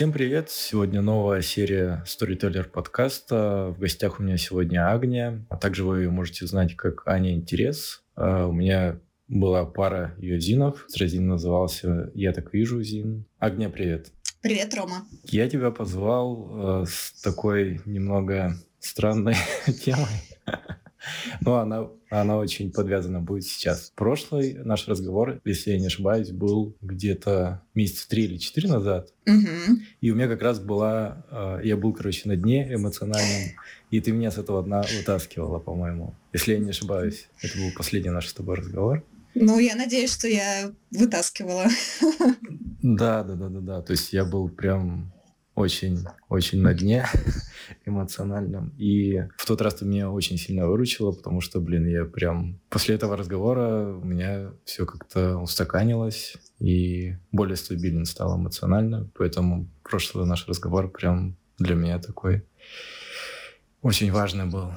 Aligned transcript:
Всем 0.00 0.14
привет! 0.14 0.48
Сегодня 0.48 1.02
новая 1.02 1.42
серия 1.42 2.02
Storyteller 2.06 2.64
подкаста. 2.64 3.74
В 3.76 3.78
гостях 3.78 4.18
у 4.18 4.22
меня 4.22 4.38
сегодня 4.38 4.90
Агния, 4.90 5.44
а 5.50 5.58
также 5.58 5.84
вы 5.84 5.98
ее 5.98 6.10
можете 6.10 6.46
знать 6.46 6.74
как 6.74 7.06
Аня 7.06 7.34
Интерес. 7.34 8.02
А, 8.14 8.46
у 8.46 8.52
меня 8.52 8.98
была 9.28 9.66
пара 9.66 10.14
ее 10.16 10.40
зинов. 10.40 10.86
Зин 10.88 11.28
назывался 11.28 12.10
«Я 12.14 12.32
так 12.32 12.54
вижу 12.54 12.82
зин». 12.82 13.26
Агния, 13.38 13.68
привет! 13.68 14.10
Привет, 14.40 14.74
Рома! 14.74 15.04
Я 15.24 15.50
тебя 15.50 15.70
позвал 15.70 16.82
э, 16.82 16.86
с 16.88 17.20
такой 17.20 17.82
немного 17.84 18.54
странной 18.78 19.36
темой. 19.84 20.08
Ну, 21.40 21.54
она, 21.54 21.88
она 22.10 22.36
очень 22.36 22.72
подвязана 22.72 23.20
будет 23.20 23.44
сейчас. 23.44 23.92
Прошлый 23.94 24.54
наш 24.64 24.88
разговор, 24.88 25.40
если 25.44 25.72
я 25.72 25.78
не 25.78 25.86
ошибаюсь, 25.86 26.30
был 26.30 26.76
где-то 26.80 27.62
месяца 27.74 28.08
три 28.08 28.24
или 28.24 28.36
четыре 28.36 28.68
назад. 28.68 29.12
Угу. 29.26 29.78
И 30.00 30.10
у 30.10 30.14
меня 30.14 30.28
как 30.28 30.42
раз 30.42 30.60
была... 30.60 31.24
Э, 31.30 31.60
я 31.64 31.76
был, 31.76 31.92
короче, 31.92 32.28
на 32.28 32.36
дне 32.36 32.72
эмоциональном, 32.72 33.52
и 33.90 34.00
ты 34.00 34.12
меня 34.12 34.30
с 34.30 34.38
этого 34.38 34.62
дна 34.62 34.82
вытаскивала, 34.98 35.58
по-моему. 35.58 36.14
Если 36.32 36.52
я 36.52 36.58
не 36.58 36.70
ошибаюсь. 36.70 37.28
Это 37.42 37.58
был 37.58 37.70
последний 37.76 38.10
наш 38.10 38.28
с 38.28 38.34
тобой 38.34 38.56
разговор. 38.56 39.04
Ну, 39.34 39.58
я 39.58 39.76
надеюсь, 39.76 40.12
что 40.12 40.28
я 40.28 40.72
вытаскивала. 40.90 41.66
Да, 42.82 43.22
да, 43.24 43.34
да, 43.34 43.50
да, 43.50 43.60
да. 43.60 43.82
То 43.82 43.92
есть 43.92 44.14
я 44.14 44.24
был 44.24 44.48
прям 44.48 45.12
очень, 45.60 46.04
очень 46.28 46.60
на 46.60 46.74
дне 46.74 47.06
эмоциональном. 47.84 48.74
И 48.78 49.22
в 49.36 49.46
тот 49.46 49.60
раз 49.60 49.76
ты 49.76 49.84
меня 49.84 50.10
очень 50.10 50.38
сильно 50.38 50.66
выручила, 50.66 51.12
потому 51.12 51.40
что, 51.40 51.60
блин, 51.60 51.86
я 51.86 52.04
прям... 52.04 52.58
После 52.68 52.94
этого 52.94 53.16
разговора 53.16 53.94
у 53.94 54.04
меня 54.04 54.52
все 54.64 54.86
как-то 54.86 55.36
устаканилось 55.36 56.36
и 56.58 57.14
более 57.32 57.56
стабилен 57.56 58.04
стал 58.04 58.36
эмоционально. 58.36 59.08
Поэтому 59.14 59.68
прошлый 59.82 60.26
наш 60.26 60.48
разговор 60.48 60.90
прям 60.90 61.36
для 61.58 61.74
меня 61.74 61.98
такой 61.98 62.44
очень 63.82 64.10
важный 64.12 64.46
был. 64.46 64.72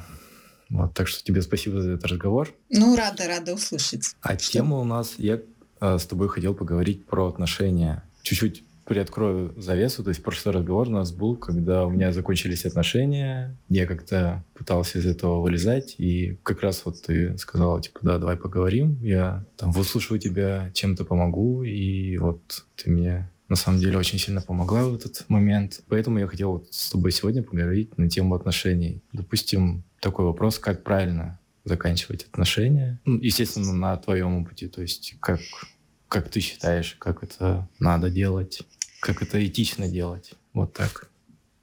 Вот, 0.69 0.93
так 0.93 1.07
что 1.07 1.23
тебе 1.23 1.41
спасибо 1.41 1.81
за 1.81 1.91
этот 1.91 2.05
разговор. 2.05 2.53
Ну, 2.69 2.95
рада, 2.95 3.27
рада 3.27 3.53
услышать. 3.53 4.15
А 4.21 4.37
что? 4.37 4.51
тема 4.51 4.79
у 4.79 4.83
нас, 4.83 5.15
я 5.17 5.39
э, 5.81 5.97
с 5.97 6.05
тобой 6.05 6.29
хотел 6.29 6.55
поговорить 6.55 7.05
про 7.05 7.27
отношения. 7.27 8.03
Чуть-чуть 8.23 8.63
приоткрою 8.85 9.53
завесу. 9.57 10.03
То 10.03 10.09
есть 10.09 10.23
прошлый 10.23 10.55
разговор 10.55 10.87
у 10.87 10.91
нас 10.91 11.11
был, 11.11 11.35
когда 11.35 11.85
у 11.85 11.89
меня 11.89 12.11
закончились 12.11 12.65
отношения. 12.65 13.57
Я 13.69 13.85
как-то 13.85 14.43
пытался 14.53 14.99
из 14.99 15.05
этого 15.05 15.41
вылезать. 15.41 15.95
И 15.97 16.37
как 16.43 16.61
раз 16.61 16.83
вот 16.85 17.01
ты 17.01 17.37
сказала, 17.37 17.81
типа, 17.81 17.99
да, 18.01 18.17
давай 18.17 18.37
поговорим. 18.37 18.97
Я 19.01 19.45
там 19.57 19.71
выслушаю 19.71 20.19
тебя, 20.19 20.71
чем-то 20.73 21.05
помогу. 21.05 21.63
И 21.63 22.17
вот 22.17 22.65
ты 22.75 22.91
мне 22.91 23.29
на 23.49 23.55
самом 23.55 23.79
деле 23.79 23.97
очень 23.97 24.19
сильно 24.19 24.41
помогла 24.41 24.85
в 24.85 24.95
этот 24.95 25.25
момент. 25.29 25.81
Поэтому 25.87 26.19
я 26.19 26.27
хотел 26.27 26.53
вот 26.53 26.67
с 26.71 26.89
тобой 26.89 27.11
сегодня 27.11 27.43
поговорить 27.43 27.97
на 27.97 28.09
тему 28.09 28.35
отношений. 28.35 29.01
Допустим, 29.11 29.83
такой 29.99 30.25
вопрос, 30.25 30.59
как 30.59 30.83
правильно 30.83 31.39
заканчивать 31.63 32.25
отношения. 32.25 32.99
Ну, 33.05 33.19
естественно, 33.19 33.73
на 33.73 33.97
твоем 33.97 34.41
опыте. 34.41 34.67
То 34.67 34.81
есть 34.81 35.15
как 35.19 35.39
как 36.13 36.29
ты 36.29 36.41
считаешь, 36.41 36.95
как 36.99 37.23
это 37.23 37.67
надо 37.79 38.11
делать? 38.11 38.61
Как 38.99 39.23
это 39.23 39.43
этично 39.43 39.87
делать? 39.87 40.33
Вот 40.53 40.71
так 40.71 41.09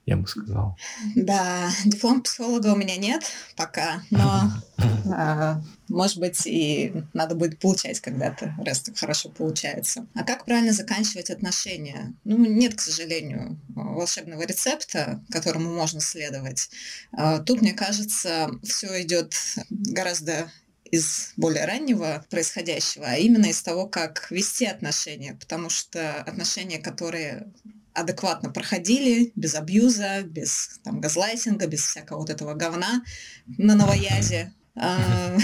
я 0.05 0.17
бы 0.17 0.27
сказал. 0.27 0.77
Да, 1.15 1.71
диплом 1.85 2.21
психолога 2.21 2.73
у 2.73 2.75
меня 2.75 2.97
нет 2.97 3.23
пока, 3.55 4.03
но, 4.09 4.51
а, 5.15 5.61
может 5.87 6.17
быть, 6.17 6.45
и 6.45 6.91
надо 7.13 7.35
будет 7.35 7.59
получать 7.59 8.01
когда-то, 8.01 8.53
раз 8.65 8.81
так 8.81 8.97
хорошо 8.97 9.29
получается. 9.29 10.05
А 10.15 10.25
как 10.25 10.43
правильно 10.43 10.73
заканчивать 10.73 11.29
отношения? 11.29 12.13
Ну, 12.25 12.45
нет, 12.45 12.75
к 12.75 12.81
сожалению, 12.81 13.57
волшебного 13.69 14.41
рецепта, 14.41 15.23
которому 15.31 15.73
можно 15.73 16.01
следовать. 16.01 16.69
А, 17.13 17.39
тут, 17.39 17.61
мне 17.61 17.71
кажется, 17.71 18.51
все 18.63 19.01
идет 19.03 19.33
гораздо 19.69 20.51
из 20.91 21.33
более 21.37 21.65
раннего 21.65 22.25
происходящего, 22.29 23.05
а 23.07 23.15
именно 23.15 23.47
из 23.47 23.61
того, 23.61 23.87
как 23.87 24.29
вести 24.29 24.65
отношения, 24.65 25.37
потому 25.39 25.69
что 25.69 26.21
отношения, 26.21 26.79
которые 26.79 27.51
адекватно 27.93 28.51
проходили, 28.51 29.31
без 29.35 29.55
абьюза, 29.55 30.21
без 30.23 30.79
там, 30.83 31.01
газлайтинга, 31.01 31.67
без 31.67 31.81
всякого 31.85 32.19
вот 32.19 32.29
этого 32.29 32.53
говна 32.53 33.03
на 33.45 33.75
новоязе, 33.75 34.53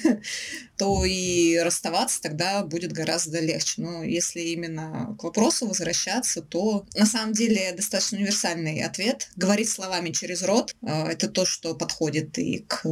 то 0.80 1.04
и 1.04 1.58
расставаться 1.58 2.22
тогда 2.22 2.64
будет 2.64 2.92
гораздо 2.92 3.40
легче. 3.40 3.82
Но 3.82 4.02
если 4.02 4.40
именно 4.40 5.14
к 5.18 5.24
вопросу 5.24 5.66
возвращаться, 5.66 6.40
то 6.40 6.86
на 6.94 7.06
самом 7.06 7.34
деле 7.34 7.72
достаточно 7.72 8.16
универсальный 8.18 8.82
ответ. 8.82 9.28
Говорить 9.36 9.68
словами 9.68 10.10
через 10.10 10.42
рот 10.42 10.74
а,– 10.82 11.06
это 11.10 11.28
то, 11.28 11.44
что 11.44 11.74
подходит 11.74 12.38
и 12.38 12.64
к 12.66 12.86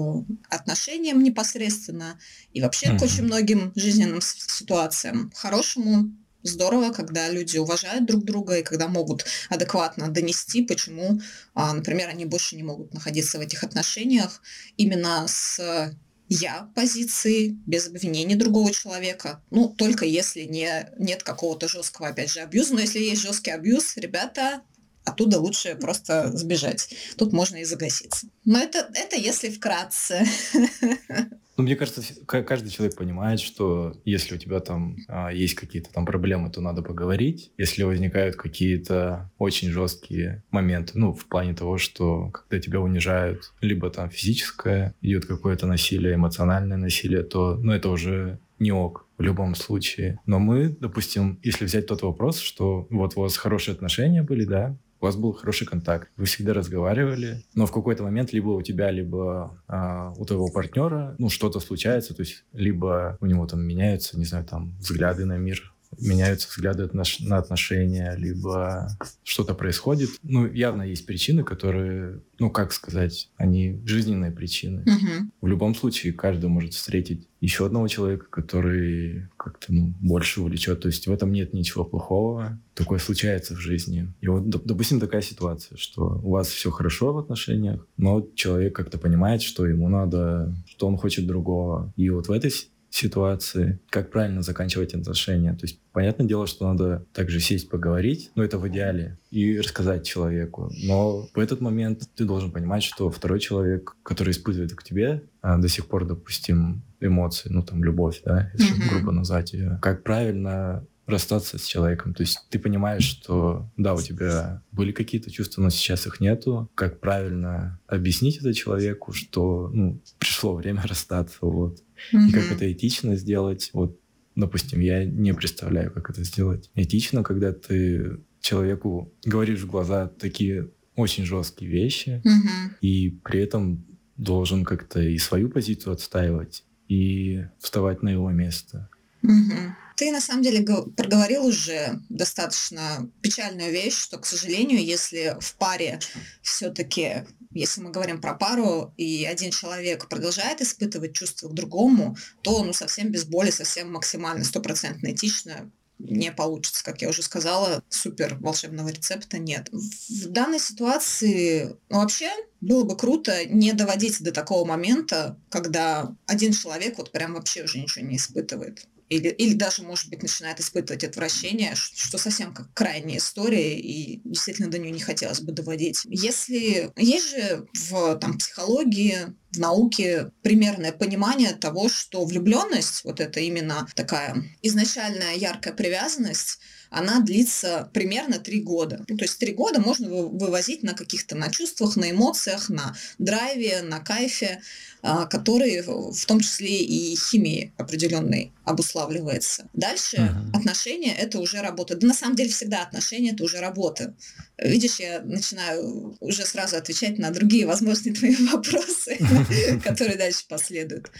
отношениям 0.51 1.23
непосредственно, 1.23 2.19
и 2.53 2.61
вообще 2.61 2.97
к 2.99 3.03
очень 3.03 3.25
многим 3.25 3.73
жизненным 3.75 4.21
ситуациям. 4.21 5.33
Хорошему 5.35 6.11
здорово, 6.43 6.93
когда 6.93 7.29
люди 7.29 7.59
уважают 7.59 8.07
друг 8.07 8.25
друга 8.25 8.59
и 8.59 8.63
когда 8.63 8.89
могут 8.89 9.25
адекватно 9.49 10.09
донести, 10.09 10.63
почему, 10.63 11.21
а, 11.55 11.73
например, 11.75 12.09
они 12.09 12.25
больше 12.25 12.57
не 12.57 12.63
могут 12.63 12.95
находиться 12.95 13.39
в 13.39 13.41
этих 13.41 13.65
отношениях 13.65 14.43
именно 14.77 15.27
с 15.27 15.97
я 16.29 16.71
позиции, 16.75 17.57
без 17.67 17.87
обвинения 17.87 18.37
другого 18.37 18.71
человека. 18.71 19.43
Ну, 19.51 19.69
только 19.69 20.05
если 20.05 20.43
не, 20.43 20.91
нет 20.99 21.23
какого-то 21.23 21.69
жесткого, 21.69 22.09
опять 22.09 22.31
же, 22.31 22.41
абьюза. 22.41 22.75
Но 22.75 22.81
если 22.81 22.99
есть 22.99 23.23
жесткий 23.23 23.51
абьюз, 23.51 23.97
ребята, 23.97 24.63
оттуда 25.05 25.41
лучше 25.41 25.75
просто 25.75 26.31
сбежать. 26.37 26.95
Тут 27.17 27.33
можно 27.33 27.57
и 27.57 27.65
загаситься. 27.65 28.29
Но 28.45 28.59
это, 28.59 28.91
это 28.95 29.17
если 29.17 29.49
вкратце. 29.49 30.27
Ну, 31.59 31.65
мне 31.65 31.75
кажется, 31.75 32.03
каждый 32.25 32.71
человек 32.71 32.97
понимает, 32.97 33.41
что 33.41 34.01
если 34.05 34.37
у 34.37 34.39
тебя 34.39 34.61
там 34.61 34.97
а, 35.09 35.33
есть 35.33 35.55
какие-то 35.55 35.93
там 35.93 36.07
проблемы, 36.07 36.51
то 36.51 36.61
надо 36.61 36.83
поговорить. 36.83 37.51
Если 37.59 37.83
возникают 37.83 38.37
какие-то 38.37 39.33
очень 39.39 39.71
жесткие 39.71 40.45
моменты, 40.53 40.93
ну, 40.95 41.13
в 41.13 41.27
плане 41.27 41.55
того, 41.55 41.77
что 41.77 42.31
когда 42.31 42.61
тебя 42.61 42.81
унижают, 42.81 43.53
либо 43.61 43.91
там 43.91 44.09
физическое, 44.09 44.95
идет 45.03 45.27
какое-то 45.27 45.67
насилие, 45.67 46.15
эмоциональное 46.15 46.77
насилие, 46.77 47.25
то, 47.25 47.57
ну, 47.61 47.73
это 47.73 47.89
уже 47.89 48.39
не 48.61 48.71
ок 48.71 49.09
в 49.19 49.23
любом 49.23 49.57
случае. 49.57 50.21
Но 50.27 50.39
мы, 50.39 50.69
допустим, 50.69 51.41
если 51.43 51.65
взять 51.65 51.89
тот 51.89 52.03
вопрос, 52.03 52.39
что 52.39 52.87
вот 52.89 53.15
у 53.17 53.23
вас 53.23 53.37
хорошие 53.37 53.73
отношения 53.73 54.23
были, 54.23 54.45
да, 54.45 54.77
у 55.01 55.05
вас 55.05 55.17
был 55.17 55.33
хороший 55.33 55.67
контакт, 55.67 56.11
вы 56.17 56.25
всегда 56.25 56.55
разговаривали, 56.55 57.45
но 57.55 57.67
в 57.67 57.73
какой-то 57.73 58.03
момент 58.03 58.33
либо 58.33 58.49
у 58.49 58.63
тебя, 58.63 58.91
либо 58.91 59.63
а, 59.69 60.13
у 60.17 60.25
твоего 60.25 60.51
партнера, 60.51 61.15
ну, 61.19 61.29
что-то 61.49 61.65
случается, 61.65 62.15
то 62.15 62.21
есть 62.21 62.45
либо 62.53 63.17
у 63.21 63.27
него 63.27 63.47
там 63.47 63.63
меняются, 63.63 64.19
не 64.19 64.25
знаю, 64.25 64.45
там, 64.45 64.77
взгляды 64.79 65.25
на 65.25 65.39
мир, 65.39 65.73
меняются 65.97 66.49
взгляды 66.49 66.89
на 66.93 67.39
отношения, 67.39 68.15
либо 68.17 68.89
что-то 69.23 69.55
происходит. 69.55 70.11
Ну, 70.23 70.47
явно 70.47 70.83
есть 70.83 71.07
причины, 71.07 71.45
которые, 71.45 72.21
ну, 72.39 72.51
как 72.51 72.73
сказать, 72.73 73.31
они 73.37 73.81
жизненные 73.85 74.31
причины. 74.31 74.83
Угу. 74.83 75.31
В 75.43 75.47
любом 75.47 75.75
случае, 75.75 76.13
каждый 76.13 76.49
может 76.49 76.75
встретить 76.75 77.27
еще 77.41 77.67
одного 77.67 77.87
человека, 77.89 78.27
который 78.31 79.29
как-то 79.37 79.73
ну, 79.73 79.95
больше 80.01 80.41
увлечет. 80.41 80.81
То 80.81 80.89
есть 80.89 81.07
в 81.07 81.13
этом 81.13 81.33
нет 81.33 81.55
ничего 81.55 81.85
плохого. 81.85 82.61
Такое 82.75 82.99
случается 82.99 83.55
в 83.55 83.59
жизни. 83.59 84.13
И 84.21 84.29
вот, 84.29 84.49
допустим, 84.49 85.01
такая 85.01 85.23
ситуация, 85.23 85.77
что 85.79 86.21
у 86.23 86.31
вас 86.31 86.49
все 86.49 86.71
хорошо 86.71 87.13
в 87.13 87.19
отношениях, 87.19 87.87
но 87.97 88.27
человек 88.35 88.75
как-то 88.75 88.99
понимает, 88.99 89.43
что 89.43 89.67
ему 89.67 89.89
надо, 89.89 90.55
что 90.67 90.89
он 90.89 90.97
хочет 90.97 91.27
другого. 91.27 91.93
И 91.97 92.11
вот 92.11 92.29
в 92.29 92.33
этой 92.33 92.51
ситуации, 92.91 93.81
как 93.91 94.11
правильно 94.11 94.43
заканчивать 94.43 94.95
отношения. 94.95 95.53
То 95.53 95.67
есть, 95.67 95.81
понятное 95.93 96.27
дело, 96.27 96.47
что 96.47 96.69
надо 96.69 97.05
также 97.13 97.41
сесть, 97.41 97.69
поговорить, 97.69 98.31
но 98.35 98.43
это 98.43 98.59
в 98.59 98.67
идеале, 98.69 99.19
и 99.31 99.59
рассказать 99.59 100.07
человеку. 100.07 100.71
Но 100.85 101.29
в 101.35 101.39
этот 101.39 101.61
момент 101.61 102.09
ты 102.15 102.25
должен 102.25 102.51
понимать, 102.51 102.83
что 102.83 103.11
второй 103.11 103.41
человек, 103.41 103.97
который 104.03 104.31
испытывает 104.31 104.75
к 104.75 104.83
тебе 104.83 105.23
а, 105.43 105.59
до 105.59 105.69
сих 105.69 105.87
пор, 105.87 106.07
допустим, 106.07 106.83
эмоции, 107.01 107.49
ну 107.51 107.63
там 107.63 107.85
любовь, 107.85 108.23
да, 108.25 108.51
если 108.55 108.75
mm-hmm. 108.75 108.91
грубо 108.91 109.13
назвать 109.13 109.53
ее, 109.53 109.79
как 109.81 110.03
правильно 110.03 110.85
расстаться 111.09 111.59
с 111.59 111.65
человеком. 111.65 112.15
То 112.15 112.23
есть 112.23 112.39
ты 112.51 112.59
понимаешь, 112.59 113.05
что 113.05 113.71
да, 113.77 113.95
у 113.95 114.01
тебя 114.01 114.63
были 114.73 114.93
какие-то 114.93 115.31
чувства, 115.31 115.63
но 115.63 115.71
сейчас 115.71 116.07
их 116.07 116.21
нету. 116.21 116.71
Как 116.75 117.01
правильно 117.01 117.81
объяснить 117.87 118.37
это 118.39 118.53
человеку, 118.53 119.13
что 119.13 119.71
ну, 119.73 120.01
пришло 120.19 120.55
время 120.55 120.83
расстаться, 120.87 121.39
вот. 121.41 121.83
Mm-hmm. 122.13 122.29
И 122.29 122.33
как 122.33 122.53
это 122.53 122.71
этично 122.71 123.17
сделать, 123.17 123.71
вот, 123.73 123.99
допустим, 124.37 124.81
я 124.81 125.05
не 125.05 125.33
представляю, 125.35 125.91
как 125.91 126.11
это 126.11 126.23
сделать. 126.25 126.71
Этично, 126.75 127.23
когда 127.23 127.53
ты 127.53 128.21
человеку 128.41 129.13
говоришь 129.25 129.61
в 129.61 129.71
глаза 129.71 130.09
такие 130.09 130.69
очень 130.95 131.25
жесткие 131.25 131.71
вещи, 131.71 132.23
mm-hmm. 132.25 132.77
и 132.83 133.11
при 133.25 133.41
этом 133.41 133.85
должен 134.17 134.65
как-то 134.65 135.01
и 135.01 135.17
свою 135.17 135.49
позицию 135.49 135.95
отстаивать, 135.95 136.65
и 136.89 137.47
вставать 137.61 138.03
на 138.03 138.09
его 138.09 138.31
место. 138.31 138.89
Угу. 139.23 139.55
Ты 139.99 140.13
на 140.13 140.21
самом 140.21 140.45
деле 140.45 140.65
проговорил 140.97 141.45
уже 141.45 142.01
достаточно 142.09 143.11
печальную 143.21 143.73
вещь, 143.73 143.97
что, 143.97 144.19
к 144.19 144.27
сожалению, 144.27 144.81
если 144.81 145.37
в 145.41 145.57
паре 145.57 145.99
все-таки 146.41 147.25
если 147.51 147.81
мы 147.81 147.91
говорим 147.91 148.21
про 148.21 148.35
пару, 148.35 148.95
и 148.97 149.25
один 149.25 149.51
человек 149.51 150.09
продолжает 150.09 150.61
испытывать 150.61 151.15
чувства 151.15 151.49
к 151.49 151.55
другому, 151.55 152.17
то 152.43 152.63
ну, 152.63 152.73
совсем 152.73 153.11
без 153.11 153.25
боли, 153.25 153.51
совсем 153.51 153.91
максимально 153.91 154.45
стопроцентно 154.45 155.11
этично 155.11 155.73
не 155.99 156.31
получится, 156.31 156.85
как 156.85 157.03
я 157.03 157.09
уже 157.09 157.23
сказала, 157.23 157.83
супер 157.89 158.37
волшебного 158.37 158.91
рецепта 158.91 159.39
нет. 159.39 159.69
В 159.73 160.29
данной 160.29 160.61
ситуации 160.61 161.77
ну, 161.89 161.99
вообще 161.99 162.31
было 162.61 162.85
бы 162.85 162.97
круто 162.97 163.45
не 163.47 163.73
доводить 163.73 164.23
до 164.23 164.31
такого 164.31 164.65
момента, 164.65 165.37
когда 165.49 166.15
один 166.27 166.53
человек 166.53 166.99
вот 166.99 167.11
прям 167.11 167.35
вообще 167.35 167.65
уже 167.65 167.81
ничего 167.81 168.07
не 168.07 168.17
испытывает 168.17 168.87
или, 169.09 169.29
или 169.29 169.55
даже, 169.55 169.83
может 169.83 170.09
быть, 170.11 170.23
начинает 170.23 170.61
испытывать 170.61 171.05
отвращение, 171.05 171.75
что 171.75 172.19
совсем 172.19 172.53
как 172.53 172.73
крайняя 172.75 173.19
история, 173.19 173.79
и 173.79 174.21
действительно 174.25 174.71
до 174.71 174.79
нее 174.79 174.91
не 174.91 175.01
хотелось 175.01 175.41
бы 175.41 175.53
доводить. 175.53 176.03
Если 176.05 176.91
есть 176.97 177.31
же 177.31 177.67
в 177.75 178.17
там, 178.17 178.39
психологии, 178.39 179.35
в 179.53 179.59
науке 179.59 180.31
примерное 180.43 180.93
понимание 180.93 181.53
того, 181.53 181.89
что 181.89 182.25
влюбленность, 182.25 183.03
вот 183.05 183.21
это 183.21 183.41
именно 183.41 183.89
такая 183.95 184.45
изначальная 184.63 185.35
яркая 185.37 185.73
привязанность, 185.73 186.61
она 186.91 187.21
длится 187.21 187.91
примерно 187.93 188.39
три 188.39 188.61
года. 188.61 189.05
Ну, 189.09 189.17
то 189.17 189.25
есть 189.25 189.39
три 189.39 189.53
года 189.53 189.81
можно 189.81 190.09
вывозить 190.09 190.83
на 190.83 190.95
каких-то 190.95 191.37
на 191.37 191.51
чувствах, 191.51 191.97
на 191.97 192.11
эмоциях, 192.11 192.69
на 192.69 192.97
драйве, 193.19 193.83
на 193.83 194.01
кайфе, 194.01 194.61
а, 195.03 195.27
который 195.27 195.83
в 195.83 196.27
том 196.27 196.41
числе 196.41 196.83
и 196.83 197.17
химией 197.17 197.73
определенной 197.77 198.53
обуславливается. 198.65 199.69
Дальше 199.73 200.17
uh-huh. 200.17 200.59
отношения 200.59 201.15
это 201.15 201.39
уже 201.39 201.61
работа. 201.61 201.97
Да 201.97 202.07
на 202.07 202.15
самом 202.15 202.37
деле 202.37 202.51
всегда 202.51 202.83
отношения 202.83 203.33
это 203.33 203.45
уже 203.45 203.61
работа. 203.61 204.15
Видишь, 204.59 204.97
я 204.97 205.21
начинаю 205.21 206.17
уже 206.21 206.45
сразу 206.45 206.77
отвечать 206.77 207.19
на 207.19 207.31
другие 207.31 207.67
возможные 207.67 208.15
твои 208.15 208.35
вопросы, 208.47 209.19
которые 209.85 210.17
дальше 210.17 210.45
последуют. 210.49 211.11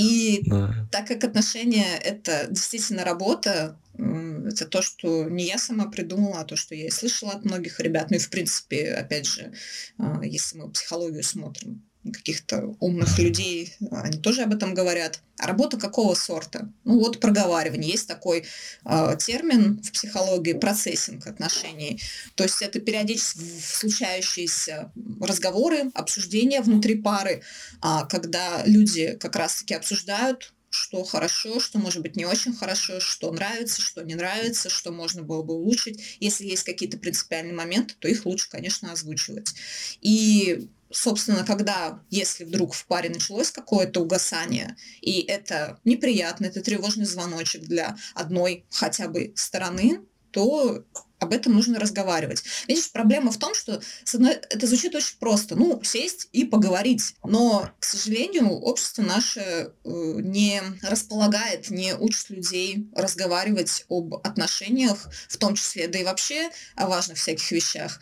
И 0.00 0.42
так 0.90 1.06
как 1.06 1.24
отношения 1.24 1.96
это 1.98 2.46
действительно 2.50 3.04
работа, 3.04 3.78
это 3.94 4.66
то, 4.66 4.82
что 4.82 5.28
не 5.28 5.44
я 5.44 5.58
сама 5.58 5.86
придумала, 5.90 6.40
а 6.40 6.44
то, 6.44 6.56
что 6.56 6.74
я 6.74 6.86
и 6.86 6.90
слышала 6.90 7.32
от 7.32 7.44
многих 7.44 7.80
ребят. 7.80 8.10
Ну 8.10 8.16
и, 8.16 8.20
в 8.20 8.30
принципе, 8.30 8.92
опять 8.92 9.26
же, 9.26 9.52
а, 9.98 10.24
если 10.24 10.58
мы 10.58 10.70
психологию 10.70 11.22
смотрим, 11.22 11.82
каких-то 12.04 12.74
умных 12.80 13.18
людей, 13.18 13.74
они 13.90 14.18
тоже 14.18 14.42
об 14.42 14.54
этом 14.54 14.74
говорят. 14.74 15.20
А 15.38 15.46
работа 15.46 15.76
какого 15.76 16.14
сорта? 16.14 16.70
Ну 16.84 16.98
вот 16.98 17.20
проговаривание. 17.20 17.90
Есть 17.90 18.08
такой 18.08 18.44
э, 18.84 19.16
термин 19.18 19.82
в 19.82 19.92
психологии 19.92 20.54
процессинг 20.54 21.26
отношений. 21.26 22.00
То 22.34 22.44
есть 22.44 22.62
это 22.62 22.80
периодически 22.80 23.40
случающиеся 23.62 24.92
разговоры, 25.20 25.90
обсуждения 25.94 26.60
внутри 26.62 26.96
пары, 26.96 27.42
э, 27.82 27.86
когда 28.08 28.62
люди 28.64 29.16
как 29.20 29.36
раз-таки 29.36 29.74
обсуждают 29.74 30.52
что 30.72 31.02
хорошо, 31.02 31.58
что 31.58 31.80
может 31.80 32.00
быть 32.00 32.14
не 32.14 32.24
очень 32.24 32.54
хорошо, 32.54 33.00
что 33.00 33.32
нравится, 33.32 33.82
что 33.82 34.02
не 34.02 34.14
нравится, 34.14 34.70
что 34.70 34.92
можно 34.92 35.22
было 35.22 35.42
бы 35.42 35.54
улучшить. 35.54 36.16
Если 36.20 36.46
есть 36.46 36.62
какие-то 36.62 36.96
принципиальные 36.96 37.54
моменты, 37.54 37.94
то 37.98 38.06
их 38.06 38.24
лучше, 38.24 38.48
конечно, 38.48 38.92
озвучивать. 38.92 39.52
И 40.00 40.68
собственно, 40.90 41.44
когда, 41.44 42.00
если 42.10 42.44
вдруг 42.44 42.74
в 42.74 42.86
паре 42.86 43.10
началось 43.10 43.50
какое-то 43.50 44.00
угасание, 44.00 44.76
и 45.00 45.20
это 45.22 45.78
неприятно, 45.84 46.46
это 46.46 46.60
тревожный 46.60 47.06
звоночек 47.06 47.62
для 47.62 47.96
одной 48.14 48.64
хотя 48.70 49.08
бы 49.08 49.32
стороны, 49.36 50.00
то 50.30 50.84
об 51.18 51.34
этом 51.34 51.52
нужно 51.52 51.78
разговаривать. 51.78 52.42
Видишь, 52.66 52.90
проблема 52.90 53.30
в 53.30 53.36
том, 53.36 53.54
что 53.54 53.80
с 54.04 54.14
одной, 54.14 54.32
это 54.32 54.66
звучит 54.66 54.94
очень 54.94 55.18
просто. 55.18 55.54
Ну, 55.54 55.82
сесть 55.84 56.28
и 56.32 56.44
поговорить. 56.44 57.14
Но, 57.22 57.70
к 57.78 57.84
сожалению, 57.84 58.48
общество 58.48 59.02
наше 59.02 59.40
э, 59.40 59.70
не 59.84 60.62
располагает, 60.82 61.68
не 61.68 61.94
учит 61.94 62.30
людей 62.30 62.88
разговаривать 62.96 63.84
об 63.90 64.14
отношениях, 64.14 65.08
в 65.28 65.36
том 65.36 65.54
числе, 65.54 65.88
да 65.88 65.98
и 65.98 66.04
вообще 66.04 66.48
о 66.74 66.86
важных 66.86 67.18
всяких 67.18 67.50
вещах, 67.50 68.00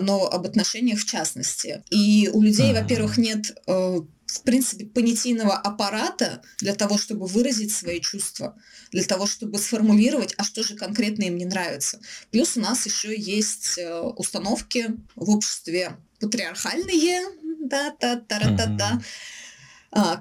но 0.00 0.26
об 0.26 0.46
отношениях 0.46 0.98
в 1.00 1.04
частности. 1.04 1.82
И 1.90 2.30
у 2.32 2.42
людей, 2.42 2.72
во-первых, 2.72 3.18
нет 3.18 3.56
э, 3.66 4.00
в 4.28 4.42
принципе, 4.42 4.84
понятийного 4.84 5.56
аппарата 5.56 6.42
для 6.58 6.74
того, 6.74 6.98
чтобы 6.98 7.26
выразить 7.26 7.72
свои 7.72 8.00
чувства, 8.00 8.56
для 8.92 9.02
того, 9.02 9.26
чтобы 9.26 9.58
сформулировать, 9.58 10.34
а 10.36 10.44
что 10.44 10.62
же 10.62 10.76
конкретно 10.76 11.24
им 11.24 11.36
не 11.36 11.46
нравится. 11.46 12.00
Плюс 12.30 12.56
у 12.56 12.60
нас 12.60 12.84
еще 12.84 13.18
есть 13.18 13.78
э, 13.78 14.00
установки 14.00 14.96
в 15.16 15.30
обществе 15.30 15.96
патриархальные, 16.20 17.22
да, 17.60 17.90
та 17.90 18.16
та 18.16 18.38
та 18.38 18.56
та 18.56 18.76
та 18.76 19.02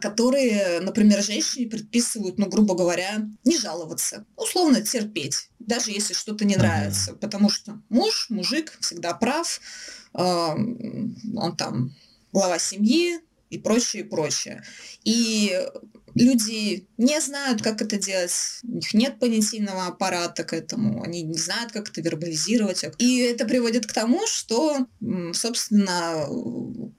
которые, 0.01 0.79
например, 0.79 1.21
женщине 1.21 1.67
предписывают, 1.67 2.37
ну, 2.37 2.47
грубо 2.47 2.75
говоря, 2.75 3.27
не 3.43 3.57
жаловаться, 3.57 4.25
условно 4.35 4.81
терпеть, 4.81 5.49
даже 5.59 5.91
если 5.91 6.13
что-то 6.13 6.45
не 6.45 6.55
нравится, 6.55 7.13
потому 7.13 7.49
что 7.49 7.81
муж, 7.89 8.27
мужик 8.29 8.77
всегда 8.79 9.13
прав, 9.13 9.59
он 10.13 11.55
там 11.57 11.93
глава 12.31 12.59
семьи, 12.59 13.19
и 13.49 13.57
прочее, 13.57 14.03
и 14.03 14.05
прочее. 14.05 14.63
И 15.05 15.57
люди 16.17 16.87
не 16.97 17.21
знают, 17.21 17.61
как 17.61 17.81
это 17.81 17.97
делать, 17.97 18.31
у 18.63 18.75
них 18.75 18.93
нет 18.93 19.19
понятийного 19.19 19.87
аппарата 19.87 20.43
к 20.43 20.53
этому, 20.53 21.03
они 21.03 21.21
не 21.23 21.37
знают, 21.37 21.71
как 21.71 21.89
это 21.89 22.01
вербализировать. 22.01 22.83
И 22.97 23.19
это 23.19 23.45
приводит 23.45 23.85
к 23.85 23.93
тому, 23.93 24.25
что, 24.27 24.87
собственно, 25.33 26.27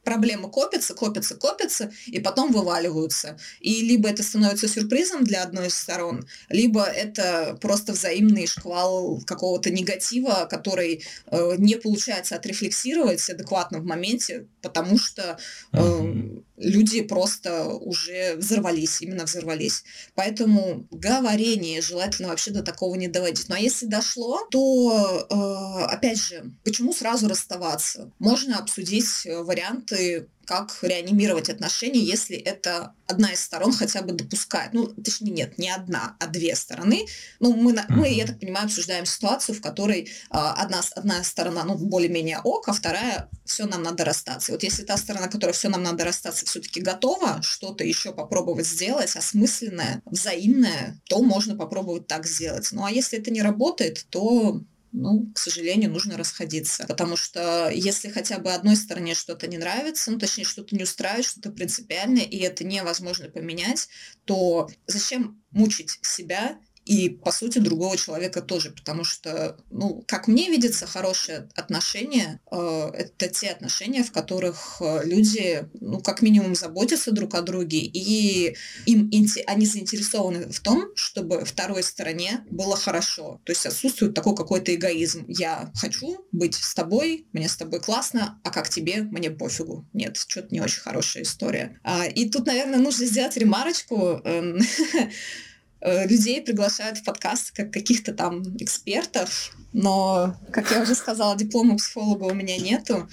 проблемы 0.05 0.51
копятся, 0.51 0.95
копятся, 0.95 1.37
копятся, 1.37 1.91
и 2.07 2.21
потом 2.21 2.53
вываливаются. 2.53 3.39
И 3.61 3.83
либо 3.83 4.09
это 4.09 4.23
становится 4.23 4.69
сюрпризом 4.69 5.25
для 5.25 5.43
одной 5.43 5.69
из 5.69 5.75
сторон, 5.75 6.25
либо 6.49 6.85
это 6.85 7.59
просто 7.61 7.93
взаимный 7.93 8.47
шквал 8.47 9.21
какого-то 9.27 9.71
негатива, 9.71 10.47
который 10.49 11.05
э, 11.27 11.55
не 11.59 11.77
получается 11.77 12.37
отрефлексировать 12.37 13.29
адекватно 13.29 13.81
в 13.81 13.85
моменте, 13.85 14.47
потому 14.63 14.99
что 14.99 15.39
э, 15.73 16.39
люди 16.59 17.03
просто 17.03 17.67
уже 17.67 18.37
взорвались, 18.37 19.01
именно 19.01 19.25
взорвались. 19.25 19.85
Поэтому 20.15 20.87
говорение 20.91 21.81
желательно 21.81 22.29
вообще 22.29 22.51
до 22.51 22.63
такого 22.63 22.95
не 22.97 23.09
доводить. 23.09 23.49
Ну 23.49 23.55
а 23.55 23.59
если 23.59 23.87
дошло, 23.87 24.47
то, 24.51 25.27
э, 25.31 25.85
опять 25.93 26.21
же, 26.21 26.53
почему 26.65 26.93
сразу 26.93 27.29
расставаться? 27.29 28.13
Можно 28.19 28.59
обсудить 28.59 29.25
э, 29.25 29.43
варианты 29.43 30.29
как 30.49 30.79
реанимировать 30.81 31.51
отношения, 31.51 32.01
если 32.01 32.35
это 32.35 32.95
одна 33.07 33.33
из 33.33 33.41
сторон 33.41 33.71
хотя 33.71 34.01
бы 34.01 34.13
допускает. 34.13 34.73
Ну, 34.73 34.87
точнее, 34.87 35.31
нет, 35.31 35.59
не 35.59 35.69
одна, 35.69 36.17
а 36.19 36.27
две 36.27 36.57
стороны. 36.57 37.05
Ну, 37.39 37.55
мы, 37.55 37.79
мы 37.91 38.09
я 38.09 38.27
так 38.27 38.41
понимаю, 38.41 38.65
обсуждаем 38.65 39.05
ситуацию, 39.05 39.55
в 39.55 39.61
которой 39.61 40.11
а, 40.31 40.55
одна, 40.55 40.81
одна 40.97 41.23
сторона, 41.23 41.65
ну, 41.65 41.77
более-менее 41.77 42.41
ок, 42.43 42.67
а 42.69 42.73
вторая 42.73 43.29
все 43.45 43.67
нам 43.67 43.83
надо 43.83 44.07
расстаться. 44.07 44.51
И 44.51 44.55
вот 44.55 44.63
если 44.63 44.85
та 44.85 44.97
сторона, 44.97 45.29
которая 45.29 45.53
все 45.53 45.69
нам 45.69 45.83
надо 45.83 46.05
расстаться, 46.05 46.47
все-таки 46.47 46.81
готова 46.81 47.43
что-то 47.43 47.85
еще 47.85 48.15
попробовать 48.15 48.67
сделать, 48.67 49.17
осмысленное, 49.17 50.01
взаимное, 50.07 50.99
то 51.11 51.21
можно 51.21 51.57
попробовать 51.57 52.07
так 52.07 52.27
сделать. 52.27 52.67
Ну, 52.73 52.87
а 52.87 52.91
если 52.91 53.19
это 53.19 53.31
не 53.31 53.43
работает, 53.43 54.07
то 54.09 54.63
ну, 54.93 55.31
к 55.35 55.39
сожалению, 55.39 55.91
нужно 55.91 56.17
расходиться. 56.17 56.85
Потому 56.87 57.17
что 57.17 57.71
если 57.71 58.09
хотя 58.09 58.39
бы 58.39 58.53
одной 58.53 58.77
стороне 58.77 59.15
что-то 59.15 59.47
не 59.47 59.59
нравится, 59.59 60.11
ну, 60.11 60.19
точнее, 60.19 60.45
что-то 60.45 60.75
не 60.77 60.85
устраивает, 60.85 61.27
что-то 61.27 61.51
принципиальное, 61.51 62.25
и 62.25 62.39
это 62.39 62.65
невозможно 62.65 63.29
поменять, 63.29 63.89
то 64.25 64.69
зачем 64.87 65.43
мучить 65.51 65.99
себя 66.03 66.59
и, 66.89 67.11
по 67.11 67.33
сути, 67.33 67.59
другого 67.59 67.99
человека 67.99 68.41
тоже, 68.41 68.71
потому 68.71 69.05
что, 69.05 69.59
ну, 69.71 70.03
как 70.09 70.27
мне 70.27 70.49
видится, 70.49 70.87
хорошие 70.87 71.51
отношения 71.55 72.41
э, 72.51 72.91
это 72.95 73.29
те 73.29 73.51
отношения, 73.51 74.03
в 74.03 74.11
которых 74.11 74.79
э, 74.81 75.03
люди, 75.05 75.69
ну, 75.81 76.01
как 76.01 76.23
минимум, 76.23 76.55
заботятся 76.55 77.13
друг 77.13 77.35
о 77.35 77.43
друге, 77.43 77.81
и 77.81 78.57
им 78.87 79.11
они 79.47 79.67
заинтересованы 79.67 80.51
в 80.51 80.61
том, 80.61 80.87
чтобы 80.95 81.45
второй 81.45 81.83
стороне 81.83 82.47
было 82.51 82.75
хорошо. 82.75 83.43
То 83.45 83.53
есть 83.53 83.67
отсутствует 83.67 84.15
такой 84.15 84.35
какой-то 84.35 84.75
эгоизм. 84.75 85.27
Я 85.29 85.71
хочу 85.75 86.27
быть 86.33 86.55
с 86.55 86.73
тобой, 86.73 87.27
мне 87.35 87.51
с 87.51 87.57
тобой 87.57 87.81
классно, 87.81 88.41
а 88.43 88.51
как 88.51 88.71
тебе, 88.71 89.03
мне 89.03 89.31
пофигу. 89.31 89.87
Нет, 89.93 90.17
что-то 90.17 90.49
не 90.53 90.63
очень 90.63 90.81
хорошая 90.81 91.25
история. 91.25 91.79
А, 91.85 92.07
и 92.07 92.31
тут, 92.31 92.47
наверное, 92.47 92.79
нужно 92.79 93.05
сделать 93.05 93.37
ремарочку. 93.37 94.23
Э, 95.81 96.07
людей 96.07 96.41
приглашают 96.41 96.99
в 96.99 97.05
подкаст 97.05 97.53
как 97.53 97.73
каких-то 97.73 98.13
там 98.13 98.43
экспертов, 98.59 99.57
но, 99.73 100.37
как 100.53 100.71
я 100.71 100.83
уже 100.83 100.95
сказала, 100.95 101.37
диплома 101.37 101.77
психолога 101.77 102.25
у 102.25 102.35
меня 102.35 102.57
нету, 102.57 103.09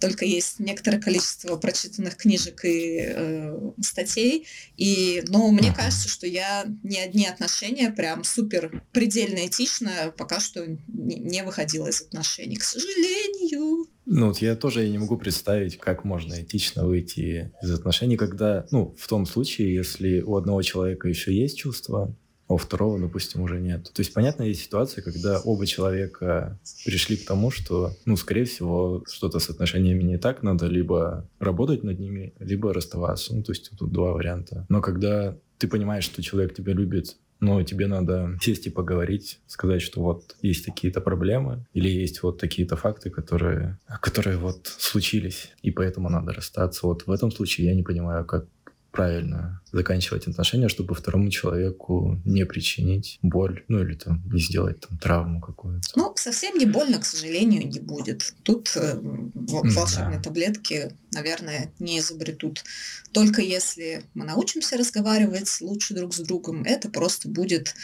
только 0.00 0.24
есть 0.24 0.58
некоторое 0.58 0.98
количество 0.98 1.56
прочитанных 1.56 2.16
книжек 2.16 2.64
и 2.64 3.00
э, 3.00 3.70
статей. 3.82 4.46
И, 4.76 5.22
но 5.28 5.50
мне 5.50 5.72
кажется, 5.74 6.08
что 6.08 6.26
я 6.26 6.64
ни 6.82 6.96
одни 6.96 7.26
отношения 7.26 7.90
прям 7.90 8.24
супер 8.24 8.82
предельно 8.92 9.46
этично 9.46 10.12
пока 10.16 10.40
что 10.40 10.66
не 10.88 11.42
выходила 11.42 11.88
из 11.88 12.00
отношений, 12.00 12.56
к 12.56 12.64
сожалению. 12.64 13.86
Ну, 14.12 14.26
вот 14.26 14.38
я 14.38 14.56
тоже 14.56 14.88
не 14.88 14.98
могу 14.98 15.16
представить, 15.16 15.78
как 15.78 16.04
можно 16.04 16.42
этично 16.42 16.84
выйти 16.84 17.52
из 17.62 17.70
отношений, 17.70 18.16
когда, 18.16 18.66
ну, 18.72 18.92
в 18.98 19.06
том 19.06 19.24
случае, 19.24 19.72
если 19.72 20.20
у 20.20 20.34
одного 20.34 20.62
человека 20.62 21.08
еще 21.08 21.32
есть 21.32 21.56
чувства, 21.56 22.12
а 22.48 22.54
у 22.54 22.56
второго, 22.56 22.98
допустим, 22.98 23.42
уже 23.42 23.60
нет. 23.60 23.84
То 23.92 24.00
есть, 24.00 24.12
понятно, 24.12 24.42
есть 24.42 24.62
ситуация, 24.62 25.02
когда 25.02 25.38
оба 25.38 25.64
человека 25.64 26.58
пришли 26.84 27.16
к 27.16 27.24
тому, 27.24 27.52
что, 27.52 27.92
ну, 28.04 28.16
скорее 28.16 28.46
всего, 28.46 29.04
что-то 29.06 29.38
с 29.38 29.48
отношениями 29.48 30.02
не 30.02 30.18
так, 30.18 30.42
надо 30.42 30.66
либо 30.66 31.28
работать 31.38 31.84
над 31.84 32.00
ними, 32.00 32.34
либо 32.40 32.74
расставаться. 32.74 33.32
Ну, 33.32 33.44
то 33.44 33.52
есть, 33.52 33.70
тут 33.78 33.92
два 33.92 34.10
варианта. 34.12 34.66
Но 34.68 34.80
когда 34.80 35.38
ты 35.58 35.68
понимаешь, 35.68 36.02
что 36.02 36.20
человек 36.20 36.52
тебя 36.52 36.72
любит, 36.72 37.16
но 37.40 37.62
тебе 37.62 37.86
надо 37.86 38.36
сесть 38.40 38.66
и 38.66 38.70
поговорить, 38.70 39.40
сказать, 39.46 39.82
что 39.82 40.00
вот 40.00 40.36
есть 40.42 40.64
такие-то 40.64 41.00
проблемы 41.00 41.66
или 41.72 41.88
есть 41.88 42.22
вот 42.22 42.38
такие-то 42.38 42.76
факты, 42.76 43.10
которые, 43.10 43.78
которые 44.00 44.36
вот 44.36 44.66
случились, 44.66 45.52
и 45.62 45.70
поэтому 45.70 46.08
надо 46.08 46.32
расстаться. 46.32 46.86
Вот 46.86 47.06
в 47.06 47.10
этом 47.10 47.32
случае 47.32 47.68
я 47.68 47.74
не 47.74 47.82
понимаю, 47.82 48.24
как 48.24 48.46
правильно 48.90 49.60
заканчивать 49.72 50.26
отношения, 50.26 50.68
чтобы 50.68 50.94
второму 50.94 51.30
человеку 51.30 52.20
не 52.24 52.44
причинить 52.44 53.18
боль, 53.22 53.64
ну 53.68 53.82
или 53.82 53.94
там 53.94 54.22
не 54.32 54.40
сделать 54.40 54.80
там 54.80 54.98
травму 54.98 55.40
какую-то. 55.40 55.88
Ну, 55.94 56.12
совсем 56.16 56.58
не 56.58 56.66
больно, 56.66 56.98
к 56.98 57.04
сожалению, 57.04 57.68
не 57.68 57.78
будет. 57.78 58.34
Тут 58.42 58.72
э, 58.76 58.98
волшебные 59.00 60.18
да. 60.18 60.22
таблетки, 60.22 60.92
наверное, 61.12 61.72
не 61.78 62.00
изобретут. 62.00 62.64
Только 63.12 63.42
если 63.42 64.02
мы 64.14 64.24
научимся 64.24 64.76
разговаривать 64.76 65.60
лучше 65.60 65.94
друг 65.94 66.14
с 66.14 66.18
другом, 66.18 66.64
это 66.64 66.88
просто 66.88 67.28
будет 67.28 67.74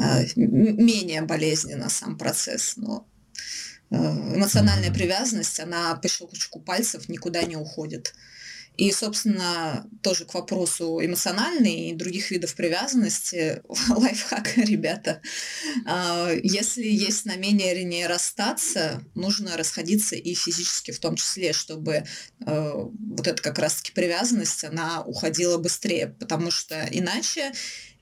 э, 0.00 0.26
менее 0.36 1.22
болезненно 1.22 1.88
сам 1.88 2.16
процесс. 2.16 2.74
Но 2.76 3.08
э, 3.90 3.96
эмоциональная 3.96 4.90
mm-hmm. 4.90 4.94
привязанность, 4.94 5.58
она 5.58 5.96
по 5.96 6.06
щелчку 6.06 6.60
пальцев 6.60 7.08
никуда 7.08 7.42
не 7.42 7.56
уходит. 7.56 8.14
И, 8.76 8.90
собственно, 8.90 9.86
тоже 10.02 10.24
к 10.24 10.34
вопросу 10.34 10.98
эмоциональной 11.04 11.90
и 11.90 11.94
других 11.94 12.30
видов 12.30 12.54
привязанности, 12.54 13.62
лайфхак, 13.88 14.56
ребята. 14.56 15.20
А, 15.86 16.30
если 16.42 16.84
есть 16.84 17.26
намерение 17.26 18.06
расстаться, 18.06 19.04
нужно 19.14 19.56
расходиться 19.56 20.16
и 20.16 20.34
физически 20.34 20.90
в 20.90 21.00
том 21.00 21.16
числе, 21.16 21.52
чтобы 21.52 22.04
э, 22.46 22.72
вот 22.74 23.26
эта 23.26 23.42
как 23.42 23.58
раз-таки 23.58 23.92
привязанность, 23.92 24.64
она 24.64 25.02
уходила 25.02 25.58
быстрее, 25.58 26.08
потому 26.08 26.50
что 26.50 26.88
иначе 26.90 27.52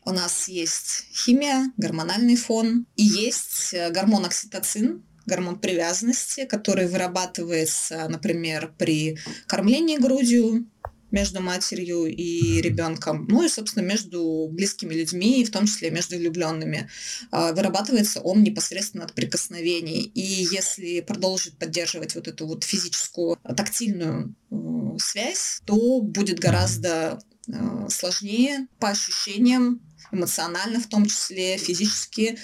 у 0.05 0.13
нас 0.13 0.49
есть 0.49 1.05
химия, 1.13 1.73
гормональный 1.77 2.37
фон, 2.37 2.87
и 2.97 3.03
есть 3.03 3.75
э, 3.75 3.91
гормон 3.91 4.25
окситоцин, 4.25 5.03
гормон 5.31 5.59
привязанности, 5.59 6.45
который 6.45 6.89
вырабатывается, 6.89 8.09
например, 8.09 8.75
при 8.77 9.19
кормлении 9.47 9.97
грудью 9.97 10.67
между 11.11 11.41
матерью 11.41 12.07
и 12.07 12.61
ребенком, 12.61 13.27
ну 13.29 13.45
и, 13.45 13.49
собственно, 13.49 13.85
между 13.85 14.49
близкими 14.51 14.95
людьми, 14.95 15.45
в 15.45 15.51
том 15.51 15.67
числе 15.67 15.91
между 15.91 16.17
влюбленными. 16.17 16.89
А, 17.31 17.53
вырабатывается 17.53 18.21
он 18.21 18.43
непосредственно 18.43 19.05
от 19.05 19.13
прикосновений. 19.15 20.03
И 20.03 20.47
если 20.53 21.01
продолжить 21.01 21.59
поддерживать 21.59 22.15
вот 22.15 22.29
эту 22.29 22.47
вот 22.47 22.65
физическую, 22.65 23.37
тактильную 23.57 24.35
связь, 24.99 25.61
то 25.65 26.01
будет 26.01 26.39
гораздо 26.39 27.19
а, 27.53 27.89
сложнее 27.89 28.69
по 28.79 28.91
ощущениям, 28.91 29.81
эмоционально 30.13 30.81
в 30.81 30.87
том 30.87 31.07
числе, 31.07 31.57
физически 31.57 32.39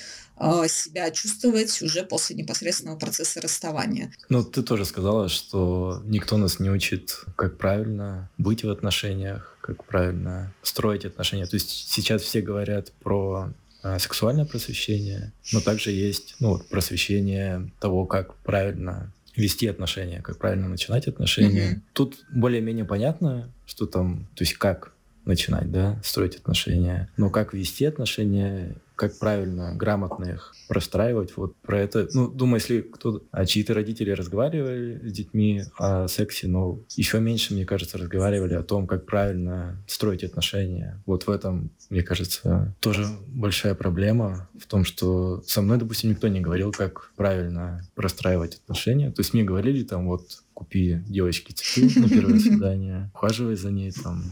себя 0.68 1.10
чувствовать 1.10 1.80
уже 1.82 2.02
после 2.02 2.36
непосредственного 2.36 2.98
процесса 2.98 3.40
расставания. 3.40 4.12
Ну, 4.28 4.44
ты 4.44 4.62
тоже 4.62 4.84
сказала, 4.84 5.28
что 5.28 6.02
никто 6.04 6.36
нас 6.36 6.60
не 6.60 6.70
учит, 6.70 7.24
как 7.36 7.56
правильно 7.56 8.30
быть 8.38 8.64
в 8.64 8.70
отношениях, 8.70 9.56
как 9.60 9.84
правильно 9.84 10.52
строить 10.62 11.04
отношения. 11.04 11.46
То 11.46 11.56
есть 11.56 11.70
сейчас 11.90 12.22
все 12.22 12.40
говорят 12.40 12.92
про 12.92 13.50
а, 13.82 13.98
сексуальное 13.98 14.44
просвещение, 14.44 15.32
но 15.52 15.60
также 15.60 15.90
есть 15.90 16.36
ну, 16.40 16.58
просвещение 16.58 17.70
того, 17.80 18.04
как 18.06 18.34
правильно 18.36 19.12
вести 19.36 19.66
отношения, 19.66 20.22
как 20.22 20.38
правильно 20.38 20.68
начинать 20.68 21.06
отношения. 21.06 21.72
Mm-hmm. 21.72 21.80
Тут 21.92 22.16
более-менее 22.30 22.84
понятно, 22.84 23.50
что 23.66 23.86
там, 23.86 24.26
то 24.34 24.44
есть 24.44 24.54
как 24.54 24.92
начинать, 25.24 25.70
да, 25.70 26.00
строить 26.02 26.36
отношения. 26.36 27.10
Но 27.16 27.30
как 27.30 27.52
вести 27.52 27.84
отношения, 27.84 28.76
как 28.96 29.18
правильно, 29.18 29.74
грамотно 29.76 30.24
их 30.24 30.54
простраивать, 30.68 31.36
вот 31.36 31.54
про 31.56 31.80
это, 31.80 32.08
ну, 32.12 32.28
думаю, 32.28 32.56
если 32.56 32.80
кто, 32.80 33.22
а 33.30 33.44
чьи-то 33.44 33.74
родители 33.74 34.10
разговаривали 34.10 35.06
с 35.06 35.12
детьми 35.12 35.62
о 35.78 36.08
сексе, 36.08 36.48
но 36.48 36.80
еще 36.96 37.20
меньше, 37.20 37.54
мне 37.54 37.66
кажется, 37.66 37.98
разговаривали 37.98 38.54
о 38.54 38.62
том, 38.62 38.86
как 38.86 39.06
правильно 39.06 39.84
строить 39.86 40.24
отношения. 40.24 41.02
Вот 41.06 41.26
в 41.26 41.30
этом, 41.30 41.70
мне 41.90 42.02
кажется, 42.02 42.74
тоже 42.80 43.06
большая 43.28 43.74
проблема 43.74 44.48
в 44.58 44.66
том, 44.66 44.84
что 44.84 45.42
со 45.46 45.60
мной, 45.62 45.78
допустим, 45.78 46.10
никто 46.10 46.28
не 46.28 46.40
говорил, 46.40 46.72
как 46.72 47.12
правильно 47.16 47.86
простраивать 47.94 48.56
отношения. 48.56 49.10
То 49.10 49.20
есть 49.20 49.34
мне 49.34 49.44
говорили 49.44 49.84
там 49.84 50.08
вот 50.08 50.42
купи 50.56 51.02
девочке 51.06 51.52
цветы 51.52 52.00
на 52.00 52.08
первое 52.08 52.40
свидание, 52.40 53.10
ухаживай 53.14 53.56
за 53.56 53.70
ней, 53.70 53.92
там, 53.92 54.24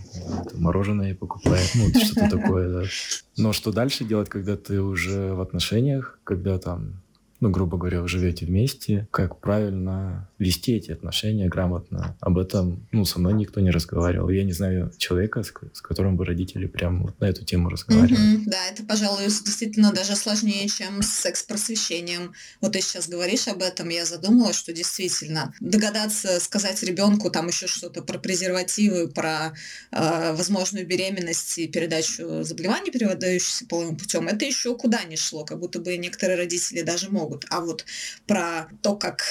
мороженое 0.54 1.14
покупай, 1.14 1.61
ну, 1.75 2.00
что-то 2.00 2.31
такое, 2.31 2.81
да. 2.81 2.88
Но 3.37 3.52
что 3.52 3.73
дальше 3.73 4.04
делать, 4.04 4.31
когда 4.31 4.57
ты 4.57 4.81
уже 4.81 5.35
в 5.35 5.43
отношениях, 5.43 6.19
когда 6.25 6.59
там 6.59 7.04
ну, 7.45 7.51
грубо 7.51 7.77
говоря, 7.77 8.01
вы 8.01 8.09
живете 8.09 8.47
вместе, 8.47 9.07
как 9.11 9.39
правильно 9.39 10.31
вести 10.39 10.77
эти 10.77 10.91
отношения 10.91 11.47
грамотно. 11.47 12.17
Об 12.21 12.39
этом, 12.39 12.89
ну, 12.91 13.05
со 13.05 13.21
мной 13.21 13.35
никто 13.35 13.61
не 13.61 13.71
разговаривал. 13.71 14.31
Я 14.31 14.45
не 14.45 14.55
знаю 14.55 14.91
человека, 14.97 15.43
с, 15.43 15.53
с 15.75 15.83
которым 15.83 16.17
бы 16.17 16.25
родители 16.25 16.65
прям 16.65 17.03
вот 17.03 17.21
на 17.21 17.27
эту 17.27 17.45
тему 17.45 17.69
разговаривали. 17.69 18.39
Mm-hmm, 18.39 18.43
да, 18.47 18.67
это, 18.73 18.83
пожалуй, 18.85 19.25
действительно 19.25 19.93
даже 19.93 20.17
сложнее, 20.17 20.67
чем 20.69 21.03
с 21.03 21.09
секс-просвещением. 21.09 22.33
Вот 22.63 22.73
ты 22.73 22.81
сейчас 22.81 23.11
говоришь 23.11 23.47
об 23.47 23.61
этом, 23.61 23.91
я 23.91 24.07
задумалась, 24.07 24.57
что 24.57 24.73
действительно 24.73 25.53
догадаться 25.61 26.41
сказать 26.41 26.83
ребенку 26.83 27.31
там 27.31 27.49
еще 27.49 27.67
что-то 27.67 28.01
про 28.01 28.19
презервативы, 28.19 29.09
про 29.09 29.53
э, 29.93 30.33
возможную 30.33 30.87
беременность 30.87 31.59
и 31.59 31.69
передачу 31.69 32.43
заболеваний, 32.43 32.91
передающихся 32.91 33.67
половым 33.67 33.99
путем, 33.99 34.29
это 34.29 34.47
еще 34.47 34.75
куда 34.79 35.05
ни 35.05 35.17
шло, 35.17 35.45
как 35.45 35.59
будто 35.59 35.79
бы 35.79 35.95
некоторые 35.99 36.39
родители 36.39 36.81
даже 36.81 37.11
могут 37.11 37.34
могут. 37.35 37.47
А 37.50 37.61
вот 37.61 37.85
про 38.26 38.69
то, 38.83 38.97
как 38.97 39.25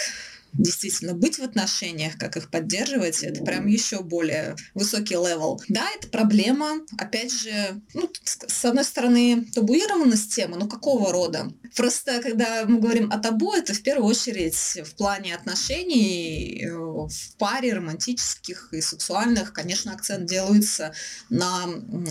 действительно 0.53 1.15
быть 1.15 1.39
в 1.39 1.43
отношениях, 1.43 2.17
как 2.17 2.37
их 2.37 2.51
поддерживать, 2.51 3.23
это 3.23 3.43
прям 3.43 3.65
еще 3.65 4.03
более 4.03 4.55
высокий 4.75 5.15
level. 5.15 5.59
Да, 5.67 5.83
это 5.95 6.07
проблема. 6.09 6.81
Опять 6.99 7.33
же, 7.33 7.81
ну, 7.95 8.07
с 8.23 8.63
одной 8.65 8.83
стороны, 8.83 9.47
табуированность 9.55 10.35
темы, 10.35 10.57
но 10.57 10.67
какого 10.67 11.11
рода? 11.11 11.51
Просто, 11.75 12.21
когда 12.21 12.65
мы 12.65 12.79
говорим 12.79 13.11
о 13.11 13.17
табу, 13.17 13.53
это 13.53 13.73
в 13.73 13.81
первую 13.81 14.07
очередь 14.07 14.55
в 14.85 14.95
плане 14.95 15.33
отношений, 15.33 16.65
э, 16.65 16.71
в 16.71 17.37
паре 17.37 17.73
романтических 17.73 18.73
и 18.73 18.81
сексуальных, 18.81 19.53
конечно, 19.53 19.91
акцент 19.91 20.27
делается 20.27 20.93
на 21.29 21.67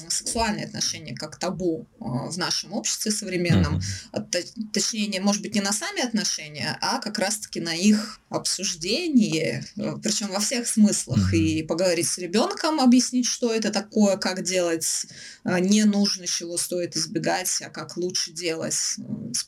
сексуальные 0.08 0.66
отношения 0.66 1.14
как 1.14 1.38
табу 1.38 1.86
э, 2.00 2.04
в 2.04 2.36
нашем 2.38 2.72
обществе 2.72 3.12
современном. 3.12 3.80
Mm-hmm. 4.12 4.70
Точнее, 4.72 5.20
может 5.20 5.42
быть, 5.42 5.54
не 5.54 5.60
на 5.60 5.72
сами 5.72 6.02
отношения, 6.02 6.76
а 6.80 6.98
как 6.98 7.18
раз-таки 7.18 7.60
на 7.60 7.74
их 7.74 8.20
обсуждение, 8.30 9.64
э, 9.76 9.94
причем 10.02 10.28
во 10.28 10.40
всех 10.40 10.66
смыслах, 10.66 11.32
и 11.34 11.62
поговорить 11.62 12.08
с 12.08 12.18
ребенком, 12.18 12.80
объяснить, 12.80 13.26
что 13.26 13.52
это 13.52 13.70
такое, 13.70 14.16
как 14.16 14.42
делать, 14.42 15.06
не 15.44 15.84
нужно, 15.84 16.26
чего 16.26 16.56
стоит 16.56 16.96
избегать, 16.96 17.62
а 17.62 17.70
как 17.70 17.96
лучше 17.96 18.32
делать. 18.32 18.96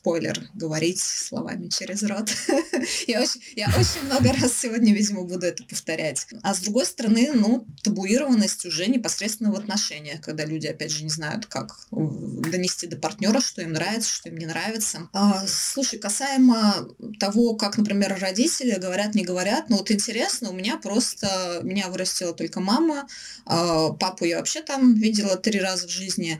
Спойлер, 0.05 0.39
говорить 0.53 0.99
словами 0.99 1.67
через 1.67 2.03
рот. 2.03 2.29
я, 3.07 3.23
очень, 3.23 3.41
я 3.55 3.73
очень 3.75 4.05
много 4.05 4.33
раз 4.39 4.53
сегодня, 4.55 4.93
видимо, 4.93 5.23
буду 5.23 5.47
это 5.47 5.63
повторять. 5.63 6.27
А 6.43 6.53
с 6.53 6.59
другой 6.59 6.85
стороны, 6.85 7.31
ну, 7.33 7.65
табуированность 7.81 8.67
уже 8.67 8.85
непосредственно 8.85 9.51
в 9.51 9.55
отношениях, 9.55 10.21
когда 10.21 10.45
люди, 10.45 10.67
опять 10.67 10.91
же, 10.91 11.03
не 11.03 11.09
знают, 11.09 11.47
как 11.47 11.87
донести 11.89 12.85
до 12.85 12.97
партнера, 12.97 13.39
что 13.39 13.63
им 13.63 13.71
нравится, 13.71 14.11
что 14.11 14.29
им 14.29 14.37
не 14.37 14.45
нравится. 14.45 15.09
А, 15.11 15.43
слушай, 15.47 15.97
касаемо 15.97 16.87
того, 17.19 17.55
как, 17.55 17.79
например, 17.79 18.15
родители 18.21 18.79
говорят, 18.79 19.15
не 19.15 19.23
говорят. 19.23 19.71
Но 19.71 19.77
вот 19.77 19.89
интересно, 19.89 20.51
у 20.51 20.53
меня 20.53 20.77
просто, 20.77 21.61
меня 21.63 21.87
вырастила 21.87 22.35
только 22.35 22.59
мама, 22.59 23.07
а, 23.47 23.89
папу 23.93 24.23
я 24.25 24.37
вообще 24.37 24.61
там 24.61 24.93
видела 24.93 25.35
три 25.35 25.59
раза 25.59 25.87
в 25.87 25.89
жизни. 25.91 26.37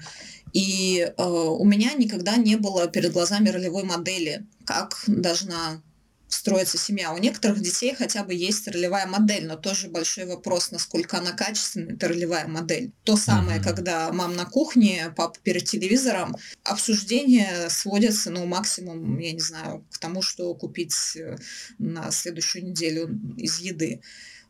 И 0.55 1.01
э, 1.01 1.21
у 1.21 1.65
меня 1.65 1.93
никогда 1.95 2.37
не 2.37 2.55
было 2.55 2.87
перед 2.87 3.11
глазами 3.11 3.49
ролевой 3.49 3.83
модели, 3.83 4.45
как 4.63 5.03
должна 5.05 5.81
строится 6.29 6.77
семья. 6.77 7.11
У 7.11 7.17
некоторых 7.17 7.59
детей 7.59 7.93
хотя 7.93 8.23
бы 8.23 8.33
есть 8.33 8.65
ролевая 8.69 9.05
модель, 9.05 9.47
но 9.47 9.57
тоже 9.57 9.89
большой 9.89 10.25
вопрос, 10.25 10.71
насколько 10.71 11.17
она 11.17 11.33
качественная, 11.33 11.95
эта 11.95 12.07
ролевая 12.07 12.47
модель. 12.47 12.93
То 13.03 13.17
самое, 13.17 13.59
mm-hmm. 13.59 13.63
когда 13.63 14.11
мам 14.13 14.37
на 14.37 14.45
кухне, 14.45 15.13
папа 15.17 15.37
перед 15.43 15.65
телевизором, 15.65 16.37
обсуждение 16.63 17.69
сводится, 17.69 18.31
ну, 18.31 18.45
максимум, 18.45 19.19
я 19.19 19.33
не 19.33 19.41
знаю, 19.41 19.85
к 19.91 19.97
тому, 19.97 20.21
что 20.21 20.53
купить 20.53 21.17
э, 21.17 21.35
на 21.79 22.11
следующую 22.11 22.65
неделю 22.65 23.09
из 23.35 23.59
еды. 23.59 24.01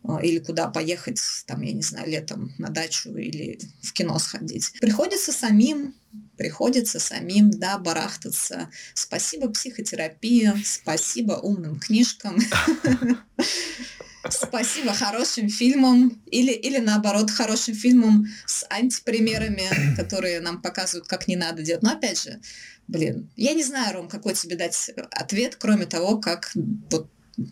А, 0.08 0.20
или 0.22 0.40
куда 0.40 0.68
поехать, 0.68 1.20
там, 1.48 1.62
я 1.62 1.74
не 1.74 1.82
знаю, 1.82 2.10
летом 2.10 2.54
на 2.58 2.70
дачу 2.70 3.16
или 3.16 3.60
в 3.82 3.94
кино 3.94 4.20
сходить. 4.20 4.72
Приходится 4.80 5.32
самим 5.32 5.96
приходится 6.38 7.00
самим, 7.00 7.50
да, 7.50 7.78
барахтаться. 7.78 8.70
Спасибо 8.94 9.50
психотерапии, 9.50 10.52
спасибо 10.64 11.34
умным 11.34 11.80
книжкам, 11.80 12.38
спасибо 14.30 14.94
хорошим 14.94 15.50
фильмам 15.50 16.22
или, 16.26 16.52
или 16.52 16.80
наоборот 16.80 17.32
хорошим 17.32 17.76
фильмам 17.76 18.28
с 18.46 18.66
антипримерами, 18.70 19.96
которые 19.96 20.42
нам 20.42 20.62
показывают, 20.62 21.08
как 21.08 21.28
не 21.28 21.36
надо 21.36 21.62
делать. 21.64 21.84
Но 21.84 21.92
опять 21.92 22.22
же, 22.22 22.40
блин, 22.88 23.30
я 23.36 23.54
не 23.54 23.64
знаю, 23.64 23.94
Ром, 23.94 24.10
какой 24.10 24.34
тебе 24.34 24.56
дать 24.56 24.92
ответ, 25.12 25.56
кроме 25.56 25.86
того, 25.86 26.18
как 26.20 26.52
вот 26.92 27.10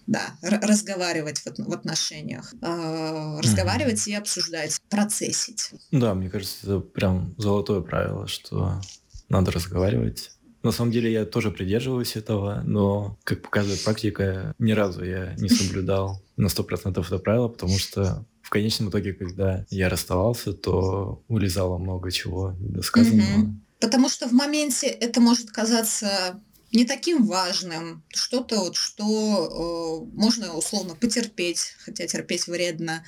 да, 0.08 0.36
разговаривать 0.42 1.40
в, 1.40 1.46
в 1.46 1.74
отношениях, 1.74 2.54
э, 2.62 3.40
разговаривать 3.42 4.08
mm-hmm. 4.08 4.12
и 4.12 4.16
обсуждать, 4.16 4.80
процессить. 4.90 5.72
Да, 5.92 6.14
мне 6.14 6.30
кажется, 6.30 6.58
это 6.64 6.80
прям 6.80 7.34
золотое 7.38 7.82
правило, 7.82 8.28
что 8.28 8.82
надо 9.30 9.52
разговаривать. 9.52 10.32
На 10.64 10.72
самом 10.72 10.92
деле 10.92 11.12
я 11.12 11.26
тоже 11.26 11.52
придерживаюсь 11.52 12.16
этого, 12.16 12.62
но, 12.66 13.18
как 13.26 13.42
показывает 13.42 13.84
практика, 13.84 14.54
ни 14.60 14.72
разу 14.72 15.04
я 15.04 15.34
не 15.36 15.50
соблюдал 15.50 16.22
на 16.38 16.48
сто 16.48 16.64
процентов 16.64 17.08
это 17.08 17.20
правило, 17.20 17.50
потому 17.50 17.78
что 17.78 18.26
в 18.42 18.50
конечном 18.50 18.90
итоге, 18.90 19.14
когда 19.14 19.66
я 19.70 19.90
расставался, 19.90 20.54
то 20.54 21.22
улезало 21.28 21.78
много 21.78 22.12
чего 22.12 22.54
недосказанного. 22.60 23.42
Mm-hmm. 23.42 23.54
Потому 23.82 24.08
что 24.08 24.30
в 24.30 24.32
моменте 24.32 24.88
это 24.88 25.20
может 25.20 25.52
казаться 25.52 26.40
не 26.74 26.86
таким 26.86 27.26
важным, 27.26 28.04
что-то 28.10 28.60
вот, 28.60 28.76
что 28.76 30.06
э, 30.12 30.16
можно 30.16 30.54
условно 30.56 30.96
потерпеть, 30.96 31.76
хотя 31.86 32.08
терпеть 32.08 32.48
вредно, 32.48 33.04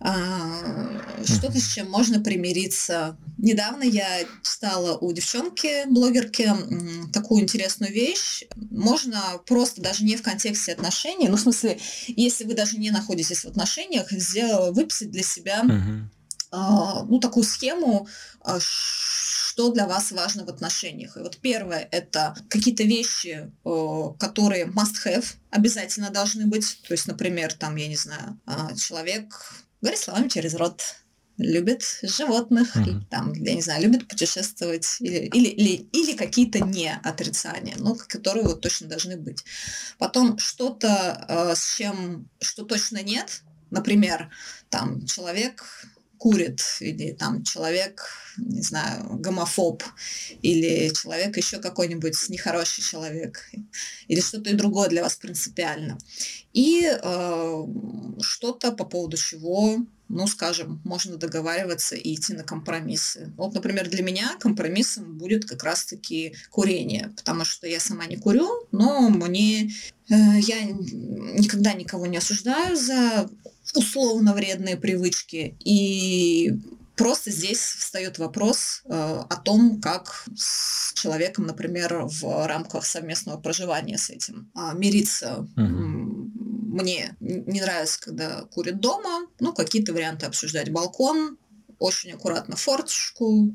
а, 0.00 1.24
что-то, 1.24 1.58
с 1.58 1.74
чем 1.74 1.90
можно 1.90 2.20
примириться. 2.20 3.16
Недавно 3.36 3.82
я 3.82 4.20
читала 4.42 4.96
у 4.96 5.12
девчонки, 5.12 5.86
блогерки, 5.88 6.48
такую 7.12 7.42
интересную 7.42 7.92
вещь. 7.92 8.44
Можно 8.70 9.40
просто 9.44 9.80
даже 9.80 10.04
не 10.04 10.16
в 10.16 10.22
контексте 10.22 10.72
отношений, 10.72 11.28
ну, 11.28 11.36
в 11.36 11.40
смысле, 11.40 11.80
если 12.06 12.44
вы 12.44 12.54
даже 12.54 12.76
не 12.76 12.92
находитесь 12.92 13.44
в 13.44 13.48
отношениях, 13.48 14.10
сделать, 14.12 14.76
выписать 14.76 15.10
для 15.10 15.24
себя 15.24 15.64
uh-huh. 15.64 17.06
ну, 17.08 17.18
такую 17.18 17.44
схему, 17.44 18.06
а, 18.40 18.58
что 19.58 19.72
для 19.72 19.88
вас 19.88 20.12
важно 20.12 20.44
в 20.44 20.48
отношениях. 20.48 21.16
И 21.16 21.20
вот 21.20 21.38
первое– 21.38 21.88
это 21.90 22.36
какие-то 22.48 22.84
вещи, 22.84 23.50
которые 23.64 24.66
must-have, 24.66 25.24
обязательно 25.50 26.10
должны 26.10 26.46
быть. 26.46 26.80
То 26.86 26.94
есть, 26.94 27.08
например, 27.08 27.52
там, 27.52 27.74
я 27.74 27.88
не 27.88 27.96
знаю, 27.96 28.38
а, 28.46 28.72
человек 28.76 29.34
говорит 29.80 29.98
словами 29.98 30.28
через 30.28 30.54
рот, 30.54 30.80
любит 31.38 31.82
животных, 32.04 32.76
mm-hmm. 32.76 33.02
там, 33.10 33.32
я 33.32 33.54
не 33.54 33.60
знаю, 33.60 33.82
любит 33.82 34.06
путешествовать, 34.06 34.98
или, 35.00 35.26
или, 35.26 35.48
или, 35.48 35.88
или 35.92 36.16
какие-то 36.16 36.60
не 36.60 36.94
отрицания, 37.02 37.74
ну, 37.78 37.96
которые 38.06 38.44
вот 38.44 38.60
точно 38.60 38.86
должны 38.86 39.16
быть. 39.16 39.44
Потом 39.98 40.38
что-то, 40.38 41.26
э, 41.28 41.54
с 41.56 41.76
чем, 41.76 42.28
что 42.40 42.64
точно 42.64 43.02
нет, 43.02 43.42
например, 43.70 44.30
там, 44.70 45.04
человек 45.04 45.64
курит, 46.18 46.60
или 46.80 47.12
там 47.12 47.42
человек, 47.44 48.08
не 48.36 48.62
знаю, 48.62 49.18
гомофоб, 49.18 49.82
или 50.42 50.92
человек 50.94 51.36
еще 51.36 51.58
какой-нибудь 51.58 52.16
нехороший 52.28 52.84
человек, 52.84 53.50
или 54.08 54.20
что-то 54.20 54.54
другое 54.54 54.88
для 54.88 55.02
вас 55.02 55.16
принципиально. 55.16 55.98
И 56.52 56.90
э, 56.90 57.64
что-то 58.20 58.72
по 58.72 58.84
поводу 58.84 59.16
чего 59.16 59.78
ну, 60.08 60.26
скажем, 60.26 60.80
можно 60.84 61.16
договариваться 61.16 61.94
и 61.94 62.14
идти 62.14 62.32
на 62.32 62.42
компромиссы. 62.42 63.30
Вот, 63.36 63.54
например, 63.54 63.88
для 63.88 64.02
меня 64.02 64.36
компромиссом 64.40 65.18
будет 65.18 65.44
как 65.44 65.62
раз-таки 65.62 66.34
курение, 66.50 67.12
потому 67.16 67.44
что 67.44 67.66
я 67.66 67.78
сама 67.78 68.06
не 68.06 68.16
курю, 68.16 68.66
но 68.72 69.10
мне 69.10 69.70
э, 70.08 70.14
я 70.40 70.64
никогда 70.64 71.74
никого 71.74 72.06
не 72.06 72.16
осуждаю 72.16 72.74
за 72.74 73.28
условно 73.74 74.34
вредные 74.34 74.76
привычки. 74.76 75.56
И 75.64 76.52
просто 76.96 77.30
здесь 77.30 77.60
встает 77.60 78.18
вопрос 78.18 78.82
э, 78.84 78.90
о 78.90 79.36
том, 79.36 79.80
как 79.80 80.24
с 80.36 80.92
человеком, 80.94 81.46
например, 81.46 82.04
в 82.04 82.46
рамках 82.46 82.84
совместного 82.84 83.38
проживания 83.38 83.98
с 83.98 84.10
этим 84.10 84.50
э, 84.56 84.76
мириться. 84.76 85.46
Угу. 85.56 86.28
Мне 86.78 87.16
не 87.20 87.60
нравится, 87.60 88.00
когда 88.00 88.42
курит 88.42 88.80
дома, 88.80 89.26
ну, 89.40 89.52
какие-то 89.52 89.92
варианты 89.92 90.26
обсуждать. 90.26 90.70
Балкон, 90.70 91.38
очень 91.78 92.12
аккуратно 92.12 92.56
форточку, 92.56 93.52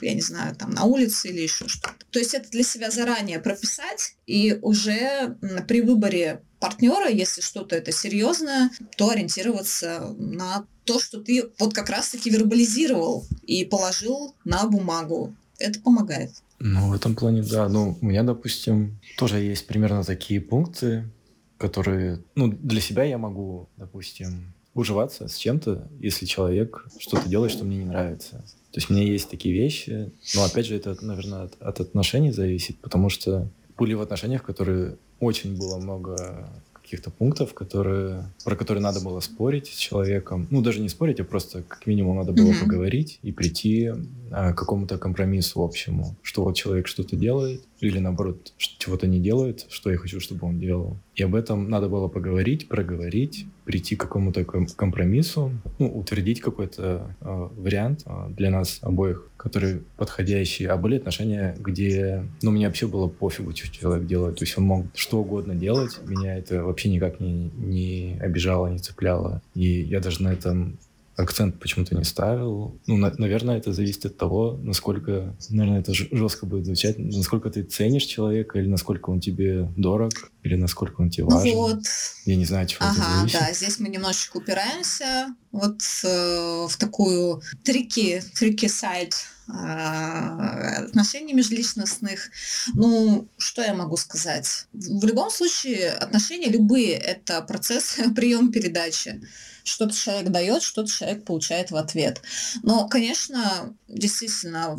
я 0.00 0.14
не 0.14 0.20
знаю, 0.20 0.54
там 0.54 0.70
на 0.70 0.84
улице 0.84 1.28
или 1.28 1.40
еще 1.40 1.68
что-то. 1.68 1.94
То 2.10 2.18
есть 2.18 2.34
это 2.34 2.48
для 2.50 2.62
себя 2.62 2.90
заранее 2.90 3.40
прописать 3.40 4.16
и 4.26 4.58
уже 4.62 5.36
при 5.66 5.80
выборе 5.80 6.42
партнера, 6.60 7.08
если 7.08 7.40
что-то 7.40 7.76
это 7.76 7.92
серьезное, 7.92 8.70
то 8.96 9.10
ориентироваться 9.10 10.14
на 10.18 10.66
то, 10.84 11.00
что 11.00 11.20
ты 11.20 11.50
вот 11.58 11.74
как 11.74 11.90
раз-таки 11.90 12.30
вербализировал 12.30 13.26
и 13.42 13.64
положил 13.64 14.34
на 14.44 14.66
бумагу. 14.66 15.34
Это 15.58 15.80
помогает. 15.80 16.30
Ну, 16.58 16.90
в 16.90 16.92
этом 16.92 17.14
плане, 17.14 17.42
да. 17.42 17.68
Ну, 17.68 17.98
у 18.00 18.06
меня, 18.06 18.22
допустим, 18.22 18.98
тоже 19.18 19.38
есть 19.40 19.66
примерно 19.66 20.04
такие 20.04 20.40
пункты, 20.40 21.10
которые, 21.58 22.22
ну, 22.34 22.48
для 22.48 22.80
себя 22.80 23.04
я 23.04 23.18
могу, 23.18 23.68
допустим, 23.76 24.54
уживаться 24.76 25.26
с 25.26 25.36
чем-то, 25.36 25.88
если 26.00 26.26
человек 26.26 26.86
что-то 26.98 27.28
делает, 27.28 27.50
что 27.50 27.64
мне 27.64 27.78
не 27.78 27.86
нравится. 27.86 28.44
То 28.70 28.78
есть 28.78 28.90
у 28.90 28.92
меня 28.92 29.04
есть 29.04 29.30
такие 29.30 29.54
вещи, 29.54 30.12
но 30.34 30.44
опять 30.44 30.66
же 30.66 30.76
это, 30.76 30.96
наверное, 31.00 31.44
от, 31.44 31.60
от 31.60 31.80
отношений 31.80 32.30
зависит, 32.30 32.76
потому 32.78 33.08
что 33.08 33.48
были 33.78 33.94
в 33.94 34.02
отношениях, 34.02 34.42
которые 34.42 34.96
очень 35.18 35.56
было 35.56 35.78
много 35.78 36.46
каких-то 36.86 37.10
пунктов, 37.10 37.52
которые, 37.52 38.22
про 38.44 38.54
которые 38.54 38.80
надо 38.80 39.00
было 39.00 39.18
спорить 39.18 39.66
с 39.66 39.76
человеком. 39.76 40.46
Ну, 40.50 40.62
даже 40.62 40.80
не 40.80 40.88
спорить, 40.88 41.18
а 41.18 41.24
просто 41.24 41.62
как 41.62 41.84
минимум 41.86 42.18
надо 42.18 42.32
было 42.32 42.52
mm-hmm. 42.52 42.60
поговорить 42.60 43.18
и 43.22 43.32
прийти 43.32 43.92
а, 44.30 44.52
к 44.52 44.58
какому-то 44.58 44.96
компромиссу 44.96 45.64
общему. 45.64 46.14
Что 46.22 46.44
вот 46.44 46.54
человек 46.54 46.86
что-то 46.86 47.16
делает, 47.16 47.62
или 47.80 47.98
наоборот, 47.98 48.52
чего-то 48.56 49.06
не 49.06 49.20
делает, 49.20 49.66
что 49.68 49.90
я 49.90 49.96
хочу, 49.96 50.20
чтобы 50.20 50.46
он 50.46 50.58
делал. 50.58 50.98
И 51.14 51.22
об 51.22 51.34
этом 51.34 51.68
надо 51.68 51.88
было 51.88 52.08
поговорить, 52.08 52.68
проговорить, 52.68 53.46
прийти 53.64 53.96
к 53.96 54.00
какому-то 54.00 54.44
компромиссу, 54.44 55.52
ну, 55.78 55.88
утвердить 55.88 56.40
какой-то 56.40 57.14
э, 57.20 57.48
вариант 57.56 58.02
э, 58.06 58.28
для 58.30 58.50
нас 58.50 58.78
обоих, 58.82 59.30
который 59.36 59.82
подходящий. 59.96 60.66
А 60.66 60.76
были 60.76 60.96
отношения, 60.96 61.56
где, 61.58 62.24
ну, 62.42 62.50
мне 62.50 62.66
вообще 62.66 62.86
было 62.86 63.08
пофигу, 63.08 63.54
что 63.54 63.70
человек 63.72 64.06
делает. 64.06 64.36
То 64.36 64.44
есть 64.44 64.56
он 64.58 64.64
мог 64.64 64.86
что 64.94 65.20
угодно 65.20 65.54
делать, 65.54 65.98
меня 66.06 66.36
это 66.36 66.64
вообще 66.64 66.90
никак 66.90 67.20
не, 67.20 67.50
не 67.56 68.18
обижало, 68.20 68.68
не 68.68 68.78
цепляло. 68.78 69.42
И 69.54 69.82
я 69.82 70.00
даже 70.00 70.22
на 70.22 70.32
этом 70.32 70.78
акцент 71.16 71.58
почему-то 71.58 71.96
не 71.96 72.04
ставил. 72.04 72.78
Ну, 72.86 72.96
на, 72.96 73.12
наверное, 73.16 73.56
это 73.56 73.72
зависит 73.72 74.04
от 74.06 74.16
того, 74.18 74.58
насколько, 74.62 75.36
наверное, 75.48 75.80
это 75.80 75.94
жестко 75.94 76.46
будет 76.46 76.66
звучать, 76.66 76.98
насколько 76.98 77.50
ты 77.50 77.62
ценишь 77.62 78.04
человека, 78.04 78.58
или 78.58 78.66
насколько 78.66 79.10
он 79.10 79.20
тебе 79.20 79.72
дорог, 79.76 80.12
или 80.42 80.56
насколько 80.56 81.00
он 81.00 81.10
тебе 81.10 81.24
важен. 81.24 81.54
Ну 81.54 81.54
вот. 81.54 81.82
Я 82.26 82.36
не 82.36 82.44
знаю, 82.44 82.66
чего 82.66 82.84
ага, 82.84 83.26
это 83.26 83.38
да, 83.38 83.52
здесь 83.52 83.78
мы 83.78 83.88
немножечко 83.88 84.36
упираемся 84.36 85.34
вот 85.52 85.80
э, 86.04 86.66
в 86.68 86.76
такую 86.78 87.40
трики, 87.64 88.22
трики 88.38 88.66
сайт 88.66 89.14
отношений 89.48 91.32
межличностных. 91.32 92.30
Ну, 92.74 93.28
что 93.38 93.62
я 93.62 93.74
могу 93.74 93.96
сказать? 93.96 94.66
В 94.72 95.04
любом 95.04 95.30
случае, 95.30 95.90
отношения 95.90 96.48
любые– 96.48 96.92
это 96.94 97.40
процесс 97.42 97.96
прием-передачи 98.16 99.22
что-то 99.66 99.94
человек 99.94 100.30
дает, 100.30 100.62
что-то 100.62 100.90
человек 100.90 101.24
получает 101.24 101.70
в 101.70 101.76
ответ. 101.76 102.22
Но, 102.62 102.88
конечно, 102.88 103.74
действительно, 103.88 104.78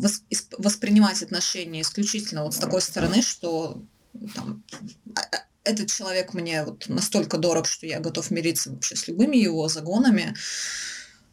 воспринимать 0.58 1.22
отношения 1.22 1.82
исключительно 1.82 2.44
вот 2.44 2.54
с 2.54 2.58
такой 2.58 2.80
стороны, 2.80 3.22
что 3.22 3.82
там, 4.34 4.64
а, 5.14 5.20
а, 5.20 5.44
этот 5.64 5.90
человек 5.90 6.34
мне 6.34 6.64
вот 6.64 6.88
настолько 6.88 7.36
дорог, 7.36 7.66
что 7.66 7.86
я 7.86 8.00
готов 8.00 8.30
мириться 8.30 8.70
вообще 8.70 8.96
с 8.96 9.06
любыми 9.08 9.36
его 9.36 9.68
загонами, 9.68 10.34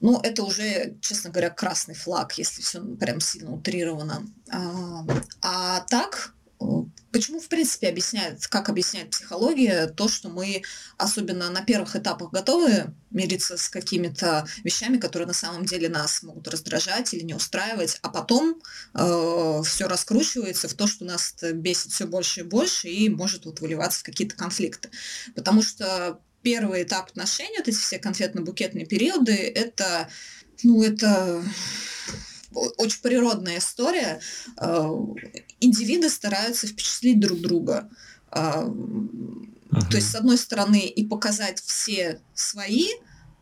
ну, 0.01 0.19
это 0.21 0.43
уже, 0.43 0.97
честно 1.01 1.29
говоря, 1.29 1.49
красный 1.49 1.95
флаг, 1.95 2.37
если 2.37 2.61
все 2.61 2.81
прям 2.81 3.21
сильно 3.21 3.53
утрировано. 3.53 4.27
А, 4.51 5.05
а 5.41 5.79
так, 5.89 6.33
почему, 7.11 7.39
в 7.39 7.47
принципе, 7.47 7.89
объясняет, 7.89 8.45
как 8.47 8.69
объясняет 8.69 9.11
психология 9.11 9.87
то, 9.87 10.07
что 10.07 10.29
мы, 10.29 10.63
особенно 10.97 11.49
на 11.49 11.61
первых 11.61 11.95
этапах, 11.95 12.31
готовы 12.31 12.93
мириться 13.09 13.57
с 13.57 13.69
какими-то 13.69 14.47
вещами, 14.63 14.97
которые 14.97 15.27
на 15.27 15.33
самом 15.33 15.65
деле 15.65 15.89
нас 15.89 16.23
могут 16.23 16.47
раздражать 16.47 17.13
или 17.13 17.23
не 17.23 17.33
устраивать, 17.33 17.99
а 18.01 18.09
потом 18.09 18.61
э, 18.93 19.61
все 19.65 19.87
раскручивается 19.87 20.67
в 20.67 20.73
то, 20.73 20.87
что 20.87 21.05
нас 21.05 21.35
бесит 21.53 21.91
все 21.91 22.05
больше 22.05 22.41
и 22.41 22.43
больше 22.43 22.89
и 22.89 23.09
может 23.09 23.45
вот 23.45 23.61
выливаться 23.61 23.99
в 23.99 24.03
какие-то 24.03 24.35
конфликты. 24.35 24.89
Потому 25.35 25.61
что 25.61 26.19
первый 26.41 26.83
этап 26.83 27.09
отношений, 27.09 27.57
вот 27.57 27.67
эти 27.67 27.77
все 27.77 27.97
конфетно-букетные 27.97 28.85
периоды, 28.85 29.33
это, 29.33 30.09
ну, 30.63 30.83
это 30.83 31.43
очень 32.77 33.01
природная 33.01 33.57
история. 33.57 34.19
Э, 35.59 35.65
индивиды 35.65 36.09
стараются 36.09 36.67
впечатлить 36.67 37.19
друг 37.19 37.39
друга. 37.39 37.89
Uh-huh. 38.31 39.89
То 39.89 39.97
есть, 39.97 40.11
с 40.11 40.15
одной 40.15 40.37
стороны, 40.37 40.85
и 40.85 41.05
показать 41.05 41.61
все 41.61 42.19
свои 42.33 42.87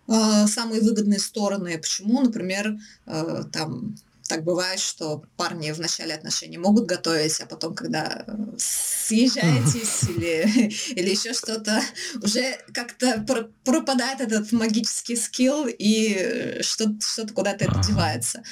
э, 0.08 0.48
самые 0.48 0.82
выгодные 0.82 1.20
стороны. 1.20 1.78
Почему, 1.78 2.22
например, 2.22 2.78
там 3.06 3.96
так 4.28 4.44
бывает, 4.44 4.80
что 4.80 5.24
парни 5.36 5.72
в 5.72 5.80
начале 5.80 6.14
отношений 6.14 6.58
могут 6.58 6.86
готовить, 6.86 7.40
а 7.42 7.46
потом, 7.46 7.76
когда 7.76 8.26
съезжаетесь 8.58 10.04
или, 10.10 10.74
или 10.96 11.10
еще 11.10 11.34
что-то, 11.34 11.82
уже 12.22 12.58
как-то 12.74 13.26
пропадает 13.64 14.22
этот 14.22 14.52
магический 14.52 15.16
скилл, 15.16 15.68
и 15.68 16.60
что-то, 16.62 16.96
что-то 17.02 17.34
куда-то 17.34 17.66
это 17.66 17.82
девается. 17.86 18.44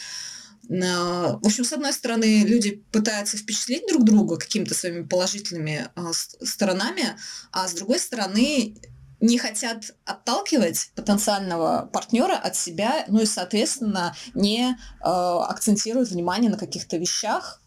В 0.70 1.46
общем, 1.46 1.66
с 1.66 1.74
одной 1.74 1.94
стороны, 1.94 2.44
люди 2.44 2.84
пытаются 2.92 3.38
впечатлить 3.38 3.88
друг 3.88 4.04
друга 4.04 4.38
какими-то 4.38 4.74
своими 4.74 5.04
положительными 5.04 5.90
а, 5.96 6.14
сторонами, 6.14 7.18
а 7.52 7.68
с 7.68 7.74
другой 7.74 8.00
стороны, 8.00 8.76
не 9.22 9.38
хотят 9.38 9.96
отталкивать 10.04 10.92
потенциального 10.96 11.90
партнера 11.94 12.36
от 12.36 12.56
себя, 12.56 13.06
ну 13.08 13.22
и, 13.22 13.26
соответственно, 13.26 14.16
не 14.34 14.72
э, 14.72 14.76
акцентируют 15.04 16.10
внимание 16.10 16.50
на 16.50 16.58
каких-то 16.58 16.98
вещах, 16.98 17.61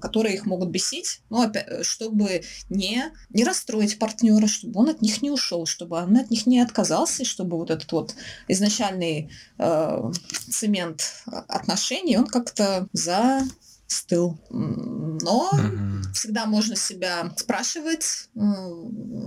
которые 0.00 0.34
их 0.34 0.46
могут 0.46 0.70
бесить, 0.70 1.20
ну, 1.30 1.42
опять, 1.42 1.84
чтобы 1.84 2.42
не, 2.68 3.04
не 3.30 3.44
расстроить 3.44 3.98
партнера, 3.98 4.46
чтобы 4.46 4.80
он 4.80 4.88
от 4.88 5.02
них 5.02 5.22
не 5.22 5.30
ушел, 5.30 5.66
чтобы 5.66 5.96
он 5.96 6.16
от 6.16 6.30
них 6.30 6.46
не 6.46 6.60
отказался, 6.60 7.24
чтобы 7.24 7.56
вот 7.56 7.70
этот 7.70 7.90
вот 7.92 8.14
изначальный 8.48 9.30
э, 9.58 10.12
цемент 10.50 11.24
отношений, 11.26 12.16
он 12.16 12.26
как-то 12.26 12.88
застыл. 12.92 14.38
Но 14.50 15.50
mm-hmm. 15.52 16.12
всегда 16.14 16.46
можно 16.46 16.76
себя 16.76 17.32
спрашивать, 17.36 18.28
э, 18.34 18.40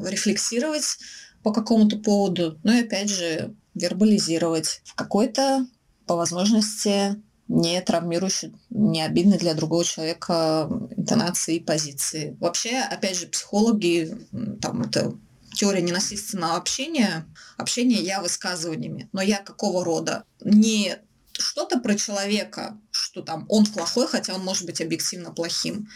рефлексировать, 0.05 0.97
по 1.43 1.51
какому-то 1.51 1.97
поводу, 1.97 2.59
ну 2.63 2.73
и 2.73 2.81
опять 2.81 3.09
же 3.09 3.55
вербализировать 3.75 4.81
в 4.85 4.95
какой-то, 4.95 5.65
по 6.05 6.15
возможности, 6.15 7.21
не 7.49 7.81
травмирующий, 7.81 8.53
не 8.69 9.01
обидный 9.01 9.38
для 9.38 9.55
другого 9.55 9.83
человека 9.83 10.69
интонации 10.95 11.55
и 11.55 11.63
позиции. 11.63 12.38
Вообще, 12.39 12.77
опять 12.77 13.17
же, 13.17 13.27
психологи, 13.27 14.15
там 14.62 14.83
это 14.83 15.17
теория 15.55 15.81
ненасильственного 15.81 16.55
общения, 16.55 17.25
общение 17.57 18.01
я 18.01 18.21
высказываниями, 18.21 19.09
но 19.12 19.21
я 19.21 19.39
какого 19.39 19.83
рода? 19.83 20.23
Не 20.41 20.97
что-то 21.31 21.79
про 21.79 21.95
человека, 21.95 22.77
что 22.91 23.21
там 23.23 23.45
он 23.49 23.65
плохой, 23.65 24.07
хотя 24.07 24.35
он 24.35 24.41
может 24.41 24.65
быть 24.65 24.79
объективно 24.79 25.31
плохим, 25.31 25.89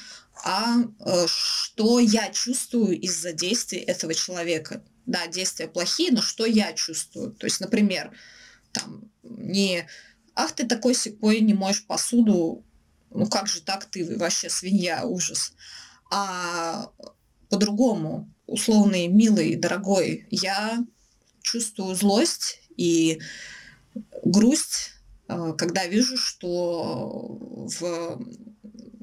а 0.43 0.77
э, 0.99 1.25
что 1.27 1.99
я 1.99 2.31
чувствую 2.31 2.99
из-за 2.99 3.31
действий 3.31 3.79
этого 3.79 4.13
человека 4.15 4.81
да, 5.05 5.27
действия 5.27 5.67
плохие, 5.67 6.11
но 6.11 6.21
что 6.21 6.45
я 6.45 6.73
чувствую? 6.73 7.31
То 7.33 7.45
есть, 7.45 7.59
например, 7.59 8.11
там, 8.71 9.11
не 9.21 9.87
«Ах, 10.35 10.51
ты 10.53 10.65
такой 10.65 10.95
секой, 10.95 11.41
не 11.41 11.53
моешь 11.53 11.85
посуду, 11.85 12.63
ну 13.11 13.27
как 13.27 13.47
же 13.47 13.61
так, 13.61 13.85
ты 13.85 14.17
вообще 14.17 14.49
свинья, 14.49 15.05
ужас». 15.05 15.53
А 16.11 16.91
по-другому, 17.49 18.31
условный, 18.45 19.07
милый, 19.07 19.55
дорогой, 19.55 20.27
я 20.29 20.83
чувствую 21.41 21.95
злость 21.95 22.61
и 22.77 23.19
грусть, 24.23 24.91
э, 25.27 25.53
когда 25.57 25.85
вижу, 25.85 26.17
что 26.17 27.37
в 27.79 28.25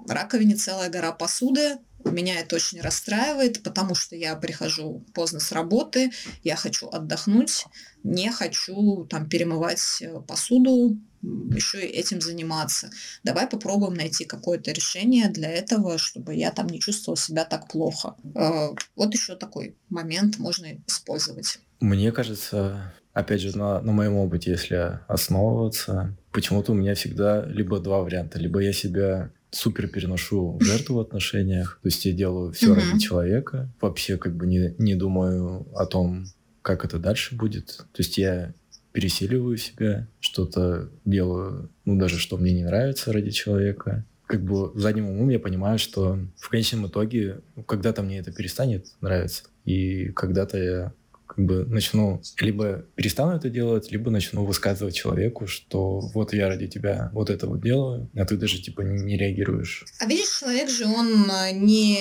раковине 0.08 0.56
целая 0.56 0.88
гора 0.90 1.12
посуды, 1.12 1.78
меня 2.04 2.40
это 2.40 2.56
очень 2.56 2.80
расстраивает, 2.80 3.62
потому 3.62 3.94
что 3.94 4.16
я 4.16 4.34
прихожу 4.36 5.04
поздно 5.14 5.38
с 5.38 5.52
работы, 5.52 6.10
я 6.42 6.56
хочу 6.56 6.88
отдохнуть, 6.88 7.66
не 8.02 8.30
хочу 8.30 9.04
там 9.04 9.28
перемывать 9.28 9.98
э, 10.00 10.20
посуду, 10.26 10.98
еще 11.22 11.86
и 11.86 11.90
этим 11.90 12.20
заниматься. 12.20 12.90
Давай 13.24 13.46
попробуем 13.46 13.94
найти 13.94 14.24
какое-то 14.24 14.72
решение 14.72 15.28
для 15.28 15.50
этого, 15.50 15.98
чтобы 15.98 16.34
я 16.34 16.50
там 16.50 16.66
не 16.68 16.80
чувствовала 16.80 17.16
себя 17.16 17.44
так 17.44 17.68
плохо. 17.68 18.14
Э, 18.34 18.70
вот 18.96 19.12
еще 19.12 19.36
такой 19.36 19.76
момент 19.88 20.38
можно 20.38 20.66
использовать. 20.86 21.58
Мне 21.80 22.12
кажется, 22.12 22.92
опять 23.12 23.40
же, 23.40 23.56
на, 23.56 23.80
на 23.80 23.92
моем 23.92 24.16
опыте, 24.16 24.52
если 24.52 25.00
основываться, 25.08 26.16
почему-то 26.32 26.72
у 26.72 26.74
меня 26.74 26.94
всегда 26.94 27.44
либо 27.44 27.80
два 27.80 28.00
варианта. 28.00 28.38
Либо 28.38 28.60
я 28.60 28.72
себя 28.72 29.30
супер 29.50 29.88
переношу 29.88 30.58
в 30.58 30.64
жертву 30.64 30.96
в 30.96 31.00
отношениях. 31.00 31.80
То 31.82 31.88
есть 31.88 32.04
я 32.04 32.12
делаю 32.12 32.52
все 32.52 32.74
ради 32.74 32.98
человека. 32.98 33.70
Вообще 33.80 34.16
как 34.16 34.36
бы 34.36 34.46
не, 34.46 34.74
не 34.78 34.94
думаю 34.94 35.66
о 35.74 35.86
том, 35.86 36.26
как 36.62 36.84
это 36.84 36.98
дальше 36.98 37.34
будет. 37.34 37.78
То 37.78 37.98
есть 37.98 38.18
я 38.18 38.54
переселиваю 38.92 39.56
себя, 39.56 40.06
что-то 40.20 40.90
делаю, 41.04 41.70
ну, 41.84 41.96
даже 41.96 42.18
что 42.18 42.36
мне 42.36 42.52
не 42.52 42.64
нравится 42.64 43.12
ради 43.12 43.30
человека. 43.30 44.04
Как 44.26 44.42
бы 44.42 44.70
в 44.70 44.78
заднем 44.78 45.08
уму 45.08 45.28
я 45.30 45.38
понимаю, 45.38 45.78
что 45.78 46.18
в 46.36 46.48
конечном 46.48 46.86
итоге 46.86 47.40
когда-то 47.66 48.02
мне 48.02 48.18
это 48.18 48.32
перестанет 48.32 48.86
нравиться. 49.00 49.44
И 49.64 50.10
когда-то 50.10 50.58
я 50.58 50.92
как 51.30 51.44
бы 51.44 51.64
начну 51.64 52.20
либо 52.40 52.84
перестану 52.96 53.36
это 53.36 53.50
делать, 53.50 53.92
либо 53.92 54.10
начну 54.10 54.44
высказывать 54.44 54.96
человеку, 54.96 55.46
что 55.46 56.00
вот 56.00 56.32
я 56.32 56.48
ради 56.48 56.66
тебя 56.66 57.10
вот 57.12 57.30
это 57.30 57.46
вот 57.46 57.60
делаю, 57.60 58.10
а 58.16 58.24
ты 58.24 58.36
даже 58.36 58.60
типа 58.60 58.80
не, 58.80 59.00
не 59.00 59.16
реагируешь. 59.16 59.84
А 60.00 60.06
видишь, 60.06 60.40
человек 60.40 60.68
же 60.68 60.86
он 60.86 61.30
э, 61.30 61.52
не 61.52 62.00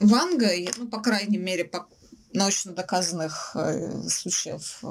Ванга, 0.00 0.48
ну, 0.78 0.88
по 0.88 1.00
крайней 1.00 1.38
мере, 1.38 1.64
по 1.64 1.86
научно 2.32 2.72
доказанных 2.72 3.52
э, 3.54 4.08
случаев 4.08 4.80
э, 4.82 4.86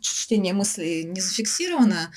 чтения 0.00 0.52
мыслей 0.52 1.04
не 1.04 1.20
зафиксировано. 1.20 2.10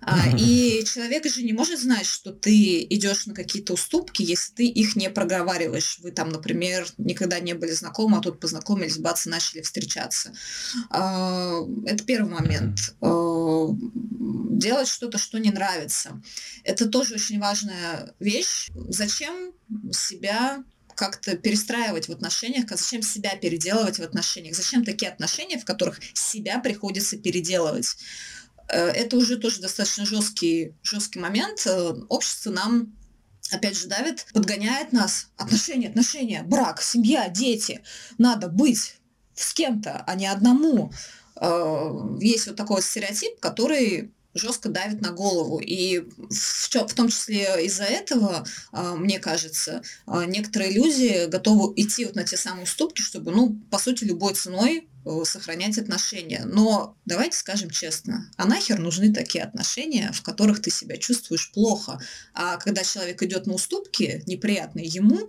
А, 0.00 0.28
и 0.36 0.84
человек 0.92 1.26
же 1.26 1.42
не 1.42 1.52
может 1.52 1.80
знать, 1.80 2.06
что 2.06 2.32
ты 2.32 2.82
идешь 2.84 3.26
на 3.26 3.34
какие-то 3.34 3.74
уступки, 3.74 4.22
если 4.22 4.52
ты 4.52 4.66
их 4.66 4.96
не 4.96 5.10
проговариваешь. 5.10 5.98
Вы 6.00 6.10
там, 6.10 6.30
например, 6.30 6.86
никогда 6.98 7.40
не 7.40 7.54
были 7.54 7.72
знакомы, 7.72 8.18
а 8.18 8.20
тут 8.20 8.40
познакомились, 8.40 8.98
бац, 8.98 9.26
начали 9.26 9.62
встречаться. 9.62 10.32
А, 10.90 11.60
это 11.86 12.04
первый 12.04 12.32
момент. 12.32 12.94
А, 13.00 13.68
делать 13.70 14.88
что-то, 14.88 15.18
что 15.18 15.38
не 15.38 15.50
нравится. 15.50 16.22
Это 16.62 16.88
тоже 16.88 17.14
очень 17.14 17.40
важная 17.40 18.14
вещь. 18.20 18.70
Зачем 18.88 19.52
себя 19.92 20.64
как-то 20.94 21.36
перестраивать 21.36 22.08
в 22.08 22.12
отношениях, 22.12 22.70
а 22.70 22.76
зачем 22.76 23.02
себя 23.02 23.36
переделывать 23.36 23.98
в 23.98 24.02
отношениях, 24.02 24.56
зачем 24.56 24.84
такие 24.84 25.10
отношения, 25.10 25.58
в 25.58 25.64
которых 25.64 26.00
себя 26.14 26.58
приходится 26.58 27.16
переделывать. 27.16 27.96
Э, 28.68 28.88
это 28.88 29.16
уже 29.16 29.36
тоже 29.36 29.60
достаточно 29.60 30.06
жесткий, 30.06 30.74
жесткий 30.82 31.18
момент. 31.18 31.66
Э, 31.66 31.94
общество 32.08 32.50
нам 32.50 32.96
опять 33.50 33.78
же 33.78 33.88
давит, 33.88 34.26
подгоняет 34.32 34.92
нас. 34.92 35.28
Отношения, 35.36 35.88
отношения, 35.88 36.42
брак, 36.42 36.82
семья, 36.82 37.28
дети. 37.28 37.82
Надо 38.18 38.48
быть 38.48 38.96
с 39.34 39.52
кем-то, 39.52 40.02
а 40.06 40.14
не 40.14 40.26
одному. 40.26 40.92
Э, 41.36 41.90
есть 42.20 42.46
вот 42.46 42.56
такой 42.56 42.82
стереотип, 42.82 43.38
который 43.40 44.12
жестко 44.34 44.68
давит 44.68 45.00
на 45.00 45.12
голову. 45.12 45.58
И 45.58 46.00
в, 46.00 46.68
в 46.68 46.94
том 46.94 47.08
числе 47.08 47.64
из-за 47.66 47.84
этого, 47.84 48.46
мне 48.72 49.18
кажется, 49.18 49.82
некоторые 50.06 50.72
люди 50.72 51.26
готовы 51.26 51.72
идти 51.76 52.04
вот 52.04 52.16
на 52.16 52.24
те 52.24 52.36
самые 52.36 52.64
уступки, 52.64 53.00
чтобы, 53.00 53.32
ну, 53.32 53.58
по 53.70 53.78
сути, 53.78 54.04
любой 54.04 54.34
ценой 54.34 54.88
Э, 55.06 55.22
сохранять 55.24 55.76
отношения. 55.76 56.44
Но 56.46 56.96
давайте 57.04 57.36
скажем 57.36 57.68
честно, 57.68 58.30
а 58.36 58.46
нахер 58.46 58.78
нужны 58.78 59.12
такие 59.12 59.44
отношения, 59.44 60.10
в 60.12 60.22
которых 60.22 60.62
ты 60.62 60.70
себя 60.70 60.96
чувствуешь 60.96 61.52
плохо. 61.52 62.00
А 62.32 62.56
когда 62.56 62.82
человек 62.84 63.22
идет 63.22 63.46
на 63.46 63.52
уступки, 63.52 64.22
неприятные 64.26 64.86
ему, 64.86 65.28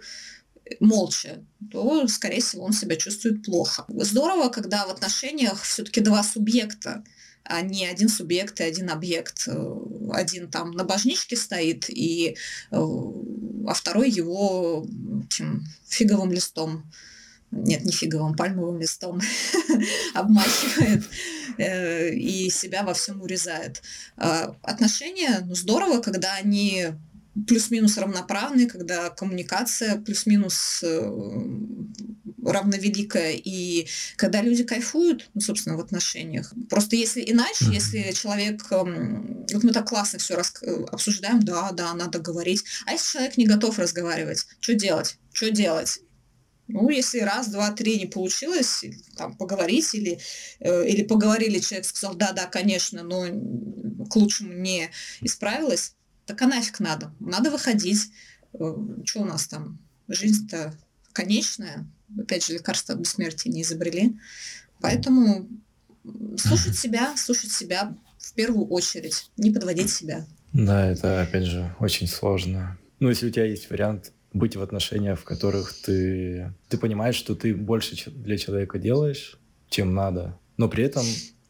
молча, 0.80 1.44
то, 1.72 2.08
скорее 2.08 2.42
всего, 2.42 2.64
он 2.64 2.72
себя 2.72 2.96
чувствует 2.96 3.44
плохо. 3.44 3.86
Здорово, 3.90 4.48
когда 4.48 4.88
в 4.88 4.92
отношениях 4.92 5.62
все-таки 5.64 6.00
два 6.00 6.24
субъекта, 6.24 7.04
а 7.46 7.62
не 7.62 7.86
один 7.86 8.10
субъект 8.10 8.60
и 8.60 8.64
один 8.64 8.90
объект. 8.90 9.48
Один 10.12 10.50
там 10.50 10.72
на 10.72 10.84
божничке 10.84 11.36
стоит 11.36 11.90
и 11.90 12.38
э, 12.72 12.76
а 12.76 13.74
второй 13.74 14.10
его 14.10 14.86
чем, 15.30 15.64
фиговым 15.88 16.32
листом 16.32 16.86
нет, 17.52 17.86
не 17.86 17.92
фиговым, 17.92 18.36
пальмовым 18.36 18.80
листом 18.80 19.22
обмахивает 20.14 21.04
э, 21.58 22.10
и 22.14 22.50
себя 22.50 22.84
во 22.84 22.94
всем 22.94 23.22
урезает. 23.22 23.82
Э, 24.18 24.48
отношения, 24.62 25.42
ну, 25.46 25.56
здорово, 25.56 26.02
когда 26.02 26.34
они 26.36 26.88
плюс-минус 27.48 27.98
равноправны, 27.98 28.68
когда 28.68 29.10
коммуникация 29.10 29.98
плюс-минус 29.98 30.82
э, 30.84 31.12
равновеликая, 32.52 33.34
и 33.34 33.88
когда 34.16 34.42
люди 34.42 34.64
кайфуют, 34.64 35.30
ну, 35.34 35.42
собственно, 35.42 35.78
в 35.78 35.80
отношениях. 35.80 36.54
Просто 36.70 36.96
если 36.96 37.22
иначе, 37.22 37.66
mm-hmm. 37.66 37.74
если 37.74 38.12
человек... 38.12 38.72
Эм, 38.72 39.46
вот 39.52 39.64
мы 39.64 39.72
так 39.72 39.88
классно 39.88 40.20
все 40.20 40.36
рас... 40.36 40.54
обсуждаем, 40.92 41.42
да, 41.44 41.72
да, 41.72 41.94
надо 41.94 42.20
говорить. 42.20 42.64
А 42.86 42.92
если 42.92 43.14
человек 43.14 43.38
не 43.38 43.46
готов 43.46 43.80
разговаривать, 43.80 44.46
что 44.60 44.74
делать? 44.74 45.18
Что 45.34 45.52
делать? 45.52 46.00
Ну, 46.68 46.90
если 46.90 47.20
раз, 47.20 47.50
два, 47.50 47.72
три 47.72 48.00
не 48.00 48.08
получилось, 48.08 48.86
там, 49.16 49.38
поговорить 49.38 49.94
или, 49.94 50.20
э, 50.60 50.88
или 50.88 51.04
поговорили, 51.04 51.60
человек 51.60 51.86
сказал, 51.86 52.16
да, 52.16 52.32
да, 52.32 52.48
конечно, 52.48 53.04
но 53.04 53.26
к 54.10 54.16
лучшему 54.16 54.54
не 54.54 54.90
исправилась, 55.22 55.94
так 56.26 56.42
а 56.42 56.48
нафиг 56.48 56.80
надо. 56.80 57.14
Надо 57.20 57.52
выходить. 57.52 58.12
Э, 58.54 58.74
что 59.06 59.22
у 59.22 59.26
нас 59.26 59.48
там? 59.48 59.80
Жизнь-то 60.08 60.76
конечная. 61.14 61.88
Опять 62.20 62.46
же, 62.46 62.54
лекарства 62.54 62.96
от 62.96 63.02
бессмертия 63.02 63.52
не 63.52 63.62
изобрели. 63.62 64.16
Поэтому 64.82 65.48
слушать 66.38 66.78
себя, 66.78 67.16
слушать 67.18 67.52
себя 67.52 67.96
в 68.18 68.34
первую 68.34 68.68
очередь, 68.68 69.30
не 69.38 69.52
подводить 69.52 69.90
себя. 69.90 70.26
Да, 70.54 70.88
это, 70.90 71.22
опять 71.22 71.46
же, 71.46 71.76
очень 71.80 72.08
сложно. 72.08 72.78
Ну, 73.00 73.10
если 73.10 73.28
у 73.28 73.32
тебя 73.32 73.46
есть 73.46 73.70
вариант 73.70 74.14
быть 74.34 74.56
в 74.56 74.62
отношениях, 74.62 75.20
в 75.20 75.24
которых 75.24 75.74
ты, 75.74 76.54
ты 76.70 76.78
понимаешь, 76.78 77.16
что 77.16 77.36
ты 77.36 77.54
больше 77.54 78.12
для 78.12 78.38
человека 78.38 78.80
делаешь, 78.80 79.40
чем 79.70 79.94
надо, 79.94 80.38
но 80.58 80.68
при 80.70 80.84
этом 80.84 81.06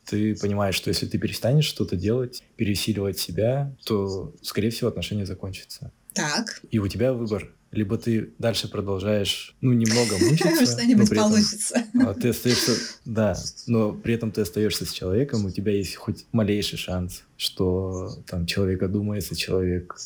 ты 0.06 0.36
понимаешь, 0.36 0.75
что 0.75 0.89
если 0.89 1.08
ты 1.08 1.17
перестанешь 1.17 1.65
что-то 1.65 1.95
делать, 1.95 2.43
пересиливать 2.56 3.17
себя, 3.17 3.75
то, 3.86 4.36
скорее 4.41 4.69
всего, 4.69 4.89
отношения 4.89 5.25
закончатся. 5.25 5.91
Так. 6.13 6.62
И 6.71 6.80
у 6.80 6.88
тебя 6.88 7.13
выбор. 7.13 7.51
Либо 7.75 7.97
ты 7.97 8.33
дальше 8.39 8.69
продолжаешь, 8.69 9.55
ну, 9.61 9.73
немного 9.73 10.17
мучиться. 10.19 10.65
Что-нибудь 10.65 11.09
получится. 11.09 11.83
А, 12.01 12.13
ты 12.13 12.29
остаешься, 12.29 12.71
да, 13.03 13.38
но 13.67 13.91
при 13.91 14.13
этом 14.13 14.31
ты 14.31 14.41
остаешься 14.41 14.85
с 14.85 14.91
человеком, 14.91 15.45
у 15.45 15.51
тебя 15.51 15.73
есть 15.73 15.95
хоть 15.95 16.25
малейший 16.31 16.77
шанс, 16.77 17.23
что 17.35 18.11
там 18.27 18.45
человек 18.45 18.81
одумается, 18.81 19.35
человек, 19.35 19.97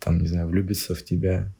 там, 0.00 0.20
не 0.20 0.28
знаю, 0.28 0.48
влюбится 0.48 0.94
в 0.94 1.02
тебя 1.02 1.52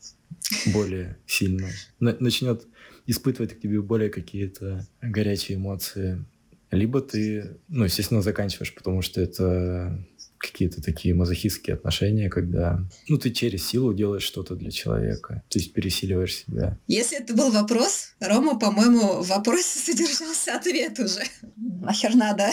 более 0.66 1.16
сильно, 1.26 1.68
начнет 1.98 2.66
испытывать 3.06 3.54
к 3.54 3.60
тебе 3.60 3.80
более 3.80 4.10
какие-то 4.10 4.86
горячие 5.00 5.56
эмоции. 5.56 6.24
Либо 6.70 7.00
ты, 7.00 7.56
ну, 7.68 7.84
естественно, 7.84 8.20
заканчиваешь, 8.20 8.74
потому 8.74 9.00
что 9.00 9.20
это 9.20 10.04
какие-то 10.46 10.82
такие 10.82 11.14
мазохистские 11.14 11.74
отношения, 11.74 12.28
когда 12.28 12.80
ну, 13.08 13.18
ты 13.18 13.30
через 13.30 13.66
силу 13.66 13.92
делаешь 13.94 14.22
что-то 14.22 14.54
для 14.54 14.70
человека, 14.70 15.42
то 15.48 15.58
есть 15.58 15.72
пересиливаешь 15.72 16.34
себя. 16.34 16.78
Если 16.86 17.18
это 17.18 17.34
был 17.34 17.50
вопрос, 17.50 18.14
Рома, 18.20 18.58
по-моему, 18.58 19.22
в 19.22 19.28
вопросе 19.28 19.78
содержался 19.78 20.56
ответ 20.56 20.98
уже. 20.98 21.22
Нахер 21.56 22.14
надо. 22.14 22.50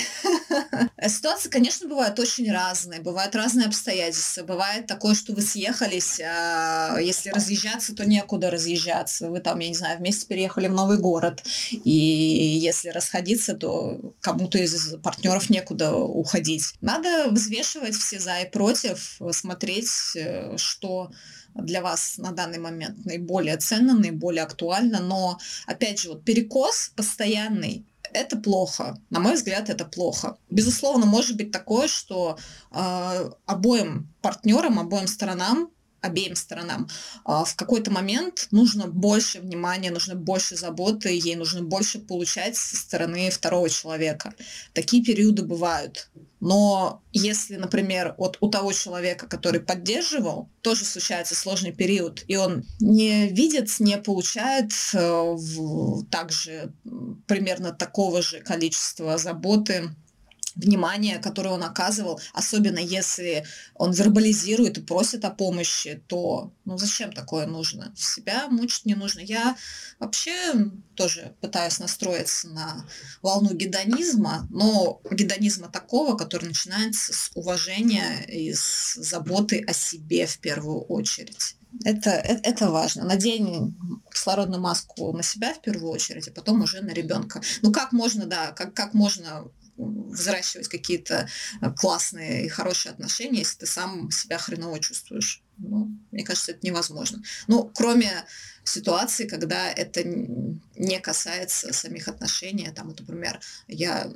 Ситуации, 1.07 1.49
конечно, 1.49 1.87
бывают 1.87 2.19
очень 2.19 2.51
разные. 2.51 3.01
Бывают 3.01 3.35
разные 3.35 3.67
обстоятельства. 3.67 4.43
Бывает 4.43 4.87
такое, 4.87 5.15
что 5.15 5.33
вы 5.33 5.41
съехались, 5.41 6.19
а 6.19 6.97
если 6.99 7.29
разъезжаться, 7.29 7.95
то 7.95 8.05
некуда 8.05 8.51
разъезжаться. 8.51 9.29
Вы 9.29 9.39
там, 9.39 9.59
я 9.59 9.69
не 9.69 9.75
знаю, 9.75 9.99
вместе 9.99 10.27
переехали 10.27 10.67
в 10.67 10.73
новый 10.73 10.97
город. 10.97 11.43
И 11.71 11.91
если 11.91 12.89
расходиться, 12.89 13.55
то 13.55 14.13
кому-то 14.21 14.57
из 14.57 14.95
партнеров 15.03 15.49
некуда 15.49 15.95
уходить. 15.95 16.73
Надо 16.81 17.29
взвешивать 17.31 17.80
взвешивать 17.81 17.95
все 17.95 18.19
за 18.19 18.41
и 18.41 18.49
против, 18.49 19.19
смотреть, 19.31 19.89
э, 20.15 20.57
что 20.57 21.11
для 21.55 21.81
вас 21.81 22.17
на 22.17 22.31
данный 22.31 22.59
момент 22.59 23.05
наиболее 23.05 23.57
ценно, 23.57 23.93
наиболее 23.93 24.43
актуально. 24.43 24.99
Но, 24.99 25.37
опять 25.67 25.99
же, 25.99 26.09
вот 26.09 26.23
перекос 26.23 26.91
постоянный 26.95 27.85
это 28.13 28.35
плохо. 28.35 28.97
На 29.09 29.19
мой 29.19 29.35
взгляд, 29.35 29.69
это 29.69 29.85
плохо. 29.85 30.35
Безусловно, 30.49 31.05
может 31.05 31.37
быть 31.37 31.51
такое, 31.51 31.87
что 31.87 32.37
э, 32.71 33.31
обоим 33.45 34.09
партнерам, 34.21 34.79
обоим 34.79 35.07
сторонам 35.07 35.69
обеим 36.01 36.35
сторонам. 36.35 36.87
А, 37.23 37.45
в 37.45 37.55
какой-то 37.55 37.91
момент 37.91 38.47
нужно 38.51 38.87
больше 38.87 39.39
внимания, 39.39 39.91
нужно 39.91 40.15
больше 40.15 40.55
заботы, 40.55 41.09
ей 41.09 41.35
нужно 41.35 41.61
больше 41.61 41.99
получать 41.99 42.57
со 42.57 42.75
стороны 42.75 43.29
второго 43.29 43.69
человека. 43.69 44.33
Такие 44.73 45.03
периоды 45.03 45.43
бывают. 45.43 46.09
Но 46.39 47.03
если, 47.11 47.55
например, 47.55 48.15
вот 48.17 48.37
у 48.41 48.49
того 48.49 48.73
человека, 48.73 49.27
который 49.27 49.61
поддерживал, 49.61 50.49
тоже 50.61 50.85
случается 50.85 51.35
сложный 51.35 51.71
период, 51.71 52.23
и 52.27 52.35
он 52.35 52.63
не 52.79 53.27
видит, 53.27 53.69
не 53.79 53.97
получает 53.97 54.71
э, 54.93 55.37
также 56.09 56.73
примерно 57.27 57.71
такого 57.71 58.23
же 58.23 58.39
количества 58.39 59.19
заботы 59.19 59.91
внимание, 60.55 61.19
которое 61.19 61.49
он 61.49 61.63
оказывал, 61.63 62.19
особенно 62.33 62.79
если 62.79 63.45
он 63.75 63.91
вербализирует 63.91 64.77
и 64.77 64.81
просит 64.81 65.25
о 65.25 65.31
помощи, 65.31 66.03
то 66.07 66.53
ну 66.65 66.77
зачем 66.77 67.11
такое 67.11 67.45
нужно? 67.45 67.93
Себя 67.95 68.47
мучить 68.47 68.85
не 68.85 68.95
нужно. 68.95 69.19
Я 69.19 69.55
вообще 69.99 70.53
тоже 70.95 71.35
пытаюсь 71.41 71.79
настроиться 71.79 72.49
на 72.49 72.85
волну 73.21 73.53
гедонизма, 73.53 74.47
но 74.49 75.01
гедонизма 75.09 75.69
такого, 75.69 76.17
который 76.17 76.47
начинается 76.47 77.13
с 77.13 77.31
уважения 77.35 78.23
и 78.27 78.53
с 78.53 78.95
заботы 78.95 79.63
о 79.67 79.73
себе 79.73 80.25
в 80.25 80.39
первую 80.39 80.81
очередь. 80.81 81.55
Это, 81.85 82.09
это, 82.09 82.49
это 82.49 82.69
важно. 82.69 83.05
Надень 83.05 83.77
кислородную 84.11 84.61
маску 84.61 85.13
на 85.13 85.23
себя 85.23 85.53
в 85.53 85.61
первую 85.61 85.89
очередь, 85.91 86.27
а 86.27 86.31
потом 86.31 86.61
уже 86.61 86.81
на 86.81 86.91
ребенка. 86.91 87.41
Ну 87.61 87.71
как 87.71 87.93
можно, 87.93 88.25
да, 88.25 88.51
как, 88.51 88.73
как 88.73 88.93
можно 88.93 89.49
взращивать 89.81 90.67
какие-то 90.67 91.27
э, 91.61 91.71
классные 91.71 92.45
и 92.45 92.49
хорошие 92.49 92.91
отношения, 92.91 93.39
если 93.39 93.59
ты 93.59 93.65
сам 93.65 94.11
себя 94.11 94.37
хреново 94.37 94.79
чувствуешь. 94.79 95.43
Ну, 95.57 95.91
мне 96.11 96.23
кажется, 96.23 96.51
это 96.51 96.65
невозможно. 96.65 97.21
Ну, 97.47 97.71
кроме 97.73 98.25
ситуации, 98.63 99.27
когда 99.27 99.69
это 99.69 100.03
не 100.03 100.99
касается 100.99 101.73
самих 101.73 102.07
отношений. 102.07 102.69
Там, 102.75 102.87
вот, 102.87 102.99
например, 102.99 103.39
я 103.67 104.11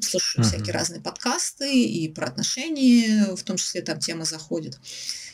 слушаю 0.00 0.44
uh-huh. 0.44 0.48
всякие 0.48 0.72
разные 0.72 1.00
подкасты 1.00 1.84
и 1.84 2.08
про 2.08 2.26
отношения, 2.26 3.34
в 3.34 3.42
том 3.42 3.56
числе 3.56 3.82
там 3.82 3.98
тема 3.98 4.24
заходит. 4.24 4.78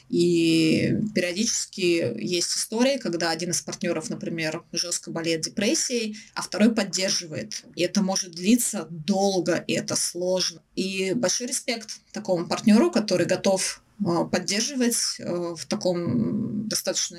И 0.08 0.94
периодически 1.14 2.14
есть 2.18 2.56
истории, 2.56 2.98
когда 2.98 3.30
один 3.30 3.50
из 3.50 3.60
партнеров, 3.60 4.08
например, 4.10 4.62
жестко 4.72 5.10
болеет 5.10 5.42
депрессией, 5.42 6.16
а 6.34 6.42
второй 6.42 6.74
поддерживает. 6.74 7.64
И 7.74 7.82
это 7.82 8.02
может 8.02 8.32
длиться 8.32 8.86
долго, 8.90 9.56
и 9.66 9.72
это 9.72 9.96
сложно. 9.96 10.62
И 10.74 11.12
большой 11.14 11.48
респект 11.48 12.00
такому 12.12 12.46
партнеру, 12.46 12.90
который 12.90 13.26
готов 13.26 13.82
поддерживать 14.30 15.16
э, 15.18 15.54
в 15.54 15.64
таком 15.66 16.68
достаточно 16.68 17.18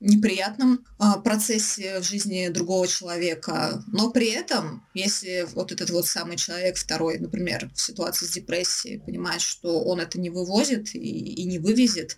неприятном 0.00 0.84
а, 0.98 1.18
процессе 1.18 2.00
в 2.00 2.04
жизни 2.04 2.48
другого 2.48 2.86
человека. 2.88 3.84
Но 3.88 4.10
при 4.10 4.28
этом, 4.30 4.86
если 4.94 5.46
вот 5.54 5.70
этот 5.70 5.90
вот 5.90 6.06
самый 6.06 6.36
человек 6.36 6.76
второй, 6.76 7.18
например, 7.18 7.70
в 7.74 7.80
ситуации 7.80 8.26
с 8.26 8.30
депрессией, 8.30 9.00
понимает, 9.00 9.42
что 9.42 9.82
он 9.84 10.00
это 10.00 10.18
не 10.18 10.30
вывозит 10.30 10.94
и, 10.94 10.98
и 10.98 11.44
не 11.44 11.58
вывезет, 11.58 12.16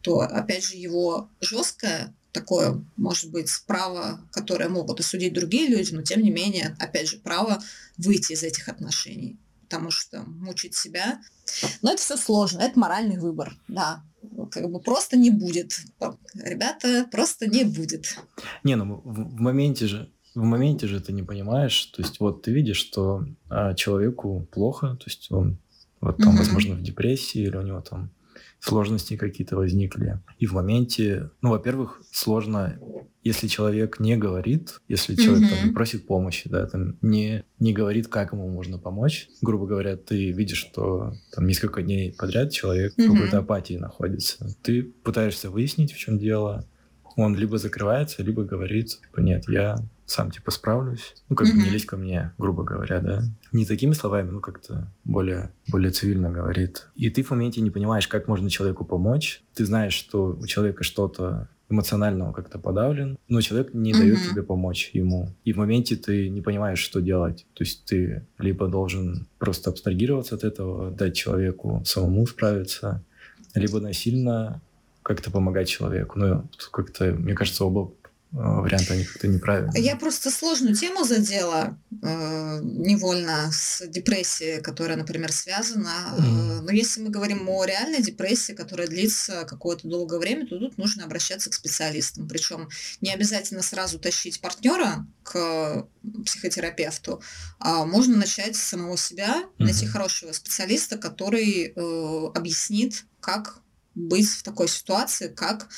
то, 0.00 0.20
опять 0.20 0.64
же, 0.64 0.76
его 0.76 1.30
жесткое 1.40 2.14
такое, 2.32 2.84
может 2.96 3.30
быть, 3.30 3.50
право, 3.66 4.28
которое 4.32 4.68
могут 4.68 4.98
осудить 4.98 5.32
другие 5.32 5.68
люди, 5.68 5.94
но 5.94 6.02
тем 6.02 6.20
не 6.22 6.32
менее, 6.32 6.76
опять 6.80 7.08
же, 7.08 7.18
право 7.18 7.62
выйти 7.96 8.32
из 8.32 8.42
этих 8.42 8.68
отношений 8.68 9.38
потому 9.74 9.90
что 9.90 10.22
мучить 10.22 10.76
себя. 10.76 11.20
Но 11.82 11.90
это 11.92 12.00
все 12.00 12.16
сложно, 12.16 12.60
это 12.60 12.78
моральный 12.78 13.18
выбор, 13.18 13.56
да. 13.68 14.02
Как 14.50 14.70
бы 14.70 14.80
просто 14.80 15.16
не 15.16 15.30
будет. 15.30 15.72
Ребята, 16.34 17.06
просто 17.10 17.46
не 17.46 17.64
будет. 17.64 18.18
Не, 18.62 18.76
ну 18.76 19.00
в, 19.04 19.36
в 19.36 19.40
моменте 19.40 19.86
же 19.86 20.10
в 20.34 20.42
моменте 20.42 20.88
же 20.88 21.00
ты 21.00 21.12
не 21.12 21.22
понимаешь, 21.22 21.86
то 21.86 22.02
есть 22.02 22.18
вот 22.18 22.42
ты 22.42 22.52
видишь, 22.52 22.78
что 22.78 23.24
а, 23.48 23.74
человеку 23.74 24.48
плохо, 24.50 24.96
то 24.96 25.04
есть 25.06 25.30
он 25.30 25.58
вот 26.00 26.18
там, 26.18 26.36
возможно, 26.36 26.74
в 26.74 26.82
депрессии 26.82 27.42
или 27.42 27.56
у 27.56 27.62
него 27.62 27.80
там 27.80 28.10
сложности 28.58 29.16
какие-то 29.16 29.56
возникли. 29.56 30.20
И 30.38 30.46
в 30.46 30.52
моменте, 30.52 31.30
ну, 31.42 31.50
во-первых, 31.50 32.02
сложно 32.10 32.78
если 33.24 33.48
человек 33.48 34.00
не 34.00 34.16
говорит, 34.16 34.80
если 34.86 35.14
человек 35.14 35.44
mm-hmm. 35.44 35.56
там, 35.56 35.66
не 35.68 35.72
просит 35.72 36.06
помощи, 36.06 36.48
да, 36.48 36.66
там, 36.66 36.98
не, 37.00 37.44
не 37.58 37.72
говорит, 37.72 38.08
как 38.08 38.32
ему 38.32 38.48
можно 38.48 38.78
помочь, 38.78 39.28
грубо 39.40 39.66
говоря, 39.66 39.96
ты 39.96 40.30
видишь, 40.30 40.58
что 40.58 41.14
там 41.32 41.46
несколько 41.46 41.82
дней 41.82 42.12
подряд 42.12 42.52
человек 42.52 42.92
mm-hmm. 42.92 43.06
в 43.06 43.12
какой-то 43.14 43.38
апатии 43.38 43.74
находится. 43.74 44.54
Ты 44.62 44.82
пытаешься 44.82 45.50
выяснить, 45.50 45.92
в 45.92 45.96
чем 45.96 46.18
дело. 46.18 46.68
Он 47.16 47.34
либо 47.34 47.56
закрывается, 47.56 48.22
либо 48.22 48.44
говорит, 48.44 48.88
типа, 48.88 49.20
нет, 49.20 49.44
я 49.48 49.76
сам 50.06 50.30
типа 50.30 50.50
справлюсь. 50.50 51.14
Ну, 51.28 51.36
как 51.36 51.48
бы 51.48 51.54
не 51.54 51.70
лезь 51.70 51.86
ко 51.86 51.96
мне, 51.96 52.32
грубо 52.38 52.62
говоря, 52.62 53.00
да. 53.00 53.22
Не 53.52 53.64
такими 53.64 53.92
словами, 53.92 54.30
ну, 54.30 54.40
как-то 54.40 54.90
более, 55.04 55.50
более 55.68 55.90
цивильно 55.90 56.30
говорит. 56.30 56.86
И 56.94 57.10
ты 57.10 57.22
в 57.22 57.30
моменте 57.30 57.60
не 57.60 57.70
понимаешь, 57.70 58.08
как 58.08 58.28
можно 58.28 58.50
человеку 58.50 58.84
помочь. 58.84 59.42
Ты 59.54 59.64
знаешь, 59.64 59.94
что 59.94 60.36
у 60.40 60.46
человека 60.46 60.84
что-то 60.84 61.48
эмоционально 61.70 62.32
как-то 62.32 62.58
подавлен, 62.58 63.18
но 63.28 63.40
человек 63.40 63.72
не 63.72 63.92
mm-hmm. 63.92 63.98
дает 63.98 64.18
тебе 64.30 64.42
помочь 64.42 64.90
ему. 64.92 65.30
И 65.44 65.52
в 65.52 65.56
моменте 65.56 65.96
ты 65.96 66.28
не 66.28 66.42
понимаешь, 66.42 66.78
что 66.78 67.00
делать. 67.00 67.46
То 67.54 67.64
есть 67.64 67.84
ты 67.84 68.26
либо 68.38 68.68
должен 68.68 69.26
просто 69.38 69.70
абстрагироваться 69.70 70.34
от 70.34 70.44
этого, 70.44 70.90
дать 70.90 71.16
человеку 71.16 71.82
самому 71.86 72.26
справиться, 72.26 73.02
либо 73.54 73.80
насильно 73.80 74.60
как-то 75.02 75.30
помогать 75.30 75.68
человеку. 75.68 76.18
Ну, 76.18 76.44
как-то, 76.70 77.12
мне 77.12 77.34
кажется, 77.34 77.64
оба 77.64 77.92
а, 78.36 78.60
варианты, 78.60 78.94
они 78.94 79.04
как-то 79.04 79.28
неправильные. 79.28 79.82
Я 79.82 79.94
просто 79.94 80.30
сложную 80.30 80.74
тему 80.74 81.04
задела 81.04 81.78
э, 82.02 82.60
невольно 82.62 83.50
с 83.52 83.86
депрессией, 83.86 84.60
которая, 84.60 84.96
например, 84.96 85.30
связана. 85.32 86.14
Mm. 86.18 86.60
но 86.62 86.72
если 86.72 87.00
мы 87.00 87.10
говорим 87.10 87.48
о 87.48 87.64
реальной 87.64 88.02
депрессии, 88.02 88.52
которая 88.52 88.88
длится 88.88 89.44
какое-то 89.44 89.86
долгое 89.86 90.18
время, 90.18 90.46
то 90.46 90.58
тут 90.58 90.78
нужно 90.78 91.04
обращаться 91.04 91.48
к 91.48 91.54
специалистам. 91.54 92.28
Причем 92.28 92.68
не 93.00 93.12
обязательно 93.12 93.62
сразу 93.62 94.00
тащить 94.00 94.40
партнера 94.40 95.06
к 95.22 95.86
психотерапевту, 96.24 97.22
а 97.60 97.84
можно 97.84 98.16
начать 98.16 98.56
с 98.56 98.62
самого 98.62 98.98
себя, 98.98 99.36
mm-hmm. 99.36 99.64
найти 99.64 99.86
хорошего 99.86 100.32
специалиста, 100.32 100.98
который 100.98 101.72
э, 101.74 102.30
объяснит, 102.34 103.04
как 103.20 103.60
быть 103.94 104.28
в 104.28 104.42
такой 104.42 104.66
ситуации, 104.66 105.28
как 105.28 105.68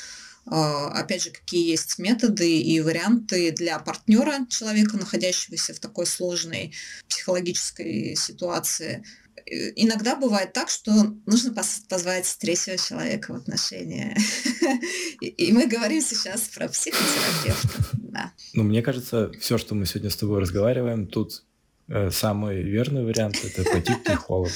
опять 0.49 1.23
же, 1.23 1.31
какие 1.31 1.69
есть 1.69 1.99
методы 1.99 2.59
и 2.59 2.79
варианты 2.79 3.51
для 3.51 3.79
партнера 3.79 4.45
человека, 4.49 4.97
находящегося 4.97 5.73
в 5.73 5.79
такой 5.79 6.05
сложной 6.05 6.73
психологической 7.09 8.15
ситуации. 8.15 9.03
Иногда 9.75 10.15
бывает 10.15 10.53
так, 10.53 10.69
что 10.69 10.91
нужно 11.25 11.53
позвать 11.53 12.37
третьего 12.39 12.77
человека 12.77 13.33
в 13.33 13.37
отношения. 13.37 14.17
И 15.21 15.53
мы 15.53 15.67
говорим 15.67 16.01
сейчас 16.01 16.49
про 16.49 16.67
психотерапевта. 16.67 17.69
Да. 17.93 18.33
Ну, 18.53 18.63
мне 18.63 18.81
кажется, 18.81 19.31
все, 19.39 19.57
что 19.57 19.75
мы 19.75 19.85
сегодня 19.85 20.09
с 20.09 20.17
тобой 20.17 20.41
разговариваем, 20.41 21.07
тут 21.07 21.43
э, 21.87 22.09
самый 22.11 22.61
верный 22.61 23.05
вариант– 23.05 23.37
это 23.43 23.63
пойти 23.69 23.93
к 23.93 24.03
психологу. 24.03 24.49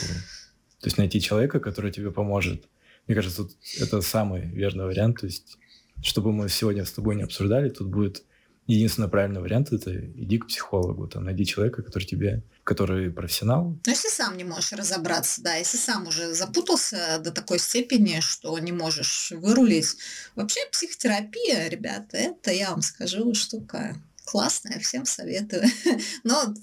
То 0.81 0.87
есть 0.87 0.97
найти 0.97 1.21
человека, 1.21 1.59
который 1.59 1.91
тебе 1.91 2.11
поможет. 2.11 2.65
Мне 3.07 3.15
кажется, 3.15 3.43
тут 3.43 3.55
это 3.79 4.01
самый 4.01 4.47
верный 4.47 4.85
вариант. 4.85 5.19
То 5.19 5.27
есть 5.27 5.57
чтобы 6.01 6.31
мы 6.31 6.49
сегодня 6.49 6.85
с 6.85 6.91
тобой 6.91 7.15
не 7.15 7.23
обсуждали, 7.23 7.69
тут 7.69 7.87
будет 7.87 8.23
единственный 8.67 9.09
правильный 9.09 9.41
вариант– 9.41 9.71
это 9.71 9.93
иди 9.95 10.37
к 10.37 10.47
психологу, 10.47 11.07
там, 11.07 11.23
найди 11.25 11.45
человека, 11.45 11.81
который 11.81 12.05
тебе, 12.05 12.43
который 12.63 13.11
профессионал. 13.11 13.77
Ну, 13.85 13.91
если 13.91 14.09
сам 14.09 14.37
не 14.37 14.43
можешь 14.43 14.71
разобраться, 14.71 15.41
да, 15.41 15.55
если 15.55 15.77
сам 15.77 16.07
уже 16.07 16.33
запутался 16.33 17.19
до 17.23 17.31
такой 17.31 17.59
степени, 17.59 18.19
что 18.21 18.57
не 18.59 18.71
можешь 18.71 19.31
вырулить. 19.35 19.97
Вообще 20.35 20.59
психотерапия, 20.71 21.67
ребята, 21.67 22.17
это, 22.17 22.51
я 22.51 22.71
вам 22.71 22.81
скажу, 22.81 23.33
штука 23.33 23.95
классная, 24.25 24.79
всем 24.79 25.05
советую. 25.05 25.63
Но... 26.23 26.53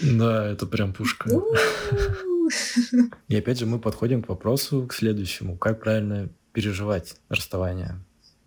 Да, 0.00 0.46
это 0.46 0.66
прям 0.66 0.94
пушка. 0.94 1.30
И 3.28 3.36
опять 3.36 3.58
же 3.58 3.66
мы 3.66 3.78
подходим 3.78 4.22
к 4.22 4.28
вопросу, 4.28 4.86
к 4.86 4.94
следующему. 4.94 5.56
Как 5.58 5.80
правильно 5.80 6.30
переживать 6.52 7.16
расставание. 7.28 8.00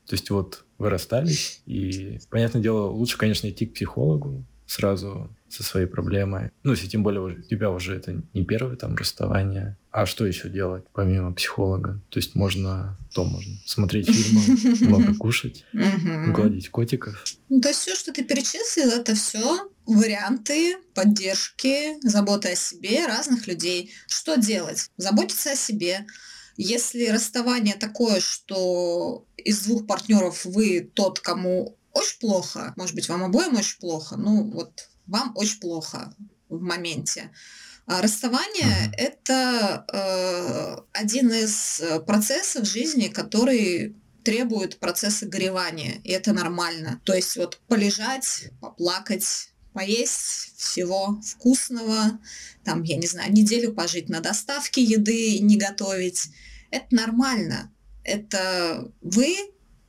То 0.06 0.14
есть 0.14 0.30
вот 0.30 0.66
вы 0.78 0.90
расстались, 0.90 1.62
и, 1.66 2.20
понятное 2.30 2.62
дело, 2.62 2.88
лучше, 2.88 3.18
конечно, 3.18 3.50
идти 3.50 3.66
к 3.66 3.74
психологу 3.74 4.46
сразу 4.68 5.30
со 5.48 5.64
своей 5.64 5.86
проблемой. 5.86 6.52
Ну, 6.64 6.72
если 6.72 6.88
тем 6.88 7.04
более 7.04 7.22
у 7.22 7.42
тебя 7.42 7.72
уже 7.72 7.96
это 7.96 8.22
не 8.34 8.44
первое 8.44 8.76
там 8.76 8.96
расставание. 8.96 9.78
А 9.92 10.06
что 10.06 10.26
еще 10.26 10.50
делать 10.50 10.84
помимо 10.94 11.34
психолога? 11.34 12.02
То 12.10 12.20
есть 12.20 12.36
можно, 12.36 12.98
то 13.14 13.24
можно 13.24 13.56
смотреть 13.66 14.10
фильмы, 14.10 14.42
много 14.82 15.16
кушать, 15.16 15.66
гладить 15.72 16.70
котиков. 16.70 17.24
Ну, 17.50 17.62
то 17.62 17.70
есть 17.70 17.82
все, 17.82 17.96
что 17.96 18.12
ты 18.12 18.24
перечислил, 18.24 18.90
это 18.90 19.16
все 19.16 19.70
варианты 19.86 20.78
поддержки, 20.94 22.06
заботы 22.06 22.50
о 22.50 22.56
себе 22.56 23.06
разных 23.06 23.48
людей. 23.48 23.92
Что 24.08 24.36
делать? 24.36 24.90
Заботиться 24.98 25.52
о 25.52 25.56
себе, 25.56 26.06
если 26.58 27.08
расставание 27.08 27.76
такое, 27.76 28.20
что 28.20 29.26
из 29.38 29.64
двух 29.64 29.88
партнеров 29.88 30.46
вы 30.46 30.92
тот, 30.94 31.20
кому 31.20 31.78
очень 31.94 32.20
плохо, 32.20 32.74
может 32.76 32.96
быть, 32.96 33.10
вам 33.10 33.24
обоим 33.24 33.56
очень 33.56 33.80
плохо, 33.80 34.16
ну 34.18 34.50
вот 34.52 34.90
вам 35.08 35.32
очень 35.36 35.60
плохо 35.60 36.14
в 36.50 36.62
моменте. 36.62 37.32
А 37.88 38.02
расставание– 38.02 38.92
это 38.98 39.86
э, 39.94 41.00
один 41.00 41.32
из 41.32 41.82
процессов 42.08 42.66
жизни, 42.68 43.10
который 43.10 43.96
требует 44.24 44.80
процесса 44.80 45.28
горевания, 45.28 46.02
и 46.04 46.12
это 46.12 46.34
нормально. 46.34 47.00
То 47.06 47.14
есть 47.14 47.38
вот 47.38 47.62
полежать, 47.68 48.50
поплакать, 48.60 49.52
поесть 49.76 50.54
всего 50.56 51.22
вкусного, 51.22 52.20
там, 52.64 52.82
я 52.84 52.96
не 52.96 53.08
знаю, 53.08 53.32
неделю 53.34 53.74
пожить 53.74 54.10
на 54.10 54.22
доставке 54.22 54.82
еды, 54.82 55.40
не 55.40 55.58
готовить. 55.58 56.30
Это 56.72 56.96
нормально. 56.96 57.72
Это 58.04 58.90
вы 59.02 59.36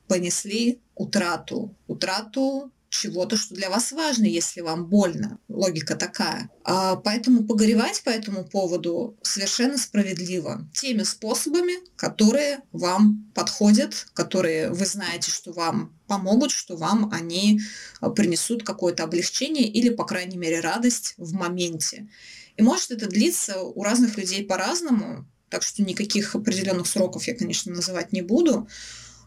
понесли 0.07 0.81
утрату. 0.93 1.73
Утрату 1.87 2.71
чего-то, 2.97 3.37
что 3.37 3.55
для 3.55 3.69
вас 3.69 3.91
важно, 3.91 4.25
если 4.25 4.61
вам 4.61 4.87
больно. 4.87 5.39
Логика 5.47 5.95
такая. 5.95 6.49
А 6.63 6.95
поэтому 6.95 7.45
погоревать 7.45 8.01
по 8.03 8.09
этому 8.09 8.43
поводу 8.43 9.17
совершенно 9.21 9.77
справедливо. 9.77 10.67
Теми 10.73 11.03
способами, 11.03 11.73
которые 11.95 12.59
вам 12.71 13.31
подходят, 13.35 14.07
которые 14.13 14.71
вы 14.71 14.85
знаете, 14.85 15.31
что 15.31 15.51
вам 15.51 15.97
помогут, 16.07 16.51
что 16.51 16.75
вам 16.75 17.11
они 17.13 17.59
а, 17.99 18.09
принесут 18.09 18.63
какое-то 18.63 19.03
облегчение 19.03 19.67
или, 19.67 19.89
по 19.89 20.05
крайней 20.05 20.37
мере, 20.37 20.59
радость 20.59 21.13
в 21.17 21.33
моменте. 21.33 22.07
И 22.55 22.63
может 22.63 22.91
это 22.91 23.07
длиться 23.07 23.61
у 23.61 23.83
разных 23.83 24.17
людей 24.17 24.43
по-разному, 24.43 25.27
так 25.49 25.63
что 25.63 25.83
никаких 25.83 26.35
определенных 26.35 26.87
сроков 26.87 27.27
я, 27.27 27.35
конечно, 27.35 27.73
называть 27.73 28.11
не 28.11 28.21
буду. 28.21 28.67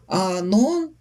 А, 0.07 0.41
но 0.41 0.91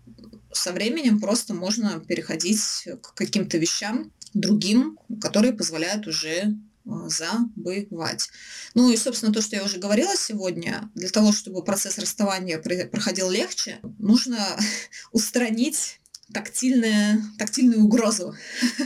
со 0.52 0.72
временем 0.72 1.20
просто 1.20 1.54
можно 1.54 2.00
переходить 2.00 2.88
к 3.02 3.14
каким-то 3.14 3.58
вещам 3.58 4.12
другим, 4.34 4.98
которые 5.20 5.52
позволяют 5.52 6.06
уже 6.06 6.56
а, 6.86 7.08
забывать. 7.08 8.30
Ну 8.74 8.90
и, 8.90 8.96
собственно, 8.96 9.32
то, 9.32 9.42
что 9.42 9.56
я 9.56 9.64
уже 9.64 9.78
говорила 9.78 10.14
сегодня, 10.16 10.90
для 10.94 11.08
того, 11.08 11.32
чтобы 11.32 11.64
процесс 11.64 11.98
расставания 11.98 12.58
проходил 12.58 13.30
легче, 13.30 13.80
нужно 13.98 14.38
устранить 15.12 16.00
тактильную, 16.32 17.22
тактильную 17.38 17.84
угрозу. 17.84 18.34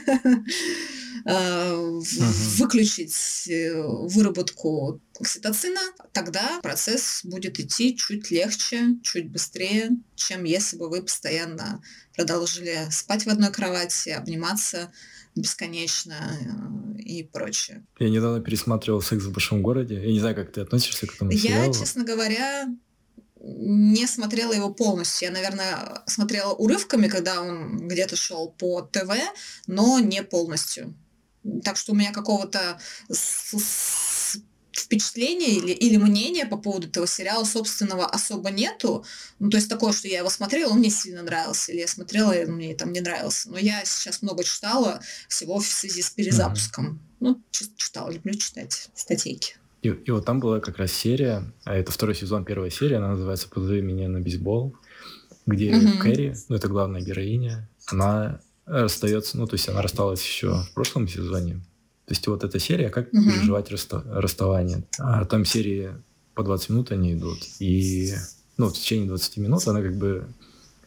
А, 1.26 1.74
выключить 2.58 3.48
э, 3.48 3.72
выработку 3.82 5.00
окситоцина, 5.18 5.80
тогда 6.12 6.60
процесс 6.62 7.20
будет 7.24 7.58
идти 7.58 7.96
чуть 7.96 8.30
легче, 8.30 8.96
чуть 9.02 9.30
быстрее, 9.30 9.90
чем 10.16 10.44
если 10.44 10.76
бы 10.76 10.90
вы 10.90 11.02
постоянно 11.02 11.82
продолжили 12.14 12.88
спать 12.90 13.24
в 13.24 13.28
одной 13.30 13.50
кровати, 13.50 14.10
обниматься 14.10 14.92
бесконечно 15.34 16.14
э, 16.14 17.00
и 17.00 17.22
прочее. 17.22 17.87
Я 17.98 18.10
недавно 18.10 18.40
пересматривал 18.40 19.00
«Секс 19.00 19.25
в 19.25 19.33
большом 19.33 19.62
городе». 19.62 19.94
Я 19.94 20.12
не 20.12 20.20
знаю, 20.20 20.35
как 20.35 20.52
ты 20.52 20.60
относишься 20.60 21.06
к 21.06 21.14
этому 21.14 21.33
сериалу. 21.33 21.66
Я, 21.66 21.72
честно 21.72 22.04
говоря, 22.04 22.66
не 23.40 24.06
смотрела 24.06 24.52
его 24.52 24.72
полностью. 24.72 25.29
Я, 25.29 25.33
наверное, 25.33 26.02
смотрела 26.06 26.52
урывками, 26.52 27.08
когда 27.08 27.40
он 27.40 27.88
где-то 27.88 28.14
шел 28.14 28.50
по 28.50 28.83
ТВ, 28.83 29.10
но 29.66 29.98
не 30.00 30.22
полностью. 30.22 30.94
Так 31.62 31.76
что 31.76 31.92
у 31.92 31.94
меня 31.94 32.12
какого-то 32.12 32.78
впечатления 34.76 35.56
или, 35.56 35.70
или 35.70 35.96
мнения 35.96 36.46
по 36.46 36.56
поводу 36.56 36.88
этого 36.88 37.06
сериала 37.06 37.44
собственного 37.44 38.06
особо 38.06 38.50
нету. 38.50 39.04
Ну, 39.38 39.50
то 39.50 39.56
есть 39.56 39.68
такое, 39.68 39.92
что 39.92 40.08
я 40.08 40.18
его 40.18 40.30
смотрела, 40.30 40.72
он 40.72 40.78
мне 40.78 40.90
сильно 40.90 41.22
нравился, 41.22 41.72
или 41.72 41.80
я 41.80 41.88
смотрела, 41.88 42.32
и 42.32 42.44
он 42.44 42.52
мне 42.56 42.74
там 42.74 42.92
не 42.92 43.00
нравился. 43.00 43.50
Но 43.50 43.58
я 43.58 43.84
сейчас 43.84 44.22
много 44.22 44.44
читала 44.44 45.00
всего 45.28 45.58
в 45.58 45.66
связи 45.66 46.02
с 46.02 46.10
перезапуском. 46.10 46.86
Mm-hmm. 46.86 47.16
Ну, 47.20 47.42
читала, 47.50 48.10
люблю 48.10 48.34
читать 48.34 48.90
статейки. 48.94 49.56
И, 49.82 49.88
и 49.88 50.10
вот 50.10 50.24
там 50.24 50.40
была 50.40 50.60
как 50.60 50.78
раз 50.78 50.92
серия, 50.92 51.52
а 51.64 51.74
это 51.74 51.92
второй 51.92 52.14
сезон, 52.14 52.44
первая 52.44 52.70
серия, 52.70 52.96
она 52.96 53.08
называется 53.08 53.48
«Позови 53.48 53.82
меня 53.82 54.08
на 54.08 54.20
бейсбол». 54.20 54.76
где 55.46 55.70
mm-hmm. 55.70 55.98
Кэрри, 55.98 56.34
ну 56.48 56.56
это 56.56 56.68
главная 56.68 57.02
героиня, 57.02 57.68
она 57.86 58.40
расстается, 58.67 59.37
ну 59.37 59.46
то 59.46 59.54
есть 59.54 59.69
она 59.69 59.83
рассталась 59.83 60.25
еще 60.25 60.62
в 60.62 60.71
прошлом 60.75 61.08
сезоне. 61.08 61.54
То 62.06 62.12
есть 62.12 62.27
вот 62.27 62.44
эта 62.44 62.58
серия, 62.58 62.90
как 62.90 63.06
mm-hmm. 63.06 63.25
переживать 63.25 63.71
расста- 63.71 64.04
расставание. 64.04 64.85
А 64.98 65.25
там 65.25 65.44
серии 65.44 65.92
по 66.35 66.42
20 66.42 66.71
минут 66.71 66.92
они 66.92 67.15
идут. 67.15 67.38
И 67.60 68.15
ну, 68.56 68.69
в 68.69 68.75
течение 68.75 69.08
20 69.08 69.37
минут 69.38 69.67
она 69.67 69.81
как 69.81 69.96
бы 69.96 70.27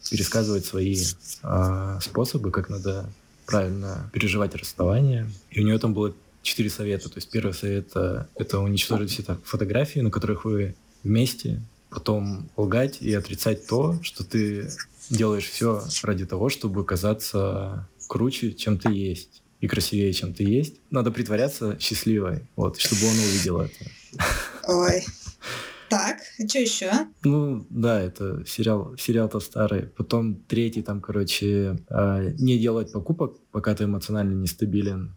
пересказывает 0.09 0.65
свои 0.65 1.03
э, 1.43 1.99
способы, 2.01 2.51
как 2.51 2.69
надо 2.69 3.09
правильно 3.45 4.09
переживать 4.13 4.55
расставание. 4.55 5.29
И 5.49 5.61
у 5.61 5.63
нее 5.63 5.79
там 5.79 5.93
было 5.93 6.13
четыре 6.43 6.69
совета. 6.69 7.09
То 7.09 7.17
есть 7.17 7.29
первый 7.29 7.53
совет 7.53 7.87
это, 7.87 8.29
это 8.35 8.59
уничтожить 8.59 9.11
все 9.11 9.23
так, 9.23 9.39
фотографии, 9.43 9.99
на 9.99 10.11
которых 10.11 10.45
вы 10.45 10.75
вместе, 11.03 11.61
потом 11.89 12.49
лгать 12.55 13.01
и 13.01 13.13
отрицать 13.13 13.67
то, 13.67 13.97
что 14.01 14.23
ты 14.23 14.69
делаешь 15.09 15.49
все 15.49 15.81
ради 16.03 16.25
того, 16.25 16.49
чтобы 16.49 16.85
казаться 16.85 17.87
круче, 18.07 18.53
чем 18.53 18.77
ты 18.77 18.91
есть 18.91 19.43
и 19.59 19.67
красивее, 19.67 20.13
чем 20.13 20.33
ты 20.33 20.43
есть. 20.43 20.75
Надо 20.91 21.11
притворяться 21.11 21.77
счастливой, 21.79 22.47
вот, 22.55 22.79
чтобы 22.79 23.07
он 23.07 23.17
увидел 23.17 23.61
это. 23.61 23.73
Ой, 24.67 25.03
так, 25.89 26.17
а 26.39 26.47
что 26.47 26.59
еще? 26.59 26.91
Ну, 27.23 27.65
да, 27.69 28.01
это 28.01 28.43
сериал, 28.45 28.95
сериал-то 28.97 29.39
старый. 29.39 29.83
Потом 29.83 30.35
третий 30.35 30.81
там, 30.81 31.01
короче, 31.01 31.77
э, 31.89 32.33
не 32.37 32.57
делать 32.57 32.91
покупок, 32.91 33.37
пока 33.51 33.73
ты 33.73 33.85
эмоционально 33.85 34.33
нестабилен. 34.33 35.15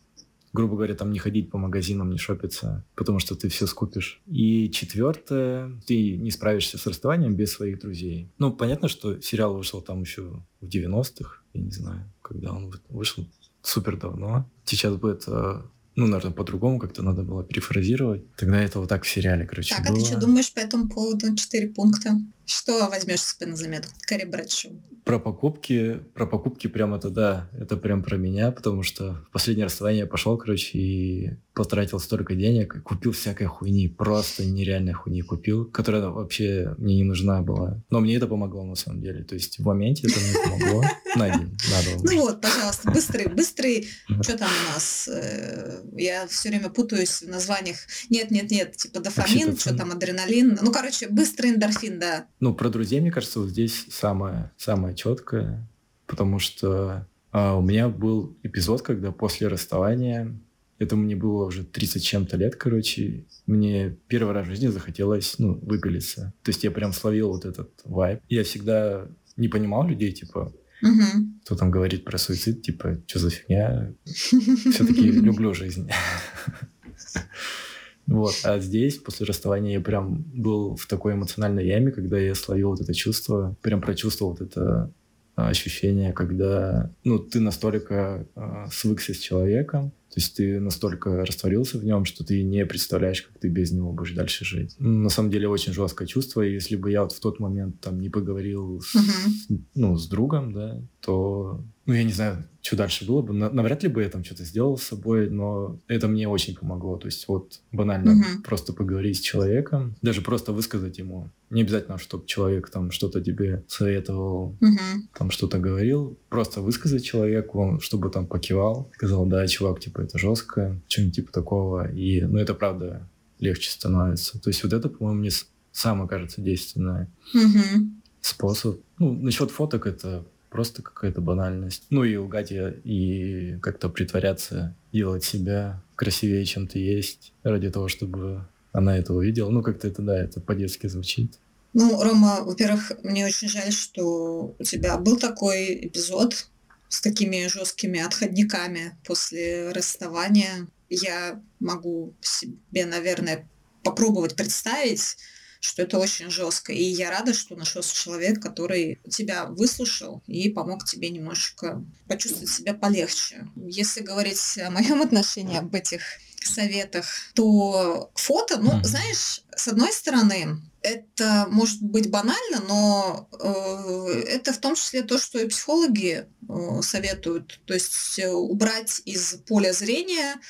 Грубо 0.53 0.75
говоря, 0.75 0.95
там 0.95 1.13
не 1.13 1.19
ходить 1.19 1.51
по 1.51 1.59
магазинам, 1.59 2.11
не 2.11 2.19
шопиться, 2.19 2.85
потому 2.97 3.21
что 3.21 3.37
ты 3.37 3.49
все 3.49 3.67
скупишь. 3.67 4.21
И 4.27 4.71
четвертое, 4.71 5.81
ты 5.87 6.17
не 6.17 6.31
справишься 6.31 6.77
с 6.77 6.87
расставанием 6.87 7.37
без 7.37 7.53
своих 7.53 7.79
друзей. 7.81 8.29
Ну, 8.39 8.53
понятно, 8.53 8.89
что 8.89 9.21
сериал 9.21 9.57
вышел 9.57 9.81
там 9.81 10.01
еще 10.01 10.43
в 10.61 10.67
90-х, 10.67 11.43
я 11.55 11.61
не 11.61 11.71
знаю, 11.71 12.11
когда 12.23 12.53
он 12.53 12.73
вышел, 12.89 13.27
супер 13.63 13.97
давно. 13.97 14.49
Сейчас 14.65 14.97
будет 14.97 15.25
э, 15.27 15.63
ну, 15.97 16.07
наверное, 16.07 16.33
по-другому 16.33 16.79
как-то 16.79 17.03
надо 17.03 17.23
было 17.23 17.45
перефразировать. 17.45 18.23
Тогда 18.37 18.61
это 18.63 18.81
вот 18.81 18.89
так 18.89 19.05
в 19.05 19.09
сериале, 19.09 19.45
короче, 19.47 19.75
Так, 19.75 19.87
было. 19.87 19.97
а 19.97 20.01
ты 20.01 20.07
что 20.07 20.19
думаешь 20.19 20.53
по 20.53 20.61
этому 20.61 20.89
поводу? 20.89 21.35
Четыре 21.37 21.69
пункта. 21.69 22.17
Что 22.51 22.89
возьмешь 22.89 23.23
себе 23.23 23.47
на 23.47 23.55
заметку? 23.55 23.93
Кэрри 24.09 24.25
Брэдшоу. 24.25 24.73
Про 25.05 25.21
покупки, 25.21 26.01
про 26.15 26.27
покупки 26.27 26.67
прям 26.67 26.95
это 26.95 27.09
да, 27.09 27.49
это 27.53 27.77
прям 27.77 28.03
про 28.03 28.17
меня, 28.17 28.51
потому 28.51 28.83
что 28.83 29.25
в 29.29 29.31
последнее 29.31 29.67
расставание 29.67 30.01
я 30.01 30.07
пошел, 30.09 30.37
короче, 30.37 30.77
и 30.77 31.31
потратил 31.55 32.01
столько 32.01 32.35
денег, 32.35 32.83
купил 32.83 33.13
всякой 33.13 33.47
хуйни, 33.47 33.89
просто 33.89 34.45
нереальной 34.45 34.93
хуйни 34.93 35.23
купил, 35.23 35.65
которая 35.65 36.09
вообще 36.09 36.75
мне 36.79 36.97
не 36.97 37.05
нужна 37.05 37.43
была. 37.43 37.83
Но 37.91 38.01
мне 38.01 38.17
это 38.17 38.27
помогло 38.27 38.65
на 38.65 38.77
самом 38.77 39.03
деле. 39.03 39.25
То 39.25 39.35
есть 39.35 39.59
в 39.59 39.65
моменте 39.65 40.09
это 40.09 40.21
мне 40.21 40.33
помогло 40.43 40.83
на 41.17 41.29
день. 41.29 41.57
Надо 41.71 42.03
ну 42.03 42.21
вот, 42.23 42.41
пожалуйста, 42.41 42.91
быстрый, 42.91 43.29
быстрый. 43.29 43.89
Что 44.23 44.39
там 44.39 44.49
у 44.49 44.73
нас? 44.73 45.09
Э, 45.13 45.83
я 45.97 46.27
все 46.29 46.49
время 46.49 46.71
путаюсь 46.71 47.23
в 47.23 47.29
названиях. 47.29 47.77
Нет, 48.09 48.31
нет, 48.31 48.51
нет, 48.51 48.77
типа 48.77 49.01
дофамин, 49.01 49.57
что 49.59 49.75
там, 49.75 49.91
адреналин. 49.93 50.59
Ну, 50.63 50.73
короче, 50.73 51.09
быстрый 51.09 51.51
эндорфин, 51.51 51.99
да. 51.99 52.27
Ну, 52.41 52.55
про 52.55 52.71
друзей, 52.71 53.01
мне 53.01 53.11
кажется, 53.11 53.41
вот 53.41 53.51
здесь 53.51 53.87
самое, 53.91 54.51
самое 54.57 54.97
четкое, 54.97 55.69
потому 56.07 56.39
что 56.39 57.07
а, 57.33 57.57
у 57.57 57.63
меня 57.63 57.89
был 57.89 58.37
эпизод, 58.43 58.83
когда 58.83 59.13
после 59.13 59.49
расставания, 59.49 60.35
это 60.79 60.97
мне 60.97 61.15
было 61.15 61.45
уже 61.45 61.65
30 61.65 62.03
чем-то 62.03 62.39
лет, 62.39 62.57
короче, 62.57 63.27
мне 63.47 63.97
первый 64.09 64.33
раз 64.33 64.47
в 64.47 64.51
жизни 64.51 64.69
захотелось, 64.69 65.39
ну, 65.39 65.59
выпилиться. 65.63 66.33
То 66.43 66.51
есть 66.51 66.65
я 66.65 66.71
прям 66.71 66.93
словил 66.93 67.29
вот 67.29 67.45
этот 67.45 67.71
вайб. 67.85 68.21
Я 68.29 68.43
всегда 68.45 69.07
не 69.37 69.49
понимал 69.49 69.87
людей, 69.87 70.13
типа, 70.13 70.53
Угу. 70.83 71.25
Кто 71.45 71.57
там 71.57 71.71
говорит 71.71 72.05
про 72.05 72.17
суицид, 72.17 72.63
типа, 72.63 73.03
что 73.07 73.19
за 73.19 73.29
фигня? 73.29 73.93
Все-таки 74.05 75.11
люблю 75.11 75.53
жизнь. 75.53 75.91
Вот. 78.11 78.35
А 78.43 78.59
здесь, 78.59 78.99
после 78.99 79.25
расставания, 79.25 79.75
я 79.75 79.81
прям 79.81 80.25
был 80.35 80.77
в 80.77 80.87
такой 80.87 81.15
эмоциональной 81.15 81.67
яме, 81.67 81.93
когда 81.93 82.19
я 82.19 82.35
словил 82.35 82.71
вот 82.71 82.81
это 82.81 82.93
чувство, 82.93 83.57
прям 83.63 83.81
прочувствовал 83.81 84.33
вот 84.33 84.41
это 84.41 84.93
а, 85.37 85.49
ощущение, 85.49 86.13
когда 86.13 86.91
ну, 87.05 87.19
ты 87.21 87.39
настолько 87.41 88.27
э, 88.35 88.67
свыкся 88.73 89.15
с 89.15 89.19
человеком, 89.19 89.93
то 90.11 90.17
есть 90.17 90.37
ты 90.37 90.59
настолько 90.59 91.25
растворился 91.25 91.79
в 91.79 91.85
нем, 91.85 92.05
что 92.05 92.25
ты 92.25 92.43
не 92.43 92.67
представляешь, 92.67 93.23
как 93.23 93.39
ты 93.39 93.49
без 93.49 93.71
него 93.71 93.93
будешь 93.93 94.13
дальше 94.13 94.45
жить. 94.45 94.75
На 94.81 95.09
самом 95.09 95.31
деле 95.31 95.49
очень 95.49 95.73
жесткое 95.73 96.09
чувство, 96.09 96.43
и 96.43 96.53
если 96.53 96.75
бы 96.75 96.91
я 96.91 97.03
вот 97.05 97.13
в 97.13 97.21
тот 97.21 97.39
момент 97.39 97.81
там 97.81 98.01
не 98.01 98.09
поговорил 98.09 98.81
с, 98.81 98.97
uh-huh. 98.97 99.61
ну, 99.77 99.97
с 99.97 100.09
другом, 100.09 100.53
да, 100.53 100.83
то 100.99 101.65
ну, 101.91 101.97
я 101.97 102.05
не 102.05 102.13
знаю, 102.13 102.45
что 102.63 102.77
дальше 102.77 103.05
было 103.05 103.21
бы. 103.21 103.35
Навряд 103.35 103.83
ли 103.83 103.89
бы 103.89 104.01
я 104.01 104.09
там 104.09 104.23
что-то 104.23 104.45
сделал 104.45 104.79
с 104.79 104.85
собой, 104.85 105.29
но 105.29 105.81
это 105.89 106.07
мне 106.07 106.29
очень 106.29 106.55
помогло. 106.55 106.97
То 106.97 107.07
есть 107.07 107.27
вот 107.27 107.59
банально 107.73 108.13
угу. 108.13 108.43
просто 108.45 108.73
поговорить 108.73 109.17
с 109.17 109.21
человеком, 109.21 109.97
даже 110.01 110.23
просто 110.23 110.53
высказать 110.53 110.99
ему. 110.99 111.31
Не 111.51 111.63
обязательно, 111.63 111.99
чтобы 111.99 112.29
человек 112.29 112.71
там 112.71 112.93
что-то 112.93 113.21
тебе 113.21 113.65
советовал, 113.67 114.57
угу. 114.61 114.79
там 115.19 115.33
что-то 115.33 115.59
говорил. 115.59 116.17
Просто 116.29 116.61
высказать 116.61 117.05
человеку, 117.05 117.81
чтобы 117.83 118.09
там 118.11 118.29
покивал, 118.29 118.89
сказал, 118.95 119.27
да, 119.27 119.45
чувак, 119.49 119.81
типа, 119.81 120.03
это 120.03 120.17
жестко, 120.17 120.81
что-нибудь 120.87 121.17
типа 121.17 121.33
такого. 121.33 121.93
И, 121.93 122.21
ну, 122.21 122.39
это 122.39 122.55
правда 122.55 123.09
легче 123.41 123.69
становится. 123.69 124.41
То 124.41 124.49
есть 124.49 124.63
вот 124.63 124.73
это, 124.73 124.89
по-моему, 124.89 125.19
мне 125.19 125.31
самое 125.73 126.09
кажется 126.09 126.41
действенное 126.41 127.09
угу. 127.35 127.91
способ. 128.21 128.79
Ну, 129.01 129.13
насчет 129.13 129.51
фоток 129.51 129.89
это 129.89 130.25
просто 130.51 130.83
какая-то 130.83 131.21
банальность. 131.21 131.85
Ну 131.91 132.05
и 132.05 132.17
лгать 132.17 132.53
и 132.53 133.59
как-то 133.63 133.89
притворяться, 133.89 134.75
делать 134.93 135.25
себя 135.25 135.83
красивее, 135.97 136.45
чем 136.45 136.67
ты 136.67 136.79
есть, 136.79 137.33
ради 137.43 137.71
того, 137.71 137.89
чтобы 137.89 138.47
она 138.73 138.99
это 138.99 139.15
увидела. 139.15 139.51
Ну, 139.51 139.63
как-то 139.63 139.89
это, 139.89 140.03
да, 140.03 140.19
это 140.19 140.41
по-детски 140.41 140.87
звучит. 140.87 141.39
Ну, 141.73 142.03
Рома, 142.03 142.41
во-первых, 142.43 142.93
мне 143.05 143.25
очень 143.25 143.49
жаль, 143.49 143.73
что 143.73 144.55
у 144.59 144.65
тебя 144.65 144.97
был 144.99 145.17
такой 145.17 145.87
эпизод 145.87 146.49
с 146.89 147.01
такими 147.01 147.47
жесткими 147.47 148.01
отходниками 148.01 148.97
после 149.05 149.71
расставания. 149.71 150.67
Я 150.89 151.41
могу 151.61 152.15
себе, 152.21 152.87
наверное, 152.87 153.49
попробовать 153.85 154.35
представить, 154.35 155.17
что 155.61 155.83
это 155.83 155.99
очень 155.99 156.31
жестко. 156.31 156.73
И 156.73 156.83
я 156.83 157.11
рада, 157.11 157.35
что 157.35 157.55
нашелся 157.55 157.95
человек, 157.95 158.43
который 158.43 159.01
тебя 159.09 159.45
выслушал 159.45 160.23
и 160.27 160.49
помог 160.49 160.85
тебе 160.85 161.11
немножечко 161.11 161.85
почувствовать 162.09 162.51
себя 162.51 162.75
полегче. 162.75 163.47
Если 163.57 164.01
говорить 164.01 164.59
о 164.59 164.71
моем 164.71 165.03
отношении 165.03 165.59
об 165.59 165.75
этих 165.75 166.03
советах, 166.43 167.07
то 167.35 168.11
фото, 168.15 168.59
ну, 168.59 168.83
знаешь, 168.83 169.43
с 169.55 169.69
одной 169.69 169.93
стороны, 169.93 170.63
это 170.83 171.47
может 171.51 171.83
быть 171.83 172.09
банально, 172.11 172.63
но 172.67 173.29
э, 173.39 174.23
это 174.29 174.55
в 174.55 174.59
том 174.59 174.75
числе 174.75 175.03
то, 175.03 175.19
что 175.19 175.39
и 175.39 175.49
психологи 175.49 176.27
э, 176.49 176.83
советуют. 176.83 177.61
То 177.67 177.75
есть 177.75 178.19
э, 178.19 178.31
убрать 178.31 179.03
из 179.05 179.35
поля 179.47 179.75
зрения 179.75 180.41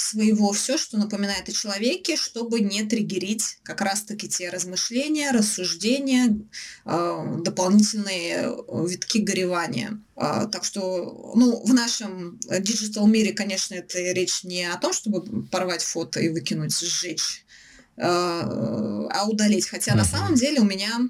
своего 0.00 0.52
все, 0.52 0.78
что 0.78 0.96
напоминает 0.96 1.48
о 1.48 1.52
человеке, 1.52 2.16
чтобы 2.16 2.60
не 2.60 2.84
триггерить 2.84 3.58
как 3.64 3.80
раз-таки 3.80 4.28
те 4.28 4.48
размышления, 4.48 5.32
рассуждения, 5.32 6.38
э, 6.84 7.36
дополнительные 7.42 8.44
э, 8.44 8.86
витки 8.88 9.18
горевания. 9.18 10.00
Э, 10.14 10.46
так 10.52 10.62
что, 10.62 11.32
ну, 11.34 11.64
в 11.64 11.74
нашем 11.74 12.38
digital 12.60 13.08
мире, 13.08 13.32
конечно, 13.32 13.74
это 13.74 13.98
речь 13.98 14.44
не 14.44 14.66
о 14.66 14.78
том, 14.78 14.92
чтобы 14.92 15.42
порвать 15.48 15.82
фото 15.82 16.20
и 16.20 16.28
выкинуть, 16.28 16.78
сжечь, 16.78 17.44
а 17.96 19.24
удалить. 19.28 19.66
Хотя 19.66 19.96
на 19.96 20.04
самом 20.04 20.36
деле 20.36 20.60
у 20.60 20.64
меня 20.64 21.00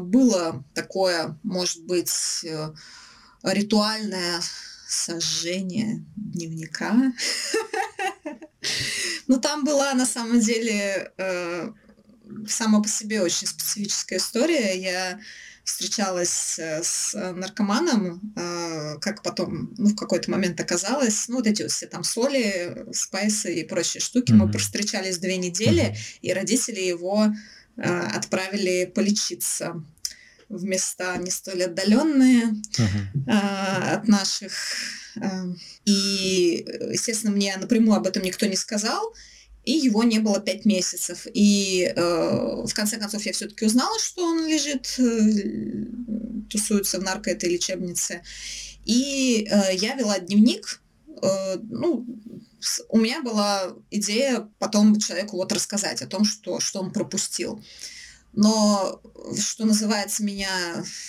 было 0.00 0.64
такое, 0.74 1.38
может 1.44 1.84
быть, 1.84 2.44
ритуальное 3.44 4.40
сожжение 4.88 6.04
дневника. 6.16 7.12
Ну, 9.26 9.40
там 9.40 9.64
была 9.64 9.94
на 9.94 10.06
самом 10.06 10.40
деле 10.40 11.12
э, 11.16 11.70
сама 12.46 12.82
по 12.82 12.88
себе 12.88 13.22
очень 13.22 13.46
специфическая 13.46 14.18
история. 14.18 14.78
Я 14.78 15.18
встречалась 15.64 16.58
э, 16.58 16.82
с 16.82 17.14
наркоманом, 17.14 18.34
э, 18.36 18.98
как 19.00 19.22
потом, 19.22 19.74
ну, 19.78 19.90
в 19.90 19.96
какой-то 19.96 20.30
момент 20.30 20.60
оказалось, 20.60 21.26
ну, 21.28 21.36
вот 21.36 21.46
эти 21.46 21.62
вот 21.62 21.70
все 21.70 21.86
там 21.86 22.04
соли, 22.04 22.86
спайсы 22.92 23.54
и 23.54 23.64
прочие 23.64 24.00
штуки. 24.00 24.32
Mm-hmm. 24.32 24.52
Мы 24.52 24.58
встречались 24.58 25.18
две 25.18 25.38
недели, 25.38 25.96
и 26.20 26.32
родители 26.32 26.80
его 26.80 27.28
э, 27.76 27.82
отправили 27.82 28.84
полечиться 28.94 29.82
в 30.48 30.64
места 30.64 31.16
не 31.16 31.30
столь 31.30 31.64
отдаленные 31.64 32.44
uh-huh. 32.44 33.28
э, 33.28 33.94
от 33.94 34.08
наших. 34.08 34.52
Э, 35.16 35.44
и, 35.84 36.66
естественно, 36.92 37.32
мне 37.32 37.56
напрямую 37.56 37.96
об 37.96 38.06
этом 38.06 38.22
никто 38.22 38.46
не 38.46 38.56
сказал. 38.56 39.14
И 39.64 39.72
его 39.72 40.02
не 40.04 40.18
было 40.18 40.40
пять 40.40 40.66
месяцев. 40.66 41.26
И 41.32 41.90
э, 41.94 42.62
в 42.66 42.72
конце 42.74 42.98
концов 42.98 43.24
я 43.24 43.32
все-таки 43.32 43.64
узнала, 43.64 43.98
что 43.98 44.24
он 44.24 44.46
лежит 44.46 44.94
э, 44.98 46.44
тусуются 46.50 47.00
в 47.00 47.02
нарко 47.02 47.30
этой 47.30 47.50
лечебнице. 47.50 48.22
И 48.84 49.48
э, 49.50 49.74
я 49.76 49.94
вела 49.94 50.18
дневник, 50.18 50.82
э, 51.22 51.56
ну, 51.62 52.06
у 52.88 52.98
меня 52.98 53.22
была 53.22 53.74
идея 53.90 54.48
потом 54.58 54.98
человеку 54.98 55.36
вот 55.36 55.52
рассказать 55.52 56.02
о 56.02 56.06
том, 56.06 56.24
что, 56.24 56.60
что 56.60 56.80
он 56.80 56.92
пропустил. 56.92 57.62
Но, 58.36 59.00
что 59.38 59.64
называется, 59.64 60.24
меня 60.24 60.50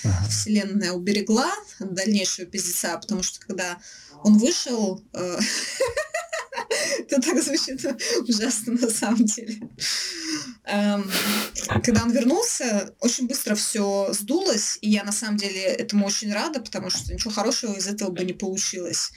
ага. 0.03 0.27
Вселенная 0.29 0.91
уберегла 0.91 1.51
от 1.79 1.93
дальнейшего 1.93 2.45
пиздеца, 2.45 2.97
потому 2.97 3.23
что 3.23 3.39
когда 3.39 3.79
он 4.23 4.37
вышел, 4.37 5.03
э, 5.13 5.39
это 6.99 7.21
так 7.21 7.41
звучит 7.41 7.85
ужасно 8.27 8.73
на 8.73 8.89
самом 8.89 9.25
деле. 9.25 9.59
Эм, 10.65 11.09
когда 11.83 12.03
он 12.03 12.11
вернулся, 12.11 12.93
очень 12.99 13.27
быстро 13.27 13.55
все 13.55 14.09
сдулось, 14.13 14.77
и 14.81 14.89
я 14.89 15.03
на 15.03 15.11
самом 15.11 15.37
деле 15.37 15.61
этому 15.61 16.05
очень 16.05 16.33
рада, 16.33 16.59
потому 16.59 16.89
что 16.89 17.13
ничего 17.13 17.31
хорошего 17.31 17.73
из 17.73 17.87
этого 17.87 18.11
бы 18.11 18.23
не 18.23 18.33
получилось. 18.33 19.11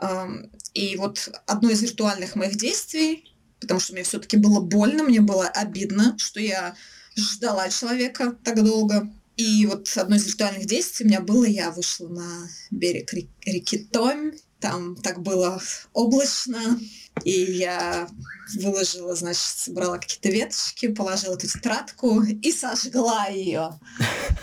Эм, 0.00 0.50
и 0.74 0.96
вот 0.96 1.30
одно 1.46 1.70
из 1.70 1.82
виртуальных 1.82 2.34
моих 2.36 2.56
действий, 2.56 3.36
потому 3.60 3.80
что 3.80 3.92
мне 3.92 4.02
все-таки 4.02 4.36
было 4.36 4.60
больно, 4.60 5.02
мне 5.02 5.20
было 5.20 5.46
обидно, 5.46 6.16
что 6.18 6.40
я 6.40 6.76
ждала 7.18 7.68
человека 7.68 8.36
так 8.44 8.62
долго. 8.64 9.10
И 9.36 9.66
вот 9.66 9.88
одно 9.96 10.16
из 10.16 10.26
виртуальных 10.26 10.66
действий 10.66 11.06
у 11.06 11.08
меня 11.08 11.20
было, 11.20 11.44
я 11.44 11.70
вышла 11.70 12.08
на 12.08 12.48
берег 12.70 13.12
реки 13.44 13.78
Томь, 13.78 14.32
там 14.60 14.96
так 14.96 15.22
было 15.22 15.62
облачно, 15.92 16.80
и 17.24 17.30
я 17.30 18.08
выложила, 18.56 19.14
значит, 19.14 19.42
собрала 19.42 19.98
какие-то 19.98 20.30
веточки, 20.30 20.88
положила 20.88 21.34
эту 21.34 21.46
тетрадку 21.46 22.22
и 22.22 22.50
сожгла 22.50 23.26
ее. 23.26 23.78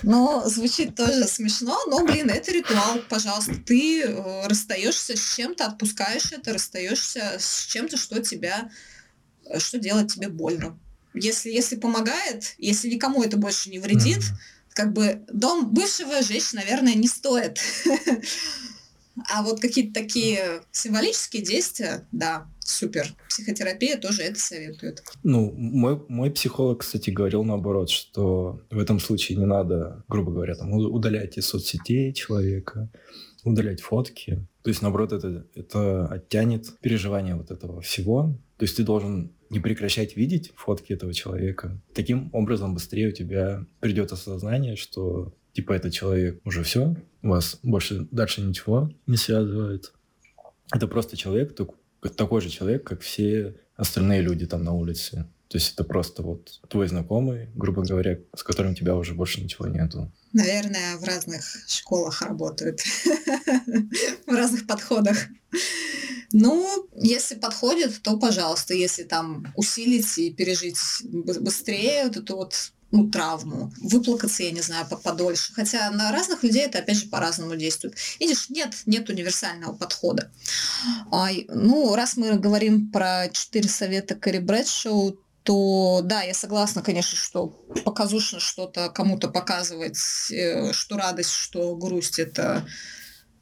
Ну, 0.03 0.43
звучит 0.45 0.95
тоже 0.95 1.25
смешно, 1.27 1.77
но, 1.87 2.05
блин, 2.05 2.29
это 2.29 2.51
ритуал. 2.51 2.99
Пожалуйста, 3.09 3.55
ты 3.55 4.03
э, 4.03 4.47
расстаешься 4.47 5.17
с 5.17 5.35
чем-то, 5.35 5.65
отпускаешь 5.65 6.31
это, 6.31 6.53
расстаешься 6.53 7.37
с 7.39 7.65
чем-то, 7.65 7.97
что 7.97 8.21
тебя, 8.21 8.69
э, 9.45 9.59
что 9.59 9.79
делает 9.79 10.13
тебе 10.13 10.29
больно. 10.29 10.79
Если, 11.15 11.49
если 11.49 11.75
помогает, 11.75 12.55
если 12.57 12.89
никому 12.89 13.23
это 13.23 13.37
больше 13.37 13.69
не 13.69 13.79
вредит, 13.79 14.19
mm-hmm. 14.19 14.73
как 14.73 14.93
бы 14.93 15.21
дом 15.31 15.73
бывшего 15.73 16.21
жечь, 16.21 16.53
наверное, 16.53 16.95
не 16.95 17.07
стоит. 17.07 17.59
А 19.31 19.43
вот 19.43 19.61
какие-то 19.61 19.93
такие 19.93 20.61
символические 20.71 21.41
действия, 21.41 22.05
да, 22.11 22.47
супер. 22.59 23.07
Психотерапия 23.29 23.97
тоже 23.97 24.23
это 24.23 24.39
советует. 24.39 25.03
Ну, 25.23 25.53
мой, 25.55 26.01
мой 26.09 26.31
психолог, 26.31 26.81
кстати, 26.81 27.11
говорил 27.11 27.43
наоборот, 27.43 27.89
что 27.89 28.61
в 28.69 28.77
этом 28.77 28.99
случае 28.99 29.37
не 29.37 29.45
надо, 29.45 30.03
грубо 30.09 30.31
говоря, 30.31 30.55
там, 30.55 30.73
удалять 30.73 31.37
из 31.37 31.45
соцсетей 31.45 32.13
человека, 32.13 32.89
удалять 33.43 33.81
фотки. 33.81 34.45
То 34.63 34.69
есть, 34.69 34.81
наоборот, 34.81 35.13
это, 35.13 35.45
это 35.55 36.07
оттянет 36.07 36.77
переживание 36.79 37.35
вот 37.35 37.51
этого 37.51 37.81
всего. 37.81 38.37
То 38.57 38.63
есть 38.63 38.77
ты 38.77 38.83
должен 38.83 39.31
не 39.49 39.59
прекращать 39.59 40.15
видеть 40.15 40.51
фотки 40.55 40.93
этого 40.93 41.13
человека. 41.13 41.79
Таким 41.93 42.29
образом 42.33 42.73
быстрее 42.73 43.09
у 43.09 43.11
тебя 43.11 43.65
придет 43.79 44.11
осознание, 44.11 44.75
что 44.75 45.33
типа 45.53 45.73
этот 45.73 45.93
человек 45.93 46.39
уже 46.45 46.63
все, 46.63 46.95
вас 47.21 47.59
больше 47.63 48.07
дальше 48.11 48.41
ничего 48.41 48.91
не 49.07 49.17
связывает. 49.17 49.93
Это 50.73 50.87
просто 50.87 51.17
человек, 51.17 51.55
такой 52.15 52.41
же 52.41 52.49
человек, 52.49 52.83
как 52.83 53.01
все 53.01 53.55
остальные 53.75 54.21
люди 54.21 54.45
там 54.45 54.63
на 54.63 54.73
улице. 54.73 55.27
То 55.47 55.57
есть 55.57 55.73
это 55.73 55.83
просто 55.83 56.23
вот 56.23 56.59
твой 56.67 56.87
знакомый, 56.87 57.49
грубо 57.55 57.83
говоря, 57.83 58.19
с 58.35 58.43
которым 58.43 58.73
тебя 58.73 58.95
уже 58.95 59.13
больше 59.13 59.41
ничего 59.41 59.67
нету. 59.67 60.11
Наверное, 60.35 60.97
в 60.97 61.03
разных 61.05 61.45
школах 61.65 62.21
работают, 62.21 62.81
в 64.27 64.31
разных 64.33 64.67
подходах. 64.67 65.17
Ну, 66.33 66.89
если 66.93 67.35
подходит, 67.35 68.01
то 68.01 68.17
пожалуйста. 68.17 68.73
Если 68.73 69.03
там 69.03 69.47
усилить 69.55 70.17
и 70.17 70.33
пережить 70.33 70.77
быстрее 71.03 72.03
вот 72.07 72.17
эту 72.17 72.35
вот 72.35 72.73
ну, 72.91 73.09
травму, 73.09 73.71
выплакаться, 73.81 74.43
я 74.43 74.51
не 74.51 74.59
знаю, 74.59 74.85
подольше. 75.01 75.53
Хотя 75.53 75.89
на 75.91 76.11
разных 76.11 76.43
людей 76.43 76.63
это, 76.63 76.79
опять 76.79 76.97
же, 76.97 77.07
по-разному 77.07 77.55
действует. 77.55 77.95
Видишь, 78.19 78.49
нет, 78.49 78.73
нет 78.85 79.09
универсального 79.09 79.73
подхода. 79.73 80.33
А, 81.11 81.29
ну, 81.47 81.95
раз 81.95 82.17
мы 82.17 82.33
говорим 82.33 82.91
про 82.91 83.29
четыре 83.31 83.69
совета 83.69 84.15
Кэрри 84.15 84.39
Брэдшоу, 84.39 85.17
то 85.45 86.01
да, 86.03 86.23
я 86.23 86.33
согласна, 86.33 86.81
конечно, 86.81 87.15
что 87.15 87.47
показушно 87.85 88.39
что-то 88.39 88.89
кому-то 88.89 89.29
показывать, 89.29 89.99
э, 90.31 90.73
что 90.73 90.97
радость, 90.97 91.29
что 91.29 91.75
грусть 91.75 92.17
это 92.17 92.65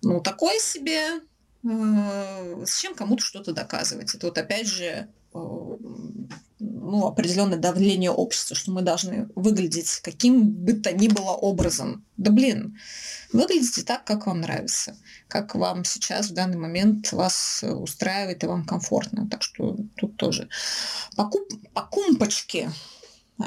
ну, 0.02 0.20
такое 0.20 0.60
себе, 0.60 1.22
э, 1.64 2.66
с 2.66 2.78
чем 2.80 2.94
кому-то 2.94 3.24
что-то 3.24 3.54
доказывать. 3.54 4.14
Это 4.14 4.28
вот 4.28 4.38
опять 4.38 4.68
же 4.68 5.08
э, 5.34 5.38
ну, 6.64 7.06
определенное 7.08 7.58
давление 7.58 8.12
общества, 8.12 8.56
что 8.56 8.72
мы 8.72 8.82
должны 8.82 9.28
выглядеть 9.36 10.00
каким 10.02 10.50
бы 10.52 10.74
то 10.74 10.94
ни 10.94 11.08
было 11.08 11.32
образом. 11.32 12.06
Да 12.18 12.32
блин, 12.32 12.78
выглядите 13.32 13.84
так, 13.84 14.06
как 14.06 14.28
вам 14.28 14.42
нравится, 14.42 14.96
как 15.28 15.56
вам 15.56 15.84
сейчас 15.84 16.30
в 16.30 16.34
данный 16.34 16.58
момент 16.58 17.12
вас 17.12 17.64
устраивает 17.64 18.44
и 18.44 18.48
вам 18.48 18.66
комфортно. 18.66 19.28
Так 19.30 19.44
что 19.44 19.78
тут 19.98 20.18
тоже 20.18 20.50
покуп, 21.16 21.52
покумпочки. 21.74 22.70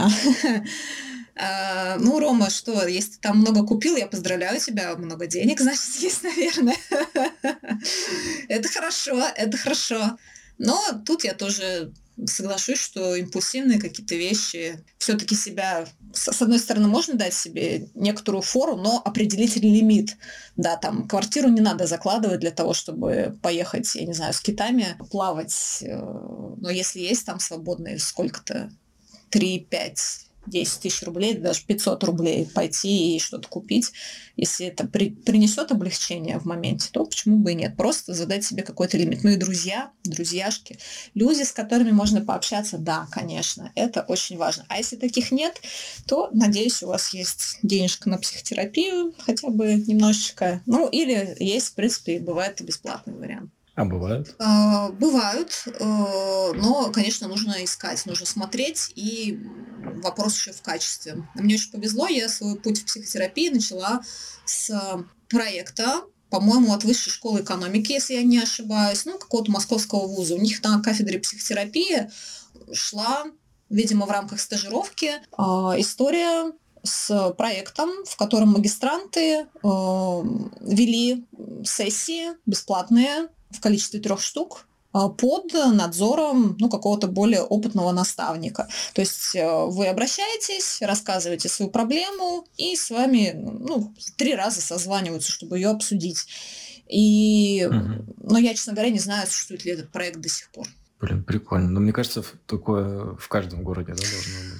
А, 1.38 1.98
ну, 1.98 2.18
Рома, 2.18 2.48
что, 2.48 2.86
если 2.86 3.12
ты 3.12 3.18
там 3.20 3.40
много 3.40 3.62
купил, 3.62 3.96
я 3.96 4.06
поздравляю 4.06 4.58
тебя, 4.58 4.96
много 4.96 5.26
денег, 5.26 5.60
значит, 5.60 5.96
есть, 5.98 6.22
наверное. 6.22 6.76
Это 8.48 8.68
хорошо, 8.70 9.22
это 9.36 9.58
хорошо. 9.58 10.16
Но 10.56 10.80
тут 11.04 11.24
я 11.24 11.34
тоже 11.34 11.92
соглашусь, 12.24 12.80
что 12.80 13.14
импульсивные 13.14 13.78
какие-то 13.78 14.14
вещи 14.14 14.82
все-таки 14.98 15.34
себя, 15.34 15.86
с 16.12 16.40
одной 16.40 16.58
стороны, 16.58 16.88
можно 16.88 17.14
дать 17.14 17.34
себе 17.34 17.88
некоторую 17.94 18.42
фору, 18.42 18.76
но 18.76 19.02
определить 19.04 19.56
лимит. 19.56 20.16
Да, 20.56 20.76
там 20.76 21.06
квартиру 21.06 21.48
не 21.48 21.60
надо 21.60 21.86
закладывать 21.86 22.40
для 22.40 22.50
того, 22.50 22.72
чтобы 22.72 23.38
поехать, 23.42 23.94
я 23.94 24.06
не 24.06 24.14
знаю, 24.14 24.32
с 24.32 24.40
китами 24.40 24.96
плавать. 25.10 25.82
Э, 25.82 25.96
но 25.96 26.70
если 26.70 27.00
есть 27.00 27.26
там 27.26 27.38
свободные 27.38 27.98
сколько-то 27.98 28.70
3-5 29.30 30.25
10 30.46 30.80
тысяч 30.80 31.02
рублей, 31.02 31.34
даже 31.34 31.62
500 31.66 32.04
рублей 32.04 32.46
пойти 32.46 33.16
и 33.16 33.20
что-то 33.20 33.48
купить, 33.48 33.92
если 34.36 34.66
это 34.66 34.86
при, 34.86 35.10
принесет 35.10 35.72
облегчение 35.72 36.38
в 36.38 36.44
моменте, 36.44 36.88
то 36.92 37.04
почему 37.04 37.38
бы 37.38 37.52
и 37.52 37.54
нет? 37.54 37.76
Просто 37.76 38.14
задать 38.14 38.44
себе 38.44 38.62
какой-то 38.62 38.98
лимит. 38.98 39.24
Ну 39.24 39.30
и 39.30 39.36
друзья, 39.36 39.90
друзьяшки, 40.04 40.78
люди, 41.14 41.42
с 41.42 41.52
которыми 41.52 41.90
можно 41.90 42.20
пообщаться, 42.20 42.78
да, 42.78 43.08
конечно, 43.10 43.72
это 43.74 44.02
очень 44.02 44.36
важно. 44.36 44.66
А 44.68 44.76
если 44.78 44.96
таких 44.96 45.32
нет, 45.32 45.60
то, 46.06 46.28
надеюсь, 46.32 46.82
у 46.82 46.88
вас 46.88 47.14
есть 47.14 47.58
денежка 47.62 48.10
на 48.10 48.18
психотерапию, 48.18 49.14
хотя 49.18 49.48
бы 49.48 49.74
немножечко. 49.74 50.62
Ну 50.66 50.88
или 50.88 51.34
есть, 51.38 51.68
в 51.68 51.74
принципе, 51.74 52.20
бывает 52.20 52.60
и 52.60 52.64
бесплатный 52.64 53.14
вариант. 53.14 53.50
А 53.76 53.84
бывают? 53.84 54.34
А, 54.38 54.88
бывают, 54.88 55.64
э, 55.66 55.84
но, 56.54 56.90
конечно, 56.92 57.28
нужно 57.28 57.62
искать, 57.62 58.06
нужно 58.06 58.24
смотреть, 58.24 58.90
и 58.96 59.38
вопрос 60.02 60.34
еще 60.34 60.52
в 60.52 60.62
качестве. 60.62 61.28
Мне 61.34 61.56
очень 61.56 61.70
повезло, 61.70 62.08
я 62.08 62.30
свой 62.30 62.56
путь 62.56 62.80
в 62.80 62.86
психотерапии 62.86 63.50
начала 63.50 64.00
с 64.46 64.72
проекта, 65.28 66.02
по-моему, 66.30 66.72
от 66.72 66.84
Высшей 66.84 67.12
школы 67.12 67.42
экономики, 67.42 67.92
если 67.92 68.14
я 68.14 68.22
не 68.22 68.38
ошибаюсь, 68.38 69.04
ну, 69.04 69.18
какого-то 69.18 69.52
московского 69.52 70.06
вуза. 70.06 70.34
У 70.34 70.40
них 70.40 70.62
на 70.62 70.80
кафедре 70.80 71.18
психотерапии 71.18 72.10
шла, 72.72 73.26
видимо, 73.68 74.06
в 74.06 74.10
рамках 74.10 74.40
стажировки 74.40 75.12
а, 75.36 75.74
история 75.78 76.52
с 76.82 77.34
проектом, 77.36 77.90
в 78.06 78.16
котором 78.16 78.50
магистранты 78.50 79.20
э, 79.20 79.46
вели 79.62 81.26
сессии 81.64 82.28
бесплатные 82.46 83.28
в 83.56 83.60
количестве 83.60 84.00
трех 84.00 84.20
штук 84.20 84.66
а, 84.92 85.08
под 85.08 85.52
надзором 85.52 86.56
ну, 86.58 86.68
какого-то 86.68 87.06
более 87.06 87.42
опытного 87.42 87.92
наставника. 87.92 88.68
То 88.94 89.02
есть 89.02 89.34
э, 89.34 89.64
вы 89.66 89.88
обращаетесь, 89.88 90.80
рассказываете 90.80 91.48
свою 91.48 91.70
проблему, 91.70 92.46
и 92.56 92.76
с 92.76 92.90
вами 92.90 93.32
ну, 93.34 93.94
три 94.16 94.34
раза 94.34 94.60
созваниваются, 94.60 95.30
чтобы 95.30 95.58
ее 95.58 95.68
обсудить. 95.68 96.26
И, 96.88 97.68
угу. 97.68 98.14
но 98.22 98.38
я, 98.38 98.54
честно 98.54 98.72
говоря, 98.72 98.90
не 98.90 98.98
знаю, 98.98 99.26
существует 99.26 99.64
ли 99.64 99.72
этот 99.72 99.90
проект 99.90 100.20
до 100.20 100.28
сих 100.28 100.50
пор. 100.50 100.66
Блин, 101.00 101.24
прикольно. 101.24 101.68
Но 101.68 101.80
мне 101.80 101.92
кажется, 101.92 102.24
такое 102.46 103.16
в 103.16 103.28
каждом 103.28 103.64
городе 103.64 103.92
да, 103.92 104.00
должно 104.00 104.54
быть. 104.54 104.55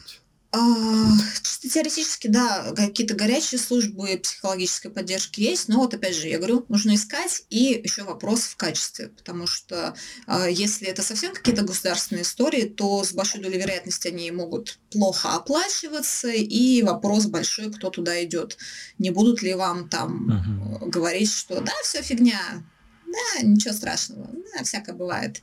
А, 0.56 1.10
чисто 1.42 1.68
теоретически, 1.68 2.28
да, 2.28 2.72
какие-то 2.74 3.14
горячие 3.14 3.60
службы 3.60 4.16
психологической 4.16 4.90
поддержки 4.90 5.42
есть, 5.42 5.68
но 5.68 5.80
вот 5.80 5.92
опять 5.92 6.16
же, 6.16 6.28
я 6.28 6.38
говорю, 6.38 6.64
нужно 6.70 6.94
искать 6.94 7.44
и 7.50 7.78
еще 7.84 8.04
вопрос 8.04 8.44
в 8.44 8.56
качестве, 8.56 9.08
потому 9.08 9.46
что 9.46 9.94
а, 10.26 10.48
если 10.48 10.88
это 10.88 11.02
совсем 11.02 11.34
какие-то 11.34 11.62
государственные 11.62 12.22
истории, 12.22 12.62
то 12.62 13.04
с 13.04 13.12
большой 13.12 13.42
долей 13.42 13.58
вероятности 13.58 14.08
они 14.08 14.30
могут 14.30 14.78
плохо 14.90 15.34
оплачиваться, 15.34 16.28
и 16.28 16.82
вопрос 16.82 17.26
большой, 17.26 17.70
кто 17.70 17.90
туда 17.90 18.24
идет. 18.24 18.56
Не 18.98 19.10
будут 19.10 19.42
ли 19.42 19.52
вам 19.52 19.90
там 19.90 20.80
uh-huh. 20.80 20.88
говорить, 20.88 21.32
что 21.32 21.60
да, 21.60 21.72
все 21.84 22.00
фигня, 22.00 22.40
да, 23.04 23.42
ничего 23.42 23.74
страшного, 23.74 24.30
да, 24.54 24.64
всякое 24.64 24.94
бывает. 24.94 25.38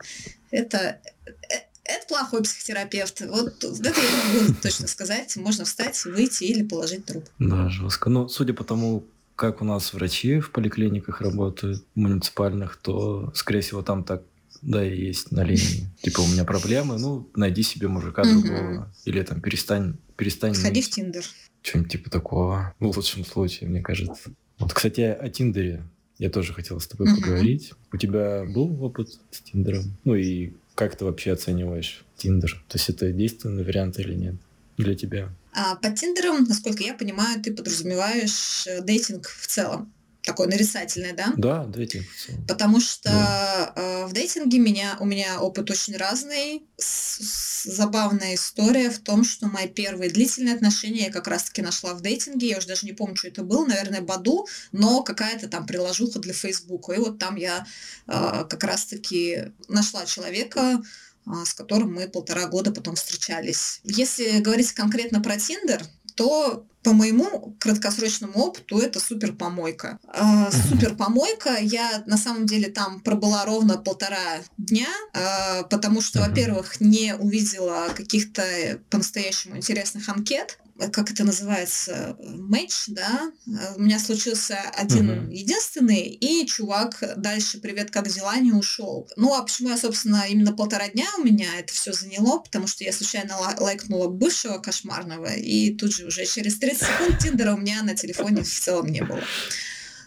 Это 0.49 0.99
э, 1.27 1.72
это 1.85 2.07
плохой 2.07 2.43
психотерапевт. 2.43 3.21
Вот 3.21 3.63
это 3.63 4.01
я 4.01 4.41
могу 4.41 4.53
точно 4.61 4.87
сказать. 4.87 5.35
Можно 5.37 5.65
встать, 5.65 6.03
выйти 6.05 6.45
или 6.45 6.63
положить 6.63 7.05
труп. 7.05 7.25
Да, 7.39 7.69
жестко. 7.69 8.09
Ну, 8.09 8.27
судя 8.29 8.53
по 8.53 8.63
тому, 8.63 9.03
как 9.35 9.61
у 9.61 9.65
нас 9.65 9.93
врачи 9.93 10.39
в 10.39 10.51
поликлиниках 10.51 11.21
работают, 11.21 11.83
муниципальных, 11.95 12.77
то, 12.77 13.31
скорее 13.35 13.61
всего, 13.61 13.81
там 13.81 14.03
так 14.03 14.23
да, 14.61 14.85
и 14.85 14.97
есть 14.97 15.31
на 15.31 15.43
линии. 15.43 15.89
Типа, 16.01 16.21
у 16.21 16.27
меня 16.27 16.45
проблемы, 16.45 16.97
ну, 16.97 17.29
найди 17.35 17.63
себе 17.63 17.89
мужика 17.89 18.23
другого. 18.23 18.89
Или 19.03 19.21
там 19.21 19.41
перестань, 19.41 19.97
перестань... 20.15 20.55
Сходи 20.55 20.81
в 20.81 20.89
Тиндер. 20.89 21.25
Что-нибудь 21.61 21.91
типа 21.91 22.09
такого. 22.09 22.73
В 22.79 22.95
лучшем 22.95 23.25
случае, 23.25 23.69
мне 23.69 23.81
кажется. 23.81 24.31
Вот, 24.59 24.73
кстати, 24.73 25.01
о 25.01 25.29
Тиндере 25.29 25.83
я 26.17 26.29
тоже 26.29 26.53
хотел 26.53 26.79
с 26.79 26.87
тобой 26.87 27.13
поговорить. 27.13 27.73
У 27.91 27.97
тебя 27.97 28.45
был 28.45 28.81
опыт 28.83 29.09
с 29.31 29.41
Тиндером? 29.41 29.97
Ну 30.05 30.15
и 30.15 30.53
как 30.75 30.95
ты 30.95 31.05
вообще 31.05 31.33
оцениваешь 31.33 32.03
Тиндер? 32.17 32.63
То 32.67 32.77
есть 32.77 32.89
это 32.89 33.11
действенный 33.11 33.63
вариант 33.63 33.99
или 33.99 34.13
нет 34.13 34.35
для 34.77 34.95
тебя? 34.95 35.29
А 35.53 35.75
под 35.75 35.95
Тиндером, 35.95 36.45
насколько 36.45 36.83
я 36.83 36.93
понимаю, 36.93 37.41
ты 37.41 37.53
подразумеваешь 37.53 38.65
э, 38.67 38.81
дейтинг 38.81 39.27
в 39.27 39.47
целом 39.47 39.93
такое 40.23 40.47
нарицательное, 40.47 41.13
да? 41.13 41.33
Да, 41.37 41.65
дейтинг. 41.65 42.05
Потому 42.47 42.79
что 42.79 43.09
да. 43.09 43.73
э, 43.75 44.05
в 44.05 44.13
дейтинге 44.13 44.57
меня, 44.57 44.95
у 44.99 45.05
меня 45.05 45.41
опыт 45.41 45.69
очень 45.69 45.97
разный. 45.97 46.63
С, 46.77 47.19
с, 47.19 47.63
забавная 47.63 48.35
история 48.35 48.89
в 48.89 48.99
том, 48.99 49.25
что 49.25 49.47
мои 49.47 49.67
первые 49.67 50.09
длительные 50.09 50.55
отношения 50.55 51.05
я 51.05 51.11
как 51.11 51.27
раз-таки 51.27 51.61
нашла 51.61 51.93
в 51.93 52.01
дейтинге. 52.01 52.47
Я 52.47 52.57
уже 52.57 52.67
даже 52.67 52.85
не 52.85 52.93
помню, 52.93 53.15
что 53.17 53.27
это 53.27 53.43
было. 53.43 53.65
Наверное, 53.65 54.01
Баду, 54.01 54.47
но 54.71 55.03
какая-то 55.03 55.49
там 55.49 55.65
приложуха 55.67 56.19
для 56.19 56.33
Фейсбука. 56.33 56.93
И 56.93 56.99
вот 56.99 57.19
там 57.19 57.35
я 57.35 57.65
э, 58.07 58.45
как 58.49 58.63
раз-таки 58.63 59.51
нашла 59.67 60.05
человека, 60.05 60.81
э, 61.25 61.31
с 61.45 61.53
которым 61.53 61.93
мы 61.93 62.07
полтора 62.07 62.47
года 62.47 62.71
потом 62.71 62.95
встречались. 62.95 63.81
Если 63.83 64.39
говорить 64.39 64.71
конкретно 64.71 65.21
про 65.21 65.37
Тиндер, 65.37 65.83
то 66.15 66.65
по 66.83 66.93
моему 66.93 67.55
краткосрочному 67.59 68.33
опыту 68.33 68.79
это 68.79 68.99
супер 68.99 69.33
помойка. 69.33 69.99
Э, 70.13 70.51
супер 70.69 70.95
помойка. 70.95 71.57
Я 71.59 72.03
на 72.05 72.17
самом 72.17 72.45
деле 72.45 72.69
там 72.69 72.99
пробыла 72.99 73.45
ровно 73.45 73.77
полтора 73.77 74.41
дня, 74.57 74.89
э, 75.13 75.63
потому 75.69 76.01
что, 76.01 76.19
во-первых, 76.19 76.81
не 76.81 77.15
увидела 77.15 77.87
каких-то 77.95 78.43
по-настоящему 78.89 79.57
интересных 79.57 80.07
анкет 80.09 80.59
как 80.91 81.11
это 81.11 81.23
называется, 81.23 82.17
матч, 82.19 82.85
да, 82.87 83.31
у 83.75 83.81
меня 83.81 83.99
случился 83.99 84.59
один 84.75 85.09
uh-huh. 85.09 85.33
единственный, 85.33 86.01
и 86.01 86.45
чувак 86.45 87.03
дальше 87.17 87.59
«Привет, 87.59 87.91
как 87.91 88.07
дела?» 88.09 88.37
не 88.37 88.51
ушел. 88.51 89.09
Ну, 89.15 89.33
а 89.33 89.43
почему 89.43 89.69
я, 89.69 89.77
собственно, 89.77 90.25
именно 90.27 90.53
полтора 90.53 90.87
дня 90.89 91.07
у 91.17 91.23
меня 91.23 91.47
это 91.59 91.73
все 91.73 91.93
заняло, 91.93 92.39
потому 92.39 92.67
что 92.67 92.83
я 92.83 92.91
случайно 92.91 93.37
лайкнула 93.59 94.07
бывшего 94.07 94.57
кошмарного, 94.57 95.33
и 95.33 95.73
тут 95.75 95.93
же 95.93 96.05
уже 96.05 96.25
через 96.25 96.57
30 96.57 96.81
секунд 96.81 97.19
Тиндера 97.19 97.53
у 97.53 97.57
меня 97.57 97.83
на 97.83 97.95
телефоне 97.95 98.43
в 98.43 98.59
целом 98.59 98.87
не 98.87 99.03
было. 99.03 99.21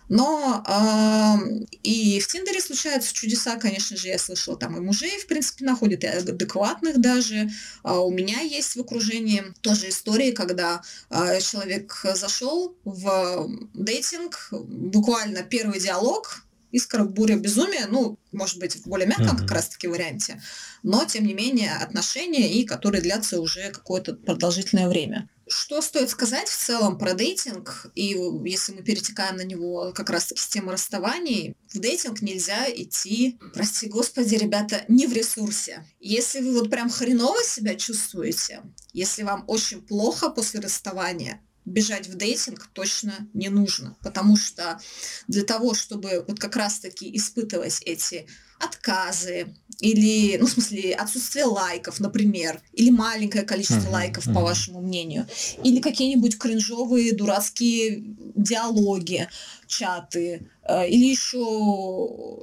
Но 0.09 0.65
э, 0.67 1.67
и 1.83 2.21
в 2.21 2.29
Тиндере 2.29 2.61
случаются 2.61 3.13
чудеса, 3.13 3.57
конечно 3.57 3.97
же, 3.97 4.09
я 4.09 4.19
слышала, 4.19 4.57
там 4.57 4.77
и 4.77 4.81
мужей, 4.81 5.19
в 5.19 5.27
принципе, 5.27 5.65
находят, 5.65 6.05
и 6.05 6.07
адекватных 6.07 7.01
даже. 7.01 7.51
А 7.83 8.01
у 8.01 8.11
меня 8.11 8.41
есть 8.41 8.77
в 8.77 8.81
окружении 8.81 9.45
тоже 9.63 9.89
истории, 9.89 10.31
когда 10.31 10.83
э, 11.11 11.41
человек 11.41 12.05
зашел 12.15 12.77
в 12.85 13.51
дейтинг, 13.75 14.49
буквально 14.53 15.43
первый 15.43 15.81
диалог, 15.81 16.47
искра, 16.71 17.05
буря, 17.05 17.37
безумие, 17.37 17.87
ну, 17.87 18.19
может 18.33 18.59
быть, 18.59 18.77
в 18.77 18.87
более 18.87 19.07
мягком 19.07 19.37
mm-hmm. 19.37 19.41
как 19.41 19.51
раз-таки 19.51 19.89
варианте, 19.89 20.41
но, 20.83 21.05
тем 21.05 21.27
не 21.27 21.35
менее, 21.35 21.73
отношения, 21.73 22.53
и 22.53 22.65
которые 22.65 23.03
длятся 23.03 23.41
уже 23.41 23.71
какое-то 23.71 24.15
продолжительное 24.15 24.89
время. 24.89 25.29
Что 25.49 25.81
стоит 25.81 26.11
сказать 26.11 26.49
в 26.49 26.59
целом 26.59 26.99
про 26.99 27.15
дейтинг, 27.15 27.87
и 27.95 28.17
если 28.45 28.73
мы 28.73 28.83
перетекаем 28.83 29.37
на 29.37 29.45
него 29.45 29.93
как 29.95 30.11
раз 30.11 30.33
с 30.35 30.49
темы 30.49 30.73
расставаний, 30.73 31.55
в 31.73 31.79
дейтинг 31.79 32.21
нельзя 32.21 32.69
идти, 32.69 33.39
прости 33.55 33.87
господи, 33.87 34.35
ребята, 34.35 34.85
не 34.89 35.07
в 35.07 35.13
ресурсе. 35.13 35.87
Если 36.01 36.41
вы 36.41 36.59
вот 36.59 36.69
прям 36.69 36.91
хреново 36.91 37.45
себя 37.45 37.77
чувствуете, 37.77 38.63
если 38.93 39.23
вам 39.23 39.45
очень 39.47 39.83
плохо 39.83 40.31
после 40.31 40.59
расставания, 40.59 41.41
бежать 41.65 42.09
в 42.09 42.17
дейтинг 42.17 42.67
точно 42.73 43.29
не 43.33 43.49
нужно, 43.49 43.97
потому 44.03 44.37
что 44.37 44.81
для 45.29 45.45
того, 45.45 45.75
чтобы 45.75 46.25
вот 46.27 46.41
как 46.41 46.57
раз-таки 46.57 47.15
испытывать 47.17 47.83
эти 47.83 48.27
отказы 48.59 49.55
или, 49.81 50.37
ну, 50.39 50.47
в 50.47 50.51
смысле, 50.51 50.95
отсутствие 50.95 51.45
лайков, 51.45 52.01
например, 52.01 52.61
или 52.73 52.91
маленькое 52.91 53.45
количество 53.45 53.89
uh-huh, 53.89 53.93
лайков, 53.93 54.27
uh-huh. 54.27 54.35
по 54.35 54.41
вашему 54.41 54.81
мнению, 54.81 55.27
или 55.63 55.81
какие-нибудь 55.81 56.39
кринжовые 56.39 57.15
дурацкие 57.15 58.03
диалоги, 58.35 59.29
чаты, 59.67 60.49
э, 60.63 60.89
или 60.89 61.05
еще 61.05 62.41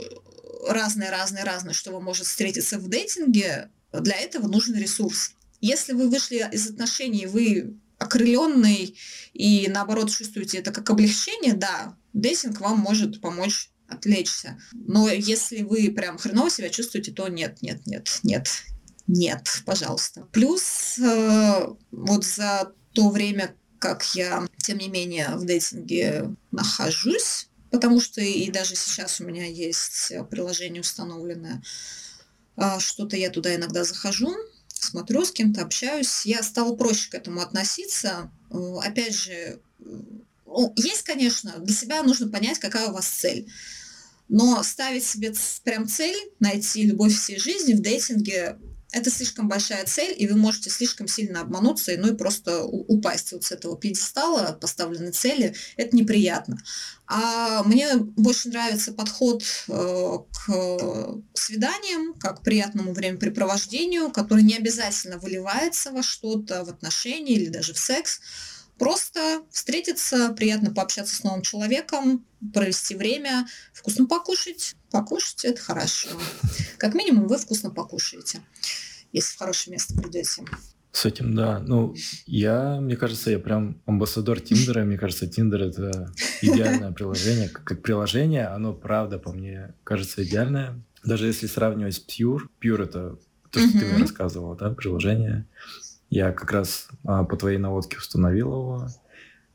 разное-разное-разное, 0.70 1.74
что 1.74 1.92
вам 1.92 2.04
может 2.04 2.26
встретиться 2.26 2.78
в 2.78 2.88
дейтинге, 2.88 3.70
для 3.92 4.16
этого 4.16 4.48
нужен 4.48 4.76
ресурс. 4.76 5.34
Если 5.62 5.94
вы 5.94 6.10
вышли 6.10 6.48
из 6.52 6.70
отношений, 6.70 7.26
вы 7.26 7.78
окрыленный 7.98 8.98
и 9.34 9.68
наоборот 9.70 10.12
чувствуете 10.12 10.58
это 10.60 10.72
как 10.72 10.90
облегчение, 10.90 11.54
да, 11.54 11.96
дейтинг 12.14 12.60
вам 12.60 12.80
может 12.80 13.22
помочь 13.22 13.70
отвлечься. 13.94 14.60
Но 14.74 15.10
если 15.10 15.62
вы 15.62 15.92
прям 15.92 16.18
хреново 16.18 16.50
себя 16.50 16.70
чувствуете, 16.70 17.12
то 17.12 17.28
нет, 17.28 17.62
нет, 17.62 17.86
нет, 17.86 18.20
нет, 18.24 18.48
нет, 19.08 19.62
пожалуйста. 19.66 20.28
Плюс 20.32 20.98
э, 21.00 21.68
вот 21.92 22.26
за 22.26 22.74
то 22.94 23.10
время, 23.10 23.56
как 23.80 24.04
я, 24.16 24.48
тем 24.58 24.78
не 24.78 24.90
менее, 24.90 25.36
в 25.36 25.46
дейтинге 25.46 26.36
нахожусь, 26.52 27.50
потому 27.72 28.00
что 28.00 28.22
и 28.22 28.50
даже 28.52 28.76
сейчас 28.76 29.20
у 29.20 29.26
меня 29.26 29.46
есть 29.46 30.12
приложение 30.30 30.82
установленное, 30.82 31.62
э, 32.58 32.80
что-то 32.80 33.18
я 33.18 33.30
туда 33.30 33.56
иногда 33.56 33.84
захожу, 33.84 34.34
смотрю, 34.84 35.26
с 35.26 35.32
кем-то 35.32 35.62
общаюсь, 35.62 36.26
я 36.26 36.44
стала 36.44 36.76
проще 36.76 37.10
к 37.10 37.16
этому 37.16 37.42
относиться. 37.42 38.32
Э, 38.52 38.76
опять 38.84 39.16
же, 39.16 39.60
ну, 39.80 40.74
есть, 40.76 41.04
конечно, 41.04 41.58
для 41.60 41.76
себя 41.76 42.04
нужно 42.04 42.30
понять, 42.30 42.60
какая 42.60 42.88
у 42.88 42.94
вас 42.94 43.08
цель. 43.08 43.52
Но 44.30 44.64
ставить 44.64 45.04
себе 45.04 45.34
прям 45.64 45.88
цель, 45.88 46.18
найти 46.40 46.84
любовь 46.84 47.16
всей 47.16 47.38
жизни 47.38 47.74
в 47.74 47.82
дейтинге 47.82 48.58
это 48.94 49.10
слишком 49.10 49.48
большая 49.48 49.86
цель, 49.86 50.14
и 50.16 50.28
вы 50.28 50.36
можете 50.36 50.70
слишком 50.70 51.08
сильно 51.08 51.42
обмануться, 51.42 51.94
ну 51.98 52.14
и 52.14 52.16
просто 52.16 52.64
упасть 52.64 53.32
вот 53.32 53.44
с 53.44 53.52
этого 53.52 53.76
пьедестала 53.76 54.56
поставленной 54.62 55.12
цели. 55.12 55.56
Это 55.78 55.96
неприятно. 55.96 56.58
А 57.08 57.64
мне 57.64 57.98
больше 57.98 58.50
нравится 58.50 58.94
подход 58.94 59.44
э, 59.68 60.18
к 60.32 61.22
свиданиям, 61.34 62.14
как 62.20 62.42
к 62.42 62.44
приятному 62.44 62.94
времяпрепровождению, 62.94 64.12
который 64.12 64.44
не 64.44 64.56
обязательно 64.56 65.18
выливается 65.18 65.92
во 65.92 66.04
что-то, 66.04 66.64
в 66.64 66.70
отношения 66.70 67.34
или 67.34 67.50
даже 67.50 67.74
в 67.74 67.80
секс. 67.80 68.22
Просто 68.84 69.44
встретиться, 69.50 70.34
приятно 70.34 70.74
пообщаться 70.74 71.16
с 71.16 71.24
новым 71.24 71.42
человеком, 71.42 72.26
провести 72.54 72.96
время, 72.96 73.48
вкусно 73.72 74.08
покушать. 74.08 74.76
Покушать– 74.92 75.44
это 75.46 75.62
хорошо. 75.62 76.10
Как 76.78 76.94
минимум 76.94 77.28
вы 77.28 77.38
вкусно 77.38 77.70
покушаете, 77.70 78.42
если 79.14 79.36
в 79.36 79.38
хорошее 79.38 79.72
место 79.72 79.94
придете. 79.96 80.44
С 80.92 81.06
этим, 81.06 81.34
да. 81.34 81.60
Ну, 81.60 81.96
я, 82.26 82.82
мне 82.82 82.98
кажется, 82.98 83.32
я 83.32 83.40
прям 83.40 83.82
амбассадор 83.86 84.42
Тиндера. 84.42 84.84
Мне 84.84 84.98
кажется, 84.98 85.28
Тиндер— 85.28 85.62
это 85.64 86.14
идеальное 86.42 86.92
приложение. 86.92 87.48
Как 87.48 87.82
приложение, 87.82 88.48
оно, 88.48 88.74
правда, 88.74 89.18
по 89.18 89.32
мне, 89.32 89.76
кажется 89.86 90.26
идеальное. 90.26 90.84
Даже 91.06 91.28
если 91.28 91.48
сравнивать 91.48 91.96
с 91.96 92.06
Pure. 92.06 92.50
Pure— 92.62 92.84
это 92.84 93.18
то, 93.50 93.60
что 93.62 93.80
ты 93.80 93.86
мне 93.86 94.02
рассказывала, 94.02 94.58
да, 94.58 94.72
приложение. 94.72 95.48
Я 96.14 96.32
как 96.32 96.52
раз 96.52 96.90
а, 97.06 97.24
по 97.24 97.36
твоей 97.36 97.58
наводке 97.58 97.98
установил 97.98 98.54
его, 98.54 98.88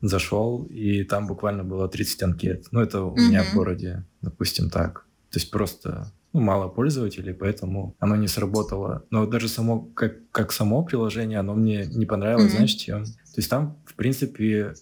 зашел, 0.01 0.65
и 0.65 1.05
там 1.05 1.25
буквально 1.25 1.63
было 1.63 1.87
30 1.87 2.23
анкет. 2.23 2.65
Ну, 2.71 2.81
это 2.81 3.03
у 3.03 3.15
меня 3.15 3.45
в 3.45 3.53
городе, 3.53 4.05
допустим, 4.21 4.69
так. 4.69 5.05
То 5.31 5.39
есть 5.39 5.51
просто 5.51 6.11
ну, 6.33 6.41
мало 6.41 6.67
пользователей, 6.67 7.33
поэтому 7.33 7.95
оно 7.99 8.17
не 8.17 8.27
сработало. 8.27 9.05
Но 9.09 9.25
даже 9.25 9.47
само, 9.47 9.79
как, 9.95 10.17
как 10.31 10.51
само 10.51 10.83
приложение, 10.83 11.39
оно 11.39 11.53
мне 11.53 11.85
не 11.85 12.05
понравилось, 12.05 12.51
mm-hmm. 12.51 12.55
знаешь, 12.55 12.73
чем? 12.73 13.05
То 13.05 13.37
есть 13.37 13.49
там, 13.49 13.77
в 13.85 13.95
принципе, 13.95 14.73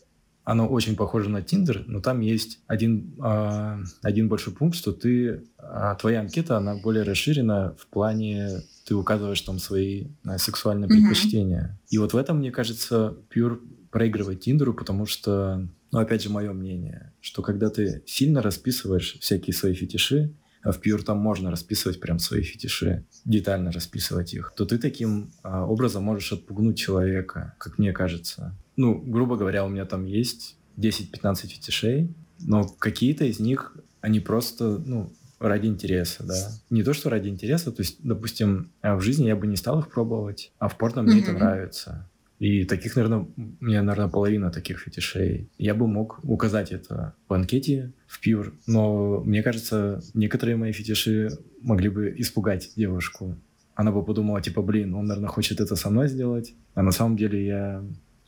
оно 0.48 0.66
очень 0.66 0.96
похоже 0.96 1.30
на 1.30 1.40
Tinder, 1.40 1.84
но 1.88 2.00
там 2.00 2.22
есть 2.22 2.62
один, 2.68 3.14
э, 3.22 3.84
один 4.02 4.30
большой 4.30 4.54
пункт, 4.54 4.78
что 4.78 4.94
ты, 4.94 5.44
э, 5.60 5.96
твоя 6.00 6.22
анкета, 6.22 6.56
она 6.56 6.76
более 6.76 7.04
расширена 7.04 7.76
в 7.78 7.86
плане, 7.88 8.62
ты 8.86 8.96
указываешь 8.96 9.42
там 9.42 9.60
свои 9.60 10.06
э, 10.24 10.38
сексуальные 10.38 10.88
предпочтения. 10.88 11.78
Mm-hmm. 11.78 11.88
И 11.90 11.98
вот 11.98 12.14
в 12.14 12.18
этом, 12.18 12.38
мне 12.38 12.52
кажется, 12.52 13.18
Pure 13.30 13.60
проигрывает 13.92 14.40
Тиндеру, 14.40 14.74
потому 14.74 15.06
что, 15.06 15.68
ну, 15.92 16.00
опять 16.00 16.24
же, 16.24 16.30
мое 16.30 16.54
мнение, 16.54 17.12
что 17.20 17.42
когда 17.42 17.70
ты 17.70 18.04
сильно 18.06 18.42
расписываешь 18.42 19.18
всякие 19.20 19.54
свои 19.54 19.74
фетиши, 19.74 20.34
а 20.64 20.72
в 20.72 20.80
Pure 20.80 21.04
там 21.04 21.18
можно 21.18 21.52
расписывать 21.52 22.00
прям 22.00 22.20
свои 22.20 22.44
фетиши, 22.44 23.06
детально 23.26 23.74
расписывать 23.74 24.34
их, 24.34 24.54
то 24.56 24.66
ты 24.66 24.78
таким 24.78 25.34
а, 25.44 25.66
образом 25.66 26.04
можешь 26.04 26.32
отпугнуть 26.32 26.78
человека, 26.78 27.56
как 27.58 27.78
мне 27.78 27.92
кажется. 27.92 28.56
Ну, 28.78 28.98
грубо 28.98 29.36
говоря, 29.36 29.66
у 29.66 29.70
меня 29.70 29.86
там 29.86 30.06
есть 30.06 30.56
10-15 30.78 31.48
фетишей, 31.48 32.14
но 32.40 32.64
какие-то 32.64 33.26
из 33.26 33.40
них, 33.40 33.76
они 34.02 34.20
просто, 34.20 34.78
ну, 34.78 35.12
ради 35.40 35.68
интереса, 35.68 36.24
да. 36.24 36.52
Не 36.70 36.84
то, 36.84 36.94
что 36.94 37.10
ради 37.10 37.28
интереса, 37.28 37.72
то 37.72 37.82
есть, 37.82 37.98
допустим, 38.04 38.72
а 38.82 38.96
в 38.96 39.02
жизни 39.02 39.28
я 39.28 39.36
бы 39.36 39.48
не 39.48 39.56
стал 39.56 39.80
их 39.80 39.90
пробовать, 39.90 40.52
а 40.60 40.68
в 40.68 40.78
порно 40.78 41.02
мне 41.02 41.20
mm-hmm. 41.20 41.24
это 41.24 41.34
нравится. 41.34 42.10
И 42.40 42.66
таких, 42.66 42.96
наверное, 42.96 43.28
у 43.36 43.66
меня, 43.66 43.82
наверное, 43.82 44.12
половина 44.12 44.52
таких 44.52 44.80
фетишей. 44.80 45.50
Я 45.58 45.74
бы 45.74 45.88
мог 45.88 46.20
указать 46.24 46.72
это 46.72 47.16
в 47.28 47.34
анкете, 47.34 47.92
в 48.06 48.24
Pure, 48.24 48.54
но 48.68 49.22
мне 49.22 49.42
кажется, 49.42 50.02
некоторые 50.14 50.56
мои 50.56 50.72
фетиши 50.72 51.32
могли 51.62 51.90
бы 51.90 52.14
испугать 52.18 52.72
девушку. 52.76 53.36
Она 53.74 53.92
бы 53.92 54.04
подумала, 54.04 54.42
типа, 54.42 54.62
блин, 54.62 54.94
он, 54.94 55.08
наверное, 55.08 55.30
хочет 55.30 55.60
это 55.62 55.76
со 55.76 55.90
мной 55.90 56.08
сделать, 56.10 56.54
а 56.76 56.84
на 56.84 56.92
самом 56.92 57.18
деле 57.18 57.46
я... 57.46 57.84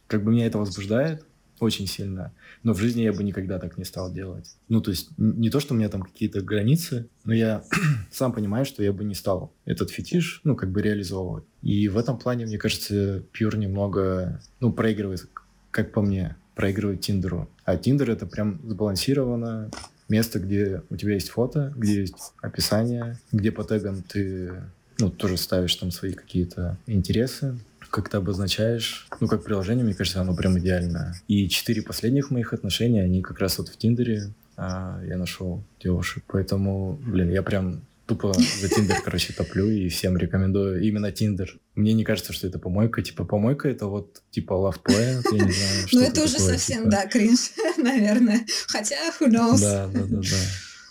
Как 0.09 0.23
бы 0.23 0.31
меня 0.31 0.47
это 0.47 0.57
возбуждает, 0.57 1.23
очень 1.59 1.87
сильно. 1.87 2.33
Но 2.63 2.73
в 2.73 2.79
жизни 2.79 3.01
я 3.03 3.13
бы 3.13 3.23
никогда 3.23 3.59
так 3.59 3.77
не 3.77 3.83
стал 3.83 4.11
делать. 4.11 4.55
Ну, 4.67 4.81
то 4.81 4.91
есть 4.91 5.09
не 5.17 5.49
то, 5.49 5.59
что 5.59 5.73
у 5.73 5.77
меня 5.77 5.89
там 5.89 6.01
какие-то 6.01 6.41
границы, 6.41 7.07
но 7.23 7.33
я 7.33 7.63
сам 8.11 8.33
понимаю, 8.33 8.65
что 8.65 8.83
я 8.83 8.91
бы 8.91 9.03
не 9.03 9.15
стал 9.15 9.53
этот 9.65 9.91
фетиш, 9.91 10.41
ну, 10.43 10.55
как 10.55 10.71
бы 10.71 10.81
реализовывать. 10.81 11.45
И 11.61 11.87
в 11.87 11.97
этом 11.97 12.17
плане, 12.17 12.45
мне 12.45 12.57
кажется, 12.57 13.23
Pure 13.33 13.57
немного, 13.57 14.41
ну, 14.59 14.73
проигрывает, 14.73 15.27
как 15.71 15.91
по 15.91 16.01
мне, 16.01 16.35
проигрывает 16.55 17.01
Тиндеру. 17.01 17.49
А 17.65 17.77
Тиндер 17.77 18.09
это 18.09 18.25
прям 18.25 18.59
сбалансировано 18.67 19.69
место, 20.09 20.39
где 20.39 20.81
у 20.89 20.95
тебя 20.95 21.13
есть 21.13 21.29
фото, 21.29 21.71
где 21.75 22.01
есть 22.01 22.33
описание, 22.41 23.17
где 23.31 23.51
по 23.51 23.63
тегам 23.63 24.01
ты 24.01 24.63
ну, 24.97 25.09
тоже 25.09 25.37
ставишь 25.37 25.75
там 25.75 25.91
свои 25.91 26.13
какие-то 26.13 26.77
интересы, 26.87 27.57
как 27.89 28.09
ты 28.09 28.17
обозначаешь, 28.17 29.07
ну, 29.19 29.27
как 29.27 29.43
приложение, 29.43 29.83
мне 29.83 29.93
кажется, 29.93 30.21
оно 30.21 30.35
прям 30.35 30.57
идеальное. 30.59 31.15
И 31.27 31.49
четыре 31.49 31.81
последних 31.81 32.31
моих 32.31 32.53
отношения, 32.53 33.03
они 33.03 33.21
как 33.21 33.39
раз 33.39 33.57
вот 33.57 33.69
в 33.69 33.77
Тиндере 33.77 34.33
а, 34.57 35.01
я 35.07 35.17
нашел 35.17 35.63
девушек. 35.81 36.23
Поэтому, 36.27 36.99
блин, 37.01 37.29
я 37.29 37.41
прям 37.43 37.81
тупо 38.05 38.33
за 38.33 38.69
Тиндер, 38.69 39.01
короче, 39.03 39.33
топлю 39.33 39.69
и 39.69 39.87
всем 39.87 40.17
рекомендую 40.17 40.81
именно 40.81 41.11
Тиндер. 41.11 41.57
Мне 41.75 41.93
не 41.93 42.03
кажется, 42.03 42.33
что 42.33 42.47
это 42.47 42.59
помойка. 42.59 43.01
Типа, 43.01 43.23
помойка 43.23 43.69
это 43.69 43.85
вот, 43.85 44.21
типа, 44.31 44.53
Love 44.53 44.81
Planet, 44.83 45.23
я 45.31 45.45
не 45.45 45.51
знаю. 45.51 45.87
Ну, 45.91 46.01
это 46.01 46.23
уже 46.23 46.39
совсем, 46.39 46.79
типа. 46.79 46.91
да, 46.91 47.07
кринж, 47.07 47.51
наверное. 47.77 48.45
Хотя, 48.67 48.95
who 49.19 49.29
knows. 49.29 49.61
Да, 49.61 49.87
да, 49.87 50.01
да, 50.05 50.17
да. 50.17 50.37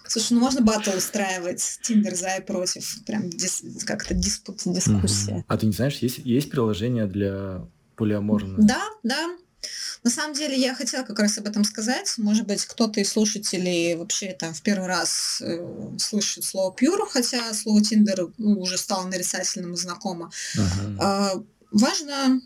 Слушай, 0.08 0.32
ну 0.34 0.40
можно 0.40 0.60
батл 0.60 0.96
устраивать, 0.96 1.78
Тиндер 1.82 2.14
за 2.14 2.36
и 2.36 2.42
против, 2.42 3.04
прям 3.04 3.30
дис, 3.30 3.62
как-то 3.86 4.14
диспут, 4.14 4.62
дискуссия. 4.64 5.32
Угу. 5.32 5.44
А 5.48 5.56
ты 5.58 5.66
не 5.66 5.72
знаешь, 5.72 5.98
есть, 5.98 6.18
есть 6.18 6.50
приложение 6.50 7.06
для 7.06 7.66
полиаморных? 7.96 8.64
Да, 8.64 8.82
да. 9.02 9.36
На 10.04 10.10
самом 10.10 10.34
деле 10.34 10.56
я 10.56 10.74
хотела 10.74 11.02
как 11.04 11.18
раз 11.18 11.38
об 11.38 11.46
этом 11.46 11.64
сказать. 11.64 12.14
Может 12.18 12.46
быть, 12.46 12.64
кто-то 12.64 13.00
из 13.00 13.10
слушателей 13.10 13.96
вообще 13.96 14.32
там 14.32 14.54
в 14.54 14.62
первый 14.62 14.86
раз 14.86 15.42
э, 15.42 15.96
слышит 15.98 16.44
слово 16.44 16.74
pure, 16.74 17.06
хотя 17.10 17.52
слово 17.52 17.82
Тиндер 17.82 18.28
ну, 18.38 18.60
уже 18.60 18.78
стало 18.78 19.06
нарицательным 19.08 19.74
и 19.74 19.76
знакомо. 19.76 20.30
Ага. 20.56 21.34
Э, 21.36 21.42
важно 21.72 22.40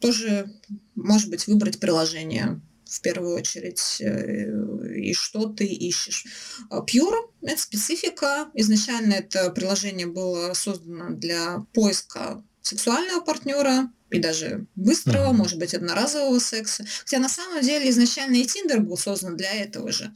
тоже, 0.00 0.50
может 0.94 1.30
быть, 1.30 1.46
выбрать 1.46 1.78
приложение 1.78 2.60
в 2.88 3.00
первую 3.00 3.34
очередь, 3.36 4.00
э, 4.00 4.96
и 4.96 5.12
что 5.14 5.46
ты 5.46 5.66
ищешь. 5.66 6.24
А, 6.70 6.80
Pure– 6.80 7.30
это 7.42 7.60
специфика. 7.60 8.48
Изначально 8.54 9.14
это 9.14 9.50
приложение 9.50 10.06
было 10.06 10.52
создано 10.54 11.10
для 11.10 11.66
поиска 11.72 12.44
сексуального 12.62 13.20
партнера, 13.20 13.90
и 14.10 14.18
даже 14.20 14.66
быстрого, 14.76 15.30
uh-huh. 15.30 15.36
может 15.36 15.58
быть, 15.58 15.74
одноразового 15.74 16.38
секса. 16.38 16.84
Хотя 17.00 17.18
на 17.18 17.28
самом 17.28 17.60
деле 17.60 17.90
изначально 17.90 18.36
и 18.36 18.44
Тиндер 18.44 18.80
был 18.80 18.96
создан 18.96 19.36
для 19.36 19.52
этого 19.52 19.90
же. 19.90 20.12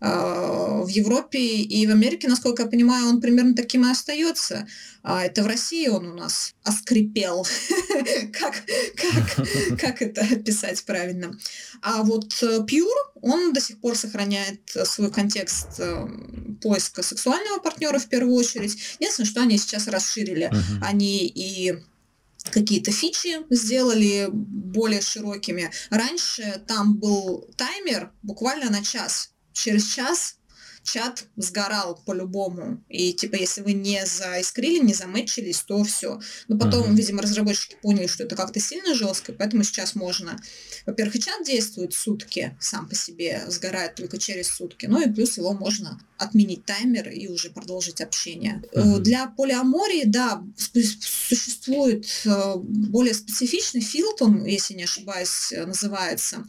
А, 0.00 0.82
в 0.82 0.88
Европе 0.88 1.40
и 1.40 1.86
в 1.86 1.90
Америке, 1.90 2.28
насколько 2.28 2.62
я 2.62 2.68
понимаю, 2.68 3.08
он 3.08 3.20
примерно 3.20 3.54
таким 3.54 3.86
и 3.86 3.90
остается. 3.90 4.66
А 5.02 5.24
это 5.24 5.42
в 5.42 5.46
России 5.46 5.88
он 5.88 6.06
у 6.06 6.14
нас 6.14 6.54
оскрипел. 6.62 7.44
как, 8.32 8.62
как, 8.96 9.48
как 9.80 10.02
это 10.02 10.22
описать 10.22 10.84
правильно? 10.84 11.36
А 11.82 12.04
вот 12.04 12.32
э, 12.42 12.60
Pure, 12.60 13.20
он 13.20 13.52
до 13.52 13.60
сих 13.60 13.80
пор 13.80 13.96
сохраняет 13.96 14.60
свой 14.84 15.10
контекст 15.10 15.68
э, 15.78 16.06
поиска 16.60 17.02
сексуального 17.02 17.58
партнера 17.58 17.98
в 17.98 18.06
первую 18.06 18.36
очередь. 18.36 18.76
Единственное, 19.00 19.28
что 19.28 19.42
они 19.42 19.58
сейчас 19.58 19.88
расширили. 19.88 20.50
Они 20.80 21.26
и 21.26 21.74
какие-то 22.50 22.90
фичи 22.90 23.38
сделали 23.50 24.28
более 24.30 25.00
широкими. 25.00 25.70
Раньше 25.90 26.62
там 26.66 26.96
был 26.96 27.48
таймер 27.56 28.12
буквально 28.22 28.70
на 28.70 28.82
час. 28.82 29.32
Через 29.52 29.92
час 29.92 30.36
чат 30.82 31.24
сгорал 31.36 32.00
по-любому. 32.06 32.82
И 32.88 33.12
типа, 33.12 33.36
если 33.36 33.62
вы 33.62 33.72
не 33.72 34.04
заискрили, 34.06 34.84
не 34.84 34.94
замечились, 34.94 35.62
то 35.62 35.82
все. 35.84 36.20
Но 36.48 36.58
потом, 36.58 36.90
uh-huh. 36.90 36.96
видимо, 36.96 37.22
разработчики 37.22 37.76
поняли, 37.80 38.06
что 38.06 38.24
это 38.24 38.36
как-то 38.36 38.60
сильно 38.60 38.94
жестко, 38.94 39.32
поэтому 39.32 39.64
сейчас 39.64 39.94
можно. 39.94 40.38
Во-первых, 40.86 41.16
и 41.16 41.20
чат 41.20 41.44
действует 41.44 41.94
сутки 41.94 42.56
сам 42.60 42.88
по 42.88 42.94
себе, 42.94 43.44
сгорает 43.48 43.94
только 43.94 44.18
через 44.18 44.48
сутки. 44.48 44.86
Ну 44.86 45.00
и 45.00 45.12
плюс 45.12 45.36
его 45.38 45.52
можно 45.52 46.00
отменить 46.18 46.64
таймер 46.64 47.08
и 47.08 47.28
уже 47.28 47.50
продолжить 47.50 48.00
общение. 48.00 48.62
Uh-huh. 48.72 48.98
Для 48.98 49.26
полиамории, 49.26 50.04
да, 50.06 50.42
существует 50.56 52.06
э, 52.24 52.54
более 52.56 53.14
специфичный 53.14 53.80
филд, 53.80 54.22
он, 54.22 54.44
если 54.44 54.74
не 54.74 54.84
ошибаюсь, 54.84 55.52
называется. 55.52 56.44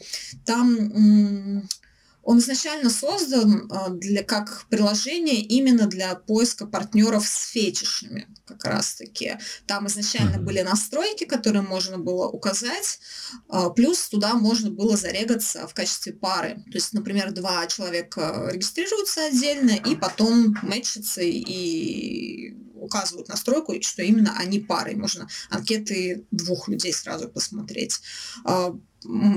Там 0.46 1.64
он 2.24 2.39
изначально 2.39 2.89
создан 2.89 3.69
а, 3.69 3.89
для, 3.89 4.24
как 4.24 4.65
приложение 4.69 5.41
именно 5.41 5.88
для 5.88 6.15
поиска 6.15 6.65
партнеров 6.65 7.28
с 7.28 7.49
фетишами, 7.49 8.28
как 8.45 8.63
раз-таки. 8.63 9.38
Там 9.67 9.88
изначально 9.88 10.39
были 10.39 10.61
настройки, 10.61 11.26
которые 11.26 11.61
можно 11.61 11.97
было 11.97 12.28
указать, 12.28 12.99
а, 13.49 13.69
плюс 13.69 14.07
туда 14.07 14.36
можно 14.36 14.71
было 14.71 14.95
зарегаться 14.95 15.67
в 15.67 15.74
качестве 15.74 16.13
пары. 16.13 16.63
То 16.71 16.76
есть, 16.76 16.93
например, 16.93 17.32
два 17.32 17.67
человека 17.67 18.49
регистрируются 18.51 19.26
отдельно 19.26 19.71
и 19.71 19.95
потом 19.95 20.55
мэчатся 20.61 21.21
и 21.21 22.55
указывают 22.84 23.30
настройку, 23.30 23.74
что 23.82 24.04
именно 24.04 24.36
они 24.38 24.60
пары. 24.60 24.96
Можно 24.96 25.28
анкеты 25.50 26.26
двух 26.32 26.68
людей 26.68 26.94
сразу 26.94 27.30
посмотреть. 27.30 28.00
А, 28.44 28.76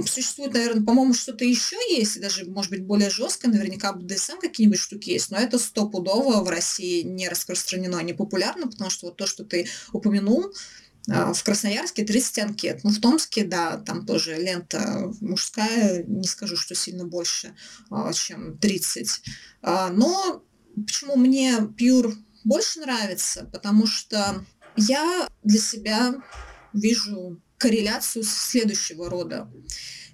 существует, 0.07 0.55
наверное, 0.55 0.85
по-моему, 0.85 1.15
что-то 1.15 1.45
еще 1.45 1.77
есть, 1.91 2.21
даже, 2.21 2.45
может 2.45 2.71
быть, 2.71 2.85
более 2.85 3.11
жестко, 3.11 3.49
наверняка 3.49 3.93
BDSM 3.93 4.41
какие-нибудь 4.41 4.79
штуки 4.79 5.11
есть, 5.11 5.31
но 5.31 5.39
это 5.39 5.59
стопудово 5.59 6.43
в 6.43 6.49
России 6.49 7.03
не 7.03 7.29
распространено, 7.29 8.01
не 8.03 8.13
популярно, 8.13 8.69
потому 8.69 8.91
что 8.91 9.07
вот 9.07 9.17
то, 9.17 9.27
что 9.27 9.45
ты 9.45 9.69
упомянул, 9.93 10.53
а, 11.09 11.33
в 11.33 11.43
Красноярске 11.45 12.05
30 12.05 12.39
анкет. 12.41 12.81
Ну, 12.85 12.91
в 12.91 13.01
Томске, 13.01 13.45
да, 13.45 13.77
там 13.79 14.07
тоже 14.07 14.37
лента 14.37 15.13
мужская, 15.21 16.05
не 16.05 16.27
скажу, 16.27 16.57
что 16.57 16.75
сильно 16.75 17.05
больше, 17.05 17.55
а, 17.91 18.13
чем 18.13 18.59
30. 18.59 19.23
А, 19.63 19.91
но 19.91 20.43
почему 20.75 21.17
мне 21.17 21.59
Pure 21.79 22.15
больше 22.47 22.81
нравится? 22.81 23.49
Потому 23.53 23.87
что 23.87 24.45
я 24.77 25.29
для 25.43 25.59
себя 25.59 26.15
вижу 26.73 27.41
корреляцию 27.59 28.25
следующего 28.25 29.11
рода. 29.11 29.51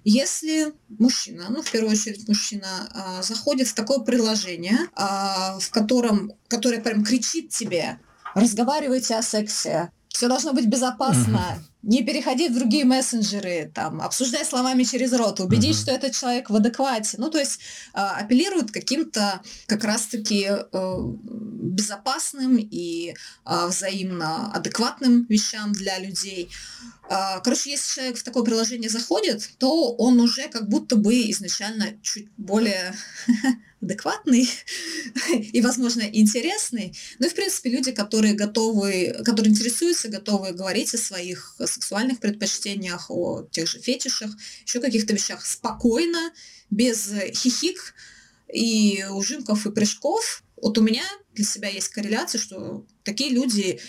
Если 0.03 0.73
мужчина, 0.89 1.45
ну 1.49 1.61
в 1.61 1.71
первую 1.71 1.93
очередь 1.93 2.27
мужчина, 2.27 2.89
а, 2.93 3.23
заходит 3.23 3.67
в 3.67 3.73
такое 3.73 3.99
приложение, 3.99 4.77
а, 4.95 5.57
в 5.59 5.69
котором, 5.69 6.33
которое 6.47 6.81
прям 6.81 7.03
кричит 7.05 7.49
тебе, 7.49 7.99
разговаривайте 8.35 9.15
о 9.15 9.21
сексе, 9.21 9.91
все 10.09 10.27
должно 10.27 10.53
быть 10.53 10.65
безопасно, 10.65 11.63
не 11.83 12.01
переходи 12.01 12.47
в 12.47 12.55
другие 12.55 12.85
мессенджеры, 12.85 13.69
там, 13.73 14.01
обсуждай 14.01 14.45
словами 14.45 14.83
через 14.83 15.11
рот, 15.13 15.41
убедись, 15.41 15.77
uh-huh. 15.77 15.81
что 15.81 15.91
этот 15.91 16.15
человек 16.15 16.49
в 16.49 16.55
адеквате. 16.55 17.17
Ну, 17.17 17.29
то 17.29 17.37
есть 17.37 17.59
э, 17.93 17.99
апеллируют 17.99 18.71
каким-то 18.71 19.41
как 19.67 19.83
раз-таки 19.83 20.47
э, 20.49 20.97
безопасным 21.23 22.57
и 22.57 23.13
э, 23.45 23.67
взаимно 23.67 24.51
адекватным 24.53 25.25
вещам 25.27 25.73
для 25.73 25.99
людей. 25.99 26.49
Э, 27.09 27.41
короче, 27.43 27.71
если 27.71 27.95
человек 27.95 28.17
в 28.17 28.23
такое 28.23 28.43
приложение 28.43 28.89
заходит, 28.89 29.49
то 29.57 29.93
он 29.95 30.21
уже 30.21 30.47
как 30.47 30.69
будто 30.69 30.95
бы 30.95 31.29
изначально 31.31 31.97
чуть 32.01 32.29
более 32.37 32.95
адекватный 33.83 34.49
и, 35.31 35.61
возможно, 35.61 36.01
интересный. 36.01 36.95
Ну 37.19 37.27
и, 37.27 37.29
в 37.29 37.35
принципе, 37.35 37.69
люди, 37.69 37.91
которые 37.91 38.33
готовы, 38.33 39.15
которые 39.25 39.51
интересуются, 39.51 40.09
готовы 40.09 40.51
говорить 40.51 40.93
о 40.93 40.97
своих 40.97 41.55
сексуальных 41.73 42.19
предпочтениях, 42.19 43.09
о 43.09 43.43
тех 43.51 43.67
же 43.67 43.79
фетишах, 43.79 44.31
еще 44.65 44.79
каких-то 44.79 45.13
вещах 45.13 45.45
спокойно, 45.45 46.31
без 46.69 47.11
хихик 47.33 47.93
и 48.51 49.05
ужимков 49.09 49.65
и 49.65 49.71
прыжков. 49.71 50.43
Вот 50.61 50.77
у 50.77 50.81
меня 50.81 51.03
для 51.33 51.45
себя 51.45 51.69
есть 51.69 51.89
корреляция, 51.89 52.39
что 52.39 52.85
такие 53.03 53.31
люди 53.31 53.79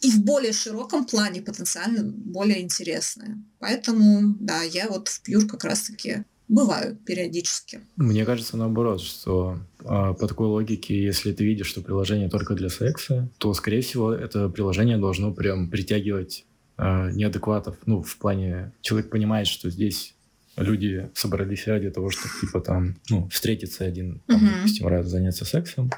и 0.00 0.10
в 0.10 0.22
более 0.22 0.52
широком 0.52 1.06
плане 1.06 1.40
потенциально 1.40 2.02
более 2.04 2.60
интересные. 2.60 3.42
Поэтому, 3.58 4.36
да, 4.40 4.62
я 4.62 4.88
вот 4.88 5.08
в 5.08 5.22
Пьюр 5.22 5.46
как 5.46 5.64
раз-таки 5.64 6.24
бывают 6.48 7.02
периодически. 7.04 7.80
Мне 7.96 8.24
кажется, 8.26 8.56
наоборот, 8.56 9.00
что 9.00 9.58
а, 9.84 10.12
по 10.12 10.28
такой 10.28 10.48
логике, 10.48 11.02
если 11.02 11.32
ты 11.32 11.44
видишь, 11.44 11.68
что 11.68 11.80
приложение 11.80 12.28
только 12.28 12.54
для 12.54 12.68
секса, 12.68 13.30
то, 13.38 13.54
скорее 13.54 13.80
всего, 13.80 14.12
это 14.12 14.48
приложение 14.50 14.98
должно 14.98 15.32
прям 15.32 15.70
притягивать 15.70 16.44
а, 16.76 17.10
неадекватов. 17.10 17.76
Ну, 17.86 18.02
в 18.02 18.16
плане, 18.18 18.72
человек 18.80 19.10
понимает, 19.10 19.46
что 19.46 19.70
здесь 19.70 20.14
люди 20.56 21.10
собрались 21.14 21.66
ради 21.66 21.90
того, 21.90 22.10
чтобы, 22.10 22.34
типа, 22.40 22.60
там, 22.60 22.96
ну, 23.10 23.28
встретиться 23.28 23.84
один, 23.84 24.20
там, 24.26 24.44
uh-huh. 24.44 24.56
допустим, 24.56 24.86
раз 24.86 25.06
заняться 25.06 25.44
сексом, 25.44 25.90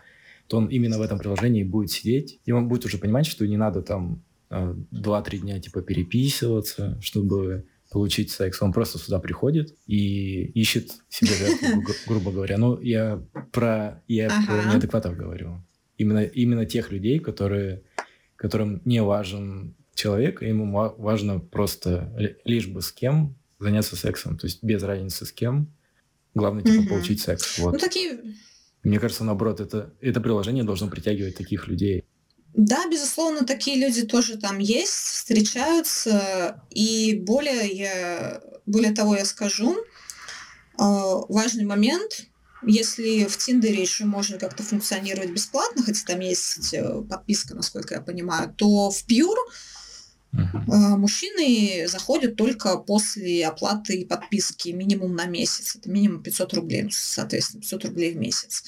то 0.48 0.58
он 0.58 0.66
именно 0.66 0.98
в 0.98 1.02
этом 1.02 1.18
приложении 1.18 1.62
будет 1.62 1.90
сидеть, 1.90 2.40
и 2.44 2.52
он 2.52 2.68
будет 2.68 2.84
уже 2.84 2.98
понимать, 2.98 3.26
что 3.26 3.46
не 3.46 3.56
надо 3.56 3.82
там 3.82 4.22
а, 4.48 4.74
2-3 4.92 5.38
дня, 5.38 5.60
типа, 5.60 5.82
переписываться, 5.82 6.98
чтобы 7.00 7.64
получить 7.90 8.30
секс. 8.30 8.60
Он 8.62 8.72
просто 8.72 8.98
сюда 8.98 9.18
приходит 9.18 9.74
и 9.86 10.44
ищет 10.54 10.90
себе 11.08 11.32
жертву, 11.34 11.82
гру- 11.82 11.94
грубо 12.06 12.32
говоря. 12.32 12.58
Ну, 12.58 12.80
я 12.80 13.22
про, 13.52 14.02
я 14.08 14.26
ага. 14.26 14.46
про 14.46 14.72
неадекватов 14.72 15.16
говорю. 15.16 15.62
Именно, 15.96 16.24
именно 16.24 16.66
тех 16.66 16.92
людей, 16.92 17.18
которые, 17.20 17.82
которым 18.36 18.82
не 18.84 19.02
важен 19.02 19.75
человек, 19.96 20.42
ему 20.42 20.70
важно 20.98 21.40
просто 21.40 22.12
лишь 22.44 22.68
бы 22.68 22.82
с 22.82 22.92
кем 22.92 23.34
заняться 23.58 23.96
сексом. 23.96 24.38
То 24.38 24.46
есть 24.46 24.62
без 24.62 24.82
разницы 24.82 25.26
с 25.26 25.32
кем. 25.32 25.72
Главное, 26.34 26.62
типа, 26.62 26.80
угу. 26.80 26.88
получить 26.90 27.20
секс. 27.20 27.58
Вот. 27.58 27.72
Ну, 27.72 27.78
такие... 27.78 28.20
Мне 28.82 29.00
кажется, 29.00 29.24
наоборот, 29.24 29.60
это, 29.60 29.92
это 30.00 30.20
приложение 30.20 30.62
должно 30.62 30.88
притягивать 30.88 31.36
таких 31.36 31.66
людей. 31.66 32.04
Да, 32.54 32.88
безусловно, 32.88 33.44
такие 33.44 33.78
люди 33.78 34.06
тоже 34.06 34.36
там 34.36 34.58
есть, 34.58 34.92
встречаются. 34.92 36.62
И 36.70 37.20
более, 37.26 37.66
я, 37.72 38.40
более 38.64 38.92
того, 38.92 39.16
я 39.16 39.24
скажу, 39.24 39.76
а, 40.78 41.16
важный 41.28 41.64
момент, 41.64 42.26
если 42.62 43.24
в 43.24 43.36
Тиндере 43.36 43.82
еще 43.82 44.04
можно 44.04 44.38
как-то 44.38 44.62
функционировать 44.62 45.30
бесплатно, 45.30 45.82
хотя 45.82 46.00
там 46.06 46.20
есть 46.20 46.72
э, 46.72 47.02
подписка, 47.02 47.54
насколько 47.54 47.94
я 47.94 48.00
понимаю, 48.00 48.52
то 48.56 48.90
в 48.90 49.04
Pure 49.06 49.36
Uh-huh. 50.32 50.96
Мужчины 50.96 51.86
заходят 51.88 52.36
только 52.36 52.76
после 52.76 53.46
оплаты 53.46 54.04
подписки 54.04 54.70
минимум 54.70 55.14
на 55.14 55.26
месяц. 55.26 55.76
Это 55.76 55.90
минимум 55.90 56.22
500 56.22 56.54
рублей, 56.54 56.88
соответственно, 56.90 57.62
500 57.62 57.84
рублей 57.86 58.12
в 58.12 58.16
месяц. 58.16 58.64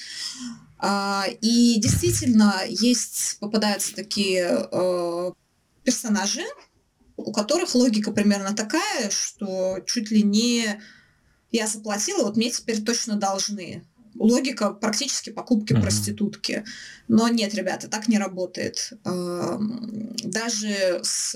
А, 0.79 1.25
и 1.41 1.79
действительно, 1.79 2.61
есть, 2.67 3.37
попадаются 3.39 3.93
такие 3.93 4.67
э, 4.71 5.31
персонажи, 5.83 6.45
у 7.17 7.31
которых 7.31 7.75
логика 7.75 8.11
примерно 8.11 8.55
такая, 8.55 9.09
что 9.09 9.79
чуть 9.85 10.09
ли 10.09 10.23
не 10.23 10.81
я 11.51 11.67
заплатила, 11.67 12.23
вот 12.23 12.37
мне 12.37 12.49
теперь 12.51 12.81
точно 12.81 13.15
должны. 13.15 13.83
Логика 14.15 14.71
практически 14.71 15.29
покупки 15.29 15.73
mm-hmm. 15.73 15.81
проститутки. 15.81 16.65
Но 17.07 17.27
нет, 17.27 17.53
ребята, 17.53 17.87
так 17.87 18.07
не 18.07 18.17
работает. 18.17 18.93
Эм, 19.05 20.15
даже 20.23 21.01
с 21.03 21.35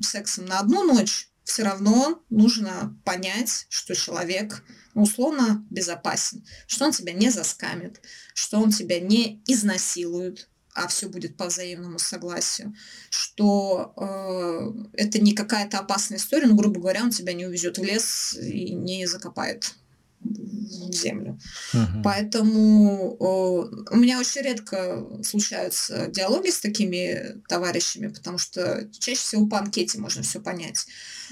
сексом 0.00 0.46
на 0.46 0.60
одну 0.60 0.84
ночь 0.84 1.30
все 1.44 1.64
равно 1.64 2.22
нужно 2.30 2.96
понять, 3.04 3.66
что 3.68 3.94
человек 3.94 4.62
условно 4.94 5.66
безопасен, 5.70 6.44
что 6.66 6.84
он 6.84 6.92
тебя 6.92 7.12
не 7.12 7.30
заскамит, 7.30 8.00
что 8.34 8.60
он 8.60 8.70
тебя 8.70 9.00
не 9.00 9.42
изнасилует, 9.46 10.48
а 10.74 10.86
все 10.88 11.08
будет 11.08 11.36
по 11.36 11.46
взаимному 11.46 11.98
согласию, 11.98 12.74
что 13.10 13.92
э, 13.96 15.00
это 15.02 15.20
не 15.20 15.34
какая-то 15.34 15.78
опасная 15.78 16.18
история, 16.18 16.46
но, 16.46 16.54
грубо 16.54 16.80
говоря, 16.80 17.02
он 17.02 17.10
тебя 17.10 17.32
не 17.32 17.46
увезет 17.46 17.78
в 17.78 17.84
лес 17.84 18.38
и 18.40 18.74
не 18.74 19.06
закопает 19.06 19.74
землю. 20.22 21.38
Uh-huh. 21.72 22.02
Поэтому 22.04 23.16
э, 23.18 23.94
у 23.94 23.96
меня 23.96 24.18
очень 24.18 24.42
редко 24.42 25.06
случаются 25.22 26.08
диалоги 26.08 26.50
с 26.50 26.60
такими 26.60 27.40
товарищами, 27.48 28.08
потому 28.08 28.38
что 28.38 28.88
чаще 28.98 29.20
всего 29.20 29.46
по 29.46 29.58
анкете 29.58 29.98
можно 29.98 30.22
все 30.22 30.40
понять. 30.40 30.86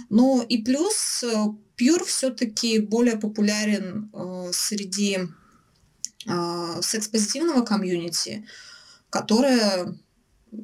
Ну 0.08 0.42
и 0.42 0.62
плюс 0.62 1.22
Pure 1.78 2.04
все-таки 2.04 2.78
более 2.78 3.16
популярен 3.16 4.10
э, 4.12 4.50
среди 4.52 5.18
э, 6.26 6.80
секс-позитивного 6.82 7.64
комьюнити, 7.64 8.46
которое, 9.10 9.96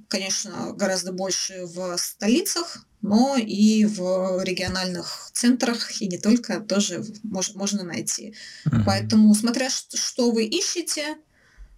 конечно, 0.08 0.72
гораздо 0.72 1.12
больше 1.12 1.66
в 1.66 1.96
столицах, 1.98 2.86
но 3.04 3.36
и 3.36 3.84
в 3.84 4.42
региональных 4.42 5.30
центрах, 5.34 6.00
и 6.00 6.08
не 6.08 6.16
только, 6.16 6.60
тоже 6.60 7.04
мож, 7.22 7.54
можно 7.54 7.84
найти. 7.84 8.34
Uh-huh. 8.66 8.82
Поэтому, 8.86 9.34
смотря 9.34 9.68
что 9.68 10.30
вы 10.30 10.44
ищете, 10.44 11.18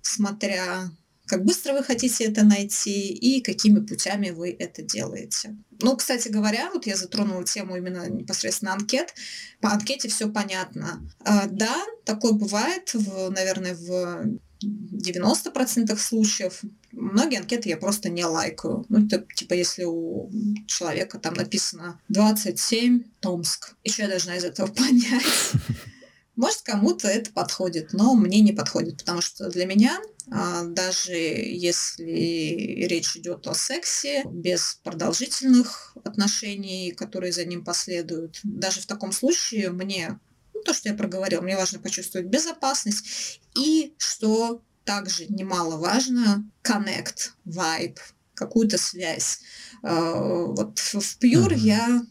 смотря 0.02 0.88
как 1.26 1.44
быстро 1.44 1.72
вы 1.72 1.82
хотите 1.82 2.24
это 2.24 2.44
найти 2.44 3.08
и 3.12 3.42
какими 3.42 3.80
путями 3.80 4.30
вы 4.30 4.56
это 4.56 4.82
делаете. 4.82 5.56
Ну, 5.82 5.96
кстати 5.96 6.28
говоря, 6.28 6.70
вот 6.72 6.86
я 6.86 6.94
затронула 6.96 7.42
тему 7.42 7.76
именно 7.76 8.08
непосредственно 8.08 8.72
анкет. 8.72 9.12
По 9.60 9.72
анкете 9.72 10.08
все 10.08 10.28
понятно. 10.28 11.00
А, 11.24 11.46
да, 11.48 11.76
такое 12.04 12.32
бывает, 12.32 12.94
в, 12.94 13.30
наверное, 13.30 13.74
в 13.74 14.38
90% 14.62 15.96
случаев. 15.96 16.62
Многие 16.92 17.38
анкеты 17.38 17.68
я 17.68 17.76
просто 17.76 18.08
не 18.08 18.24
лайкаю. 18.24 18.84
Ну, 18.88 19.06
это, 19.06 19.26
типа, 19.34 19.54
если 19.54 19.84
у 19.84 20.30
человека 20.66 21.18
там 21.18 21.34
написано 21.34 22.00
27, 22.08 23.04
Томск. 23.20 23.74
Еще 23.84 24.02
я 24.02 24.08
должна 24.08 24.36
из 24.36 24.44
этого 24.44 24.66
понять. 24.72 25.52
Может, 26.36 26.62
кому-то 26.62 27.08
это 27.08 27.32
подходит, 27.32 27.92
но 27.92 28.14
мне 28.14 28.40
не 28.40 28.52
подходит, 28.52 28.98
потому 28.98 29.22
что 29.22 29.48
для 29.48 29.64
меня 29.64 29.98
а, 30.30 30.64
даже 30.64 31.12
если 31.12 32.04
речь 32.86 33.16
идет 33.16 33.46
о 33.46 33.54
сексе, 33.54 34.24
без 34.26 34.80
продолжительных 34.82 35.96
отношений, 36.04 36.92
которые 36.92 37.32
за 37.32 37.44
ним 37.44 37.64
последуют, 37.64 38.40
даже 38.42 38.80
в 38.80 38.86
таком 38.86 39.12
случае 39.12 39.70
мне, 39.70 40.18
то, 40.66 40.74
что 40.74 40.88
я 40.88 40.94
проговорила, 40.94 41.40
мне 41.40 41.56
важно 41.56 41.78
почувствовать 41.78 42.26
безопасность 42.26 43.40
и, 43.54 43.94
что 43.98 44.62
также 44.84 45.26
немаловажно, 45.28 46.44
connect, 46.62 47.30
vibe, 47.46 47.98
какую-то 48.34 48.78
связь. 48.78 49.40
А, 49.82 50.12
вот 50.14 50.78
в 50.78 51.18
Pure 51.22 51.54
mm-hmm. 51.54 51.58
я, 51.58 52.02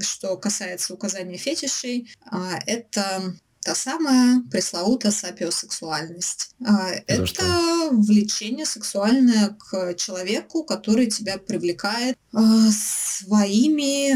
что 0.00 0.36
касается 0.36 0.94
указания 0.94 1.36
фетишей, 1.36 2.14
а, 2.30 2.58
это 2.66 3.34
та 3.62 3.74
самая 3.74 4.42
пресловутая 4.50 5.12
сапиосексуальность. 5.12 6.54
А, 6.64 6.90
это 7.06 7.26
что? 7.26 7.90
влечение 7.92 8.64
сексуальное 8.64 9.56
к 9.58 9.94
человеку, 9.94 10.64
который 10.64 11.10
тебя 11.10 11.38
привлекает 11.38 12.18
а, 12.32 12.70
своими 12.70 14.14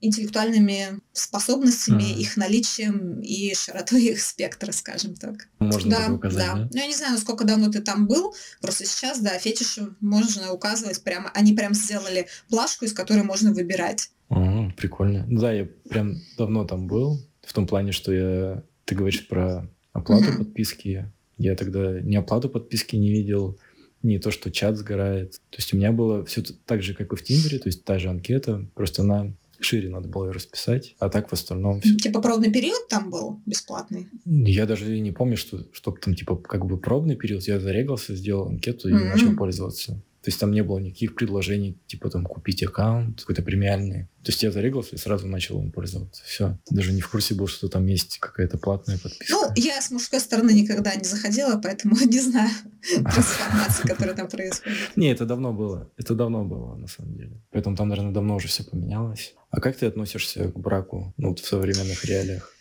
интеллектуальными 0.00 1.00
способностями, 1.12 2.02
mm. 2.02 2.18
их 2.20 2.36
наличием 2.36 3.20
и 3.20 3.54
широтой 3.54 4.04
их 4.04 4.20
спектра, 4.20 4.72
скажем 4.72 5.14
так. 5.14 5.48
Можно 5.58 5.90
да, 5.90 6.12
указать, 6.12 6.46
да. 6.46 6.54
да. 6.54 6.68
Ну, 6.72 6.78
я 6.78 6.86
не 6.86 6.94
знаю, 6.94 7.12
насколько 7.12 7.44
давно 7.44 7.70
ты 7.70 7.80
там 7.80 8.06
был, 8.06 8.34
просто 8.60 8.86
сейчас, 8.86 9.20
да, 9.20 9.38
фетиши 9.38 9.94
можно 10.00 10.52
указывать 10.52 11.02
прямо, 11.02 11.30
они 11.34 11.52
прям 11.52 11.74
сделали 11.74 12.26
плашку, 12.48 12.86
из 12.86 12.92
которой 12.92 13.22
можно 13.22 13.52
выбирать. 13.52 14.10
О, 14.28 14.70
прикольно. 14.76 15.26
Да, 15.28 15.52
я 15.52 15.68
прям 15.88 16.16
давно 16.38 16.64
там 16.64 16.86
был, 16.86 17.20
в 17.42 17.52
том 17.52 17.66
плане, 17.66 17.92
что 17.92 18.12
я, 18.12 18.62
ты 18.84 18.94
говоришь 18.94 19.26
про 19.28 19.68
оплату 19.92 20.24
mm-hmm. 20.24 20.38
подписки. 20.38 21.12
Я 21.36 21.56
тогда 21.56 22.00
не 22.00 22.16
оплату 22.16 22.48
подписки 22.48 22.96
не 22.96 23.10
видел, 23.10 23.58
не 24.02 24.18
то, 24.18 24.30
что 24.30 24.50
чат 24.50 24.76
сгорает. 24.76 25.32
То 25.50 25.58
есть 25.58 25.74
у 25.74 25.76
меня 25.76 25.92
было 25.92 26.24
все 26.24 26.42
так 26.64 26.82
же, 26.82 26.94
как 26.94 27.12
и 27.12 27.16
в 27.16 27.22
Тиндере, 27.22 27.58
то 27.58 27.68
есть 27.68 27.84
та 27.84 27.98
же 27.98 28.08
анкета, 28.08 28.66
просто 28.74 29.02
она 29.02 29.32
шире 29.64 29.88
надо 29.88 30.08
было 30.08 30.26
ее 30.26 30.32
расписать, 30.32 30.94
а 30.98 31.08
так 31.08 31.28
в 31.28 31.32
остальном 31.32 31.80
все. 31.80 31.96
Типа 31.96 32.20
пробный 32.20 32.52
период 32.52 32.88
там 32.88 33.10
был 33.10 33.40
бесплатный? 33.46 34.08
Я 34.24 34.66
даже 34.66 34.98
не 34.98 35.12
помню, 35.12 35.36
что, 35.36 35.60
что 35.72 35.92
там 35.92 36.14
типа 36.14 36.36
как 36.36 36.66
бы 36.66 36.78
пробный 36.78 37.16
период. 37.16 37.42
Я 37.42 37.60
зарегался, 37.60 38.14
сделал 38.14 38.48
анкету 38.48 38.88
и 38.88 38.92
mm-hmm. 38.92 39.08
начал 39.08 39.36
пользоваться. 39.36 40.02
То 40.22 40.28
есть 40.28 40.38
там 40.38 40.52
не 40.52 40.62
было 40.62 40.78
никаких 40.78 41.14
предложений, 41.14 41.78
типа 41.86 42.10
там 42.10 42.24
купить 42.26 42.62
аккаунт 42.62 43.20
какой-то 43.20 43.42
премиальный. 43.42 44.04
То 44.22 44.30
есть 44.30 44.42
я 44.42 44.50
зарегался 44.50 44.96
и 44.96 44.98
сразу 44.98 45.26
начал 45.26 45.58
им 45.60 45.72
пользоваться. 45.72 46.22
Все. 46.24 46.58
Даже 46.70 46.92
не 46.92 47.00
в 47.00 47.08
курсе 47.08 47.34
был, 47.34 47.46
что 47.46 47.68
там 47.68 47.86
есть 47.86 48.18
какая-то 48.18 48.58
платная 48.58 48.98
подписка. 48.98 49.32
Ну, 49.32 49.50
я 49.56 49.80
с 49.80 49.90
мужской 49.90 50.20
стороны 50.20 50.50
никогда 50.50 50.94
не 50.94 51.04
заходила, 51.04 51.58
поэтому 51.62 51.96
не 52.04 52.20
знаю 52.20 52.50
трансформации, 52.82 53.88
которая 53.88 54.14
там 54.14 54.28
происходит. 54.28 54.76
Не, 54.96 55.10
это 55.10 55.24
давно 55.24 55.54
было. 55.54 55.90
Это 55.96 56.14
давно 56.14 56.44
было, 56.44 56.76
на 56.76 56.86
самом 56.86 57.16
деле. 57.16 57.40
Поэтому 57.50 57.76
там, 57.76 57.88
наверное, 57.88 58.12
давно 58.12 58.36
уже 58.36 58.48
все 58.48 58.62
поменялось. 58.62 59.34
А 59.50 59.60
как 59.60 59.76
ты 59.76 59.86
относишься 59.86 60.48
к 60.48 60.58
браку 60.58 61.14
ну, 61.16 61.34
в 61.34 61.40
современных 61.40 62.04
реалиях? 62.04 62.54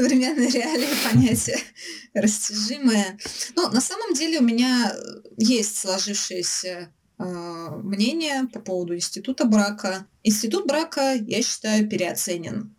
Современной 0.00 0.48
реалии 0.48 0.88
понятие 1.12 1.58
растяжимое. 2.14 3.18
Но 3.54 3.68
на 3.68 3.80
самом 3.80 4.14
деле 4.14 4.40
у 4.40 4.42
меня 4.42 4.94
есть 5.36 5.76
сложившееся 5.76 6.92
э, 7.18 7.24
мнение 7.82 8.48
по 8.52 8.60
поводу 8.60 8.94
института 8.96 9.44
брака. 9.44 10.06
Институт 10.22 10.66
брака, 10.66 11.14
я 11.14 11.42
считаю, 11.42 11.88
переоценен. 11.88 12.74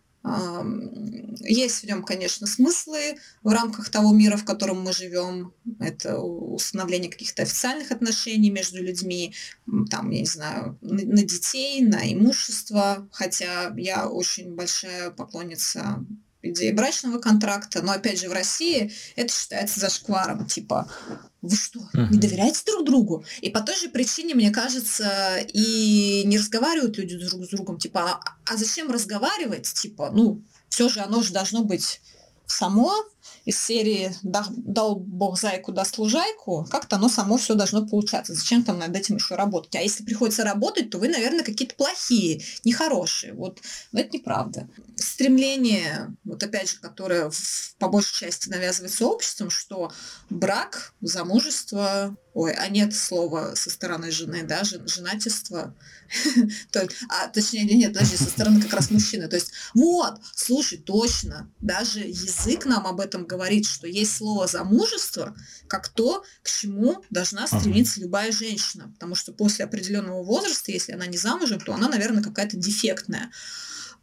Есть 1.44 1.82
в 1.82 1.88
нем, 1.88 2.04
конечно, 2.04 2.46
смыслы 2.46 3.18
в 3.42 3.50
рамках 3.50 3.90
того 3.90 4.14
мира, 4.14 4.38
в 4.38 4.46
котором 4.46 4.82
мы 4.82 4.94
живем. 4.94 5.52
Это 5.80 6.20
установление 6.20 7.10
каких-то 7.10 7.42
официальных 7.42 7.92
отношений 7.92 8.52
между 8.52 8.84
людьми, 8.84 9.34
там, 9.90 10.12
я 10.12 10.20
не 10.20 10.28
знаю, 10.28 10.78
на 10.82 11.24
детей, 11.24 11.82
на 11.82 12.14
имущество. 12.14 13.10
Хотя 13.12 13.74
я 13.76 14.08
очень 14.08 14.54
большая 14.54 15.10
поклонница 15.10 16.06
идеи 16.42 16.72
брачного 16.72 17.20
контракта, 17.20 17.82
но 17.82 17.92
опять 17.92 18.20
же 18.20 18.30
в 18.30 18.34
России 18.34 18.92
это 19.16 19.34
считается 19.34 19.80
зашкваром, 19.80 20.46
типа 20.46 20.89
вы 21.42 21.56
что, 21.56 21.80
не 21.94 22.20
доверяете 22.20 22.62
друг 22.66 22.86
другу? 22.86 23.26
И 23.42 23.50
по 23.50 23.62
той 23.62 23.76
же 23.76 23.89
причине, 23.89 24.36
мне 24.36 24.52
кажется, 24.52 25.38
и 25.54 26.24
не 26.26 26.38
разговаривают 26.38 26.98
люди 26.98 27.18
друг 27.18 27.44
с 27.46 27.50
другом, 27.50 27.80
типа, 27.80 28.12
а, 28.12 28.20
а 28.46 28.58
зачем 28.58 28.92
разговаривать? 28.92 29.74
Типа, 29.74 30.12
ну, 30.12 30.44
все 30.70 30.88
же 30.88 31.00
оно 31.00 31.24
же 31.24 31.34
должно 31.34 31.64
быть 31.64 32.02
само, 32.46 32.94
из 33.46 33.60
серии 33.60 34.14
«Дал 34.22 34.96
Бог 34.96 35.39
зайку, 35.39 35.72
даст 35.72 35.98
лужайку», 35.98 36.68
как-то 36.70 36.98
оно 36.98 37.10
само 37.10 37.38
все 37.38 37.56
должно 37.56 37.88
получаться. 37.88 38.34
Зачем 38.34 38.64
там 38.64 38.80
над 38.80 38.96
этим 38.96 39.16
еще 39.16 39.36
работать? 39.36 39.76
А 39.76 39.82
если 39.82 40.04
приходится 40.04 40.44
работать, 40.44 40.89
то 40.89 41.00
вы, 41.00 41.08
наверное, 41.08 41.44
какие-то 41.44 41.76
плохие, 41.76 42.44
нехорошие. 42.64 43.34
Вот, 43.34 43.60
но 43.92 44.00
это 44.00 44.16
неправда. 44.16 44.68
Стремление, 44.96 46.16
вот 46.24 46.44
опять 46.44 46.70
же, 46.70 46.80
которое 46.80 47.30
в, 47.30 47.76
по 47.80 47.88
большей 47.88 48.28
части 48.28 48.50
навязывается 48.50 49.08
обществом, 49.08 49.50
что 49.50 49.92
брак, 50.30 50.94
замужество, 51.02 52.16
ой, 52.34 52.54
а 52.54 52.68
нет 52.70 52.94
слова 52.94 53.56
со 53.56 53.70
стороны 53.70 54.12
жены, 54.12 54.44
да, 54.44 54.64
женатество, 56.72 56.89
а 57.09 57.28
точнее, 57.28 57.64
нет, 57.64 57.93
даже 57.93 58.18
со 58.18 58.26
стороны 58.26 58.62
как 58.62 58.74
раз 58.74 58.91
мужчины. 58.91 59.28
То 59.28 59.36
есть, 59.36 59.51
вот, 59.74 60.20
слушай, 60.36 60.78
точно, 60.78 61.49
даже 61.59 61.99
язык 61.99 62.66
нам 62.66 62.88
об 62.88 62.99
этом 62.99 63.26
говорит, 63.26 63.66
что 63.66 63.88
есть 63.88 64.16
слово 64.16 64.47
замужество, 64.47 65.36
как 65.68 65.88
то, 65.89 66.24
к 66.43 66.49
чему 66.49 67.03
должна 67.09 67.47
стремиться 67.47 67.95
ага. 67.97 68.05
любая 68.05 68.32
женщина. 68.32 68.89
Потому 68.93 69.16
что 69.16 69.32
после 69.34 69.66
определенного 69.66 70.24
возраста, 70.24 70.72
если 70.72 70.93
она 70.93 71.05
не 71.05 71.18
замужем, 71.18 71.59
то 71.59 71.74
она, 71.74 71.88
наверное, 71.88 72.24
какая-то 72.24 72.57
дефектная. 72.57 73.32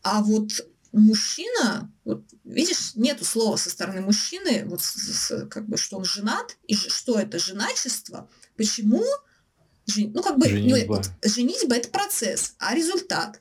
А 0.02 0.22
вот 0.22 0.66
мужчина, 0.92 1.92
вот 2.04 2.24
видишь, 2.44 2.94
нету 2.94 3.24
слова 3.24 3.56
со 3.56 3.70
стороны 3.70 4.00
мужчины, 4.00 4.64
вот 4.66 4.80
как 5.50 5.68
бы, 5.68 5.76
что 5.76 5.98
он 5.98 6.04
женат, 6.04 6.56
и 6.66 6.74
что 6.74 7.18
это 7.18 7.38
женачество, 7.38 8.28
почему 8.56 9.04
ну, 9.96 10.22
как 10.22 10.38
бы, 10.38 10.48
женитьба. 10.48 10.96
Ну, 10.96 10.96
вот, 10.96 11.10
женитьба 11.24 11.76
это 11.76 11.88
процесс, 11.88 12.54
а 12.58 12.74
результат 12.74 13.40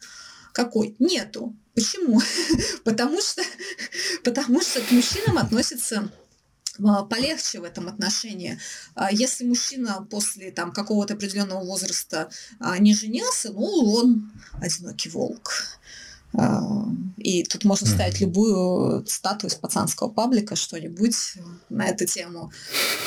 какой? 0.58 0.96
Нету. 0.98 1.56
Почему? 1.76 2.20
потому, 2.84 3.22
что, 3.22 3.44
потому 4.24 4.62
что 4.62 4.82
к 4.82 4.90
мужчинам 4.90 5.38
относятся 5.38 6.12
а, 6.84 7.04
полегче 7.04 7.60
в 7.60 7.64
этом 7.64 7.88
отношении. 7.88 8.60
А 8.96 9.12
если 9.12 9.46
мужчина 9.46 10.08
после 10.10 10.52
там, 10.52 10.72
какого-то 10.72 11.14
определенного 11.14 11.64
возраста 11.64 12.30
а, 12.60 12.80
не 12.80 12.96
женился, 12.96 13.52
ну, 13.52 13.94
он 13.94 14.32
одинокий 14.60 15.10
волк. 15.10 15.52
И 17.18 17.44
тут 17.44 17.64
можно 17.64 17.88
ставить 17.88 18.20
любую 18.20 19.06
статую 19.08 19.50
из 19.50 19.56
пацанского 19.56 20.10
паблика, 20.10 20.56
что-нибудь 20.56 21.16
на 21.70 21.88
эту 21.88 22.06
тему. 22.06 22.52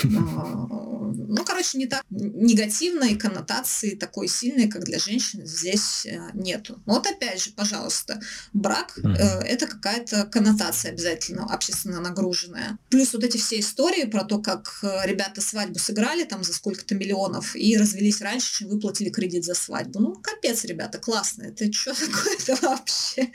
Ну, 1.13 1.45
короче, 1.45 1.79
не 1.79 1.87
так 1.87 2.05
негативной 2.11 3.17
коннотации 3.17 3.95
такой 3.95 4.29
сильной, 4.29 4.69
как 4.69 4.85
для 4.85 4.99
женщин, 4.99 5.47
здесь 5.47 6.07
э, 6.07 6.19
нету. 6.35 6.81
Но 6.87 6.95
вот 6.95 7.07
опять 7.07 7.43
же, 7.43 7.51
пожалуйста, 7.51 8.21
брак 8.53 8.99
э, 8.99 9.41
это 9.43 9.67
какая-то 9.67 10.25
коннотация 10.25 10.93
обязательно 10.93 11.45
общественно 11.45 12.01
нагруженная. 12.01 12.79
Плюс 12.89 13.13
вот 13.13 13.25
эти 13.25 13.37
все 13.37 13.61
истории 13.61 14.05
про 14.05 14.25
то, 14.25 14.39
как 14.39 14.79
э, 14.83 15.07
ребята 15.07 15.41
свадьбу 15.41 15.79
сыграли 15.79 16.25
там 16.25 16.45
за 16.45 16.53
сколько-то 16.53 16.95
миллионов 16.95 17.57
и 17.57 17.77
развелись 17.77 18.21
раньше, 18.21 18.59
чем 18.59 18.69
выплатили 18.69 19.11
кредит 19.11 19.45
за 19.45 19.55
свадьбу. 19.55 20.01
Ну, 20.01 20.15
капец, 20.15 20.65
ребята, 20.65 20.99
классно. 20.99 21.45
Это 21.45 21.73
что 21.73 21.95
такое-то 22.07 22.57
вообще? 22.67 23.33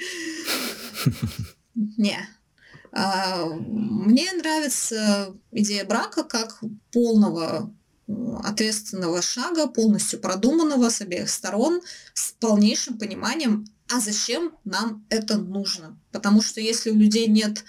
Не. 1.75 2.27
А, 2.97 3.45
мне 3.45 4.31
нравится 4.31 5.35
идея 5.51 5.83
брака 5.83 6.23
как 6.23 6.61
полного 6.93 7.73
ответственного 8.43 9.21
шага, 9.21 9.67
полностью 9.67 10.19
продуманного 10.21 10.89
с 10.89 11.01
обеих 11.01 11.29
сторон, 11.29 11.81
с 12.13 12.31
полнейшим 12.39 12.97
пониманием, 12.97 13.67
а 13.89 13.99
зачем 13.99 14.55
нам 14.63 15.05
это 15.09 15.37
нужно. 15.37 15.99
Потому 16.13 16.41
что 16.41 16.61
если 16.61 16.89
у 16.91 16.95
людей 16.95 17.27
нет 17.27 17.65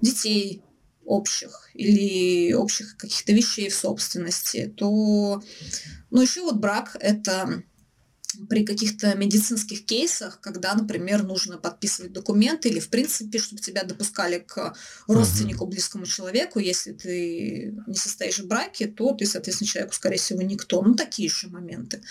детей 0.00 0.62
общих 1.04 1.70
или 1.74 2.52
общих 2.52 2.96
каких-то 2.96 3.32
вещей 3.32 3.70
в 3.70 3.74
собственности, 3.74 4.72
то 4.76 5.42
ну, 6.10 6.22
еще 6.22 6.42
вот 6.42 6.56
брак– 6.56 6.96
это 7.00 7.64
при 8.48 8.64
каких-то 8.64 9.14
медицинских 9.14 9.84
кейсах, 9.84 10.40
когда, 10.40 10.74
например, 10.74 11.22
нужно 11.22 11.58
подписывать 11.58 12.12
документы 12.12 12.68
или, 12.68 12.80
в 12.80 12.88
принципе, 12.88 13.38
чтобы 13.38 13.62
тебя 13.62 13.84
допускали 13.84 14.38
к 14.38 14.74
родственнику, 15.06 15.66
близкому 15.66 16.06
человеку, 16.06 16.58
если 16.58 16.92
ты 16.92 17.74
не 17.86 17.96
состоишь 17.96 18.38
в 18.38 18.46
браке, 18.46 18.86
то 18.86 19.12
ты, 19.12 19.26
соответственно, 19.26 19.68
человеку, 19.68 19.94
скорее 19.94 20.18
всего, 20.18 20.42
никто. 20.42 20.82
Ну, 20.82 20.94
такие 20.94 21.26
еще 21.26 21.48
моменты. 21.48 22.02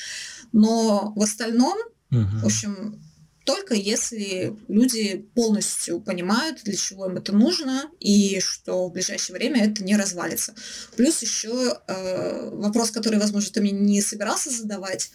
Но 0.51 1.13
в 1.15 1.21
остальном, 1.21 1.77
uh-huh. 2.11 2.39
в 2.41 2.45
общем, 2.45 3.01
только 3.49 3.73
если 3.73 4.55
люди 4.67 5.25
полностью 5.33 5.99
понимают, 6.01 6.61
для 6.63 6.75
чего 6.75 7.07
им 7.07 7.17
это 7.17 7.33
нужно, 7.33 7.89
и 7.99 8.39
что 8.41 8.87
в 8.87 8.93
ближайшее 8.93 9.35
время 9.35 9.65
это 9.65 9.83
не 9.83 9.97
развалится. 9.97 10.53
Плюс 10.95 11.21
еще 11.23 11.79
э, 11.87 12.49
вопрос, 12.53 12.91
который, 12.91 13.17
возможно, 13.17 13.51
ты 13.51 13.61
мне 13.61 13.71
не 13.71 14.01
собирался 14.01 14.51
задавать, 14.51 15.09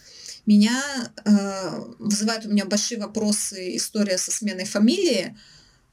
меня 0.47 0.83
э, 1.25 1.81
вызывает 1.99 2.47
у 2.47 2.51
меня 2.51 2.65
большие 2.67 3.01
вопросы 3.01 3.77
история 3.77 4.19
со 4.19 4.31
сменой 4.31 4.65
фамилии. 4.65 5.37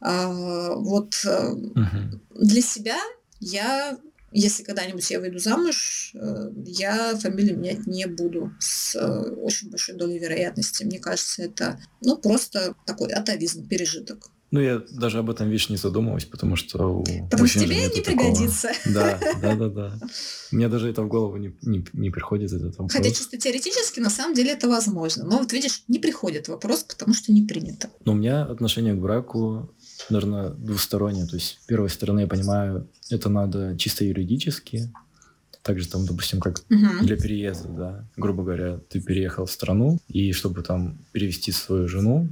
Э, 0.01 0.73
вот 0.75 1.15
э, 1.25 1.51
угу. 1.51 2.19
для 2.35 2.61
себя 2.61 2.97
я, 3.39 3.97
если 4.31 4.63
когда-нибудь 4.63 5.09
я 5.09 5.19
выйду 5.19 5.39
замуж, 5.39 6.11
э, 6.13 6.51
я 6.65 7.15
фамилию 7.17 7.57
менять 7.57 7.87
не 7.87 8.05
буду 8.07 8.53
с 8.59 8.95
э, 8.95 9.31
очень 9.35 9.69
большой 9.69 9.95
долей 9.95 10.19
вероятности. 10.19 10.83
Мне 10.83 10.99
кажется, 10.99 11.43
это 11.43 11.79
ну 12.01 12.17
просто 12.17 12.75
такой 12.85 13.11
атовизм, 13.11 13.67
пережиток. 13.67 14.31
Ну, 14.51 14.59
я 14.59 14.81
даже 14.91 15.19
об 15.19 15.29
этом, 15.29 15.47
видишь, 15.49 15.69
не 15.69 15.77
задумываюсь, 15.77 16.25
потому 16.25 16.57
что 16.57 17.03
Потому 17.29 17.47
что 17.47 17.59
тебе 17.61 17.77
не 17.77 18.01
такого. 18.01 18.03
пригодится. 18.03 18.71
Да, 18.85 19.17
да, 19.41 19.55
да, 19.55 19.69
да. 19.69 19.99
Мне 20.51 20.67
даже 20.67 20.89
это 20.89 21.03
в 21.03 21.07
голову 21.07 21.37
не, 21.37 21.55
не, 21.61 21.85
не 21.93 22.09
приходит 22.09 22.51
этот 22.51 22.77
вопрос. 22.77 22.91
Хотя 22.91 23.09
чисто 23.11 23.37
теоретически, 23.37 24.01
на 24.01 24.09
самом 24.09 24.33
деле, 24.33 24.51
это 24.51 24.67
возможно. 24.67 25.23
Но 25.23 25.37
вот 25.37 25.53
видишь, 25.53 25.83
не 25.87 25.99
приходит 25.99 26.49
вопрос, 26.49 26.83
потому 26.83 27.13
что 27.13 27.31
не 27.31 27.43
принято. 27.43 27.89
Но 28.03 28.11
у 28.11 28.15
меня 28.15 28.43
отношение 28.43 28.93
к 28.93 28.97
браку, 28.97 29.73
наверное, 30.09 30.49
двустороннее. 30.49 31.27
То 31.27 31.37
есть, 31.37 31.59
с 31.63 31.65
первой 31.65 31.89
стороны, 31.89 32.21
я 32.21 32.27
понимаю, 32.27 32.89
это 33.09 33.29
надо 33.29 33.77
чисто 33.77 34.03
юридически, 34.03 34.91
также 35.63 35.87
там, 35.87 36.05
допустим, 36.05 36.39
как 36.39 36.59
uh 36.59 37.03
для 37.03 37.15
переезда, 37.15 37.69
да, 37.69 38.05
грубо 38.17 38.43
говоря, 38.43 38.79
ты 38.89 38.99
переехал 38.99 39.45
в 39.45 39.51
страну, 39.51 39.99
и 40.07 40.33
чтобы 40.33 40.63
там 40.63 40.97
перевести 41.11 41.51
свою 41.51 41.87
жену, 41.87 42.27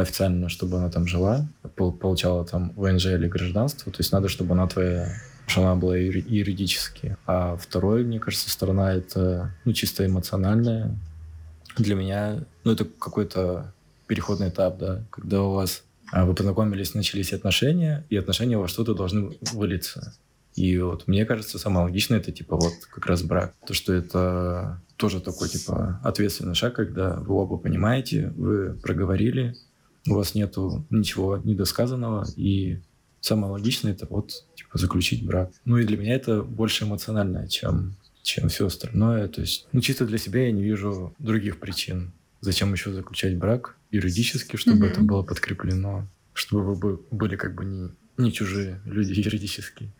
официально, 0.00 0.48
чтобы 0.48 0.78
она 0.78 0.90
там 0.90 1.06
жила, 1.06 1.46
получала 1.74 2.44
там 2.44 2.72
ВНЖ 2.76 3.06
или 3.06 3.28
гражданство. 3.28 3.92
То 3.92 3.98
есть 3.98 4.12
надо, 4.12 4.28
чтобы 4.28 4.54
она 4.54 4.66
твоя 4.66 5.08
что 5.46 5.62
она 5.62 5.76
была 5.76 5.96
юридически. 5.96 7.16
А 7.26 7.56
второй, 7.56 8.04
мне 8.04 8.20
кажется, 8.20 8.50
сторона 8.50 8.92
это 8.92 9.54
ну, 9.64 9.72
чисто 9.72 10.04
эмоциональная. 10.04 10.94
Для 11.78 11.94
меня, 11.94 12.44
ну, 12.64 12.72
это 12.72 12.84
какой-то 12.84 13.72
переходный 14.06 14.50
этап, 14.50 14.78
да, 14.78 15.02
когда 15.10 15.42
у 15.42 15.52
вас 15.52 15.84
а, 16.12 16.24
вы 16.24 16.34
познакомились, 16.34 16.94
начались 16.94 17.32
отношения, 17.32 18.04
и 18.10 18.16
отношения 18.16 18.58
во 18.58 18.68
что-то 18.68 18.94
должны 18.94 19.36
вылиться. 19.52 20.14
И 20.54 20.78
вот 20.78 21.06
мне 21.06 21.24
кажется, 21.24 21.58
самое 21.58 21.86
логичное 21.86 22.18
это 22.18 22.32
типа 22.32 22.56
вот 22.56 22.72
как 22.90 23.06
раз 23.06 23.22
брак. 23.22 23.54
То, 23.66 23.74
что 23.74 23.92
это 23.92 24.82
тоже 24.96 25.20
такой 25.20 25.48
типа 25.48 26.00
ответственный 26.02 26.54
шаг, 26.54 26.74
когда 26.74 27.14
вы 27.14 27.36
оба 27.36 27.58
понимаете, 27.58 28.32
вы 28.36 28.74
проговорили, 28.74 29.54
у 30.06 30.14
вас 30.14 30.34
нету 30.34 30.84
ничего 30.90 31.38
недосказанного, 31.38 32.26
и 32.36 32.78
самое 33.20 33.52
логичное 33.52 33.92
это 33.92 34.06
вот 34.08 34.44
типа 34.54 34.78
заключить 34.78 35.24
брак. 35.26 35.50
Ну 35.64 35.78
и 35.78 35.84
для 35.84 35.96
меня 35.96 36.14
это 36.14 36.42
больше 36.42 36.84
эмоционально, 36.84 37.48
чем 37.48 37.96
чем 38.22 38.48
все 38.48 38.66
остальное. 38.66 39.26
То 39.28 39.40
есть, 39.40 39.66
ну, 39.72 39.80
чисто 39.80 40.04
для 40.04 40.18
себя 40.18 40.44
я 40.44 40.52
не 40.52 40.62
вижу 40.62 41.14
других 41.18 41.58
причин. 41.58 42.12
Зачем 42.40 42.72
еще 42.72 42.92
заключать 42.92 43.38
брак 43.38 43.76
юридически, 43.90 44.56
чтобы 44.56 44.86
mm-hmm. 44.86 44.90
это 44.90 45.00
было 45.00 45.22
подкреплено, 45.22 46.06
чтобы 46.34 46.74
вы 46.74 47.00
были 47.10 47.36
как 47.36 47.54
бы 47.54 47.64
не, 47.64 47.90
не 48.18 48.32
чужие 48.32 48.80
люди 48.84 49.12
юридически 49.20 49.90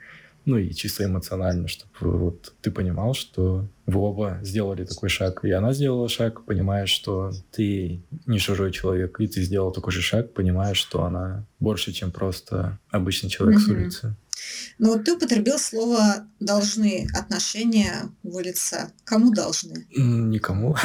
ну 0.48 0.56
и 0.56 0.72
чисто 0.72 1.04
эмоционально, 1.04 1.68
чтобы 1.68 1.92
вот 2.00 2.54
ты 2.62 2.70
понимал, 2.70 3.12
что 3.12 3.68
вы 3.84 4.00
оба 4.00 4.38
сделали 4.42 4.84
такой 4.84 5.10
шаг, 5.10 5.44
и 5.44 5.50
она 5.50 5.74
сделала 5.74 6.08
шаг, 6.08 6.46
понимая, 6.46 6.86
что 6.86 7.32
ты 7.52 8.00
не 8.24 8.38
чужой 8.38 8.72
человек, 8.72 9.20
и 9.20 9.26
ты 9.26 9.42
сделал 9.42 9.72
такой 9.72 9.92
же 9.92 10.00
шаг, 10.00 10.32
понимая, 10.32 10.72
что 10.72 11.04
она 11.04 11.44
больше, 11.60 11.92
чем 11.92 12.10
просто 12.10 12.78
обычный 12.90 13.28
человек 13.28 13.58
mm-hmm. 13.58 13.62
с 13.62 13.68
улицы. 13.68 14.16
Ну 14.78 14.94
вот 14.94 15.04
ты 15.04 15.14
употребил 15.14 15.58
слово 15.58 16.26
«должны». 16.40 17.06
Отношения 17.14 18.10
вылиться. 18.22 18.90
Кому 19.04 19.32
должны? 19.32 19.86
Никому. 19.94 20.76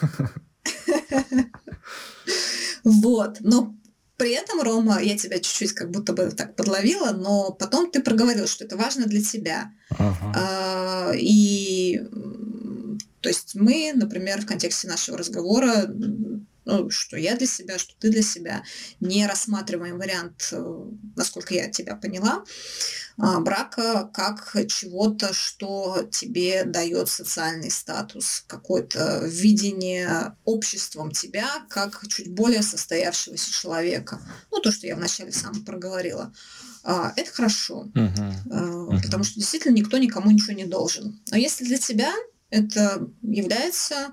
Вот. 2.84 3.38
Но 3.40 3.74
при 4.18 4.32
этом, 4.32 4.60
Рома, 4.60 5.00
я 5.00 5.16
тебя 5.16 5.38
чуть-чуть 5.38 5.72
как 5.72 5.90
будто 5.90 6.12
бы 6.12 6.30
так 6.32 6.56
подловила, 6.56 7.12
но 7.12 7.52
потом 7.52 7.90
ты 7.90 8.02
проговорил, 8.02 8.48
что 8.48 8.64
это 8.64 8.76
важно 8.76 9.06
для 9.06 9.22
тебя. 9.22 9.72
Ага. 9.90 10.32
А, 10.34 11.12
и 11.14 12.02
то 13.20 13.28
есть 13.28 13.54
мы, 13.54 13.92
например, 13.94 14.40
в 14.40 14.46
контексте 14.46 14.88
нашего 14.88 15.16
разговора 15.16 15.88
ну, 16.68 16.90
что 16.90 17.16
я 17.16 17.34
для 17.34 17.46
себя, 17.46 17.78
что 17.78 17.94
ты 17.98 18.10
для 18.10 18.22
себя, 18.22 18.62
не 19.00 19.26
рассматриваем 19.26 19.96
вариант, 19.96 20.50
э, 20.52 20.84
насколько 21.16 21.54
я 21.54 21.70
тебя 21.70 21.96
поняла, 21.96 22.44
а, 23.16 23.40
брака 23.40 24.10
как 24.12 24.54
чего-то, 24.68 25.32
что 25.32 26.06
тебе 26.12 26.64
дает 26.64 27.08
социальный 27.08 27.70
статус, 27.70 28.44
какое-то 28.46 29.22
видение 29.24 30.36
обществом 30.44 31.10
тебя 31.10 31.48
как 31.70 32.06
чуть 32.06 32.30
более 32.30 32.62
состоявшегося 32.62 33.50
человека. 33.50 34.20
Ну, 34.50 34.60
то, 34.60 34.70
что 34.70 34.86
я 34.86 34.94
вначале 34.94 35.32
сам 35.32 35.64
проговорила. 35.64 36.34
А, 36.84 37.14
это 37.16 37.32
хорошо, 37.32 37.88
uh-huh. 37.94 39.00
Потому 39.02 39.24
что 39.24 39.36
действительно 39.36 39.72
никто 39.72 39.96
никому 39.96 40.30
ничего 40.30 40.52
не 40.52 40.66
должен. 40.66 41.18
Но 41.30 41.38
если 41.38 41.64
для 41.64 41.78
тебя 41.78 42.12
это 42.50 43.08
является 43.22 44.12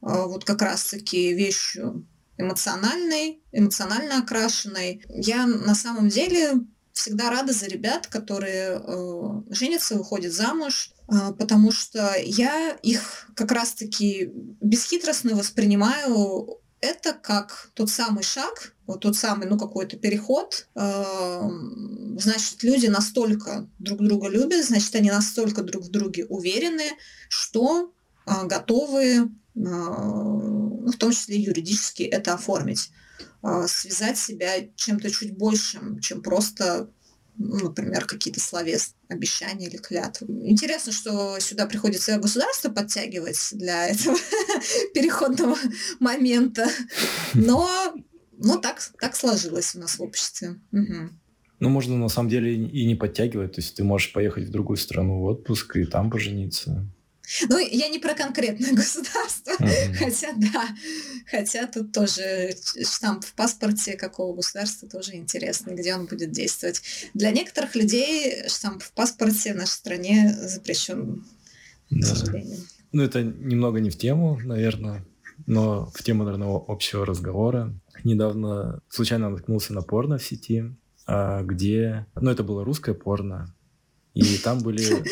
вот 0.00 0.44
как 0.44 0.62
раз-таки 0.62 1.32
вещью 1.34 2.06
эмоциональной, 2.40 3.42
эмоционально 3.52 4.18
окрашенной. 4.18 5.02
Я 5.08 5.46
на 5.46 5.74
самом 5.74 6.08
деле 6.08 6.54
всегда 6.92 7.30
рада 7.30 7.52
за 7.52 7.66
ребят, 7.66 8.06
которые 8.06 8.80
э, 8.82 9.42
женятся, 9.50 9.96
выходят 9.96 10.32
замуж, 10.32 10.92
э, 11.08 11.32
потому 11.38 11.70
что 11.72 12.14
я 12.22 12.72
их 12.82 13.28
как 13.34 13.52
раз-таки 13.52 14.30
бесхитростно 14.60 15.34
воспринимаю 15.36 16.58
это 16.80 17.12
как 17.12 17.70
тот 17.74 17.90
самый 17.90 18.22
шаг, 18.22 18.74
вот 18.86 19.00
тот 19.00 19.14
самый, 19.14 19.46
ну, 19.46 19.58
какой-то 19.58 19.98
переход. 19.98 20.66
Значит, 20.74 22.62
люди 22.62 22.86
настолько 22.86 23.68
друг 23.78 24.00
друга 24.00 24.28
любят, 24.28 24.64
значит, 24.64 24.94
они 24.94 25.10
настолько 25.10 25.62
друг 25.62 25.84
в 25.84 25.90
друге 25.90 26.24
уверены, 26.24 26.84
что 27.28 27.92
готовы 28.24 29.28
ну, 29.54 30.90
в 30.90 30.96
том 30.96 31.12
числе 31.12 31.36
юридически 31.36 32.02
это 32.02 32.34
оформить, 32.34 32.90
а, 33.42 33.66
связать 33.66 34.18
себя 34.18 34.54
чем-то 34.76 35.10
чуть 35.10 35.36
большим, 35.36 36.00
чем 36.00 36.22
просто 36.22 36.90
ну, 37.42 37.58
например, 37.68 38.04
какие-то 38.04 38.38
словес, 38.38 38.94
обещания 39.08 39.66
или 39.66 39.78
клятвы. 39.78 40.28
Интересно, 40.50 40.92
что 40.92 41.38
сюда 41.40 41.66
приходится 41.66 42.18
государство 42.18 42.68
подтягивать 42.68 43.38
для 43.52 43.86
этого 43.88 44.18
переходного 44.92 45.56
момента. 46.00 46.68
Но 47.32 47.94
ну, 48.36 48.58
так, 48.60 48.80
так 49.00 49.16
сложилось 49.16 49.74
у 49.74 49.78
нас 49.78 49.98
в 49.98 50.02
обществе. 50.02 50.60
Угу. 50.72 51.10
Ну, 51.60 51.68
можно 51.68 51.96
на 51.96 52.08
самом 52.08 52.28
деле 52.28 52.54
и 52.54 52.86
не 52.86 52.94
подтягивать. 52.94 53.52
То 53.52 53.60
есть 53.60 53.76
ты 53.76 53.84
можешь 53.84 54.12
поехать 54.12 54.48
в 54.48 54.50
другую 54.50 54.76
страну 54.76 55.20
в 55.20 55.24
отпуск 55.24 55.76
и 55.76 55.84
там 55.84 56.10
пожениться. 56.10 56.86
Ну, 57.48 57.58
я 57.58 57.88
не 57.88 57.98
про 57.98 58.14
конкретное 58.14 58.72
государство, 58.74 59.52
mm-hmm. 59.52 59.94
хотя 59.94 60.32
да, 60.36 60.68
хотя 61.30 61.66
тут 61.66 61.92
тоже 61.92 62.54
штамп 62.82 63.24
в 63.24 63.34
паспорте 63.34 63.96
какого 63.96 64.34
государства 64.34 64.88
тоже 64.88 65.14
интересно, 65.14 65.70
где 65.72 65.94
он 65.94 66.06
будет 66.06 66.32
действовать. 66.32 66.82
Для 67.14 67.30
некоторых 67.30 67.74
людей 67.74 68.48
штамп 68.48 68.82
в 68.82 68.92
паспорте 68.92 69.54
в 69.54 69.56
нашей 69.56 69.70
стране 69.70 70.36
запрещен, 70.40 71.24
да. 71.90 72.00
к 72.00 72.16
сожалению. 72.16 72.58
Ну, 72.92 73.02
это 73.02 73.22
немного 73.22 73.80
не 73.80 73.90
в 73.90 73.96
тему, 73.96 74.38
наверное, 74.42 75.04
но 75.46 75.86
в 75.94 76.02
тему, 76.02 76.24
наверное, 76.24 76.60
общего 76.66 77.06
разговора. 77.06 77.72
Недавно 78.02 78.80
случайно 78.88 79.30
наткнулся 79.30 79.72
на 79.72 79.82
порно 79.82 80.18
в 80.18 80.24
сети, 80.24 80.64
а, 81.06 81.42
где... 81.42 82.06
Ну, 82.20 82.30
это 82.30 82.42
было 82.42 82.64
русское 82.64 82.94
порно, 82.94 83.54
и 84.14 84.38
там 84.38 84.60
были... 84.60 84.84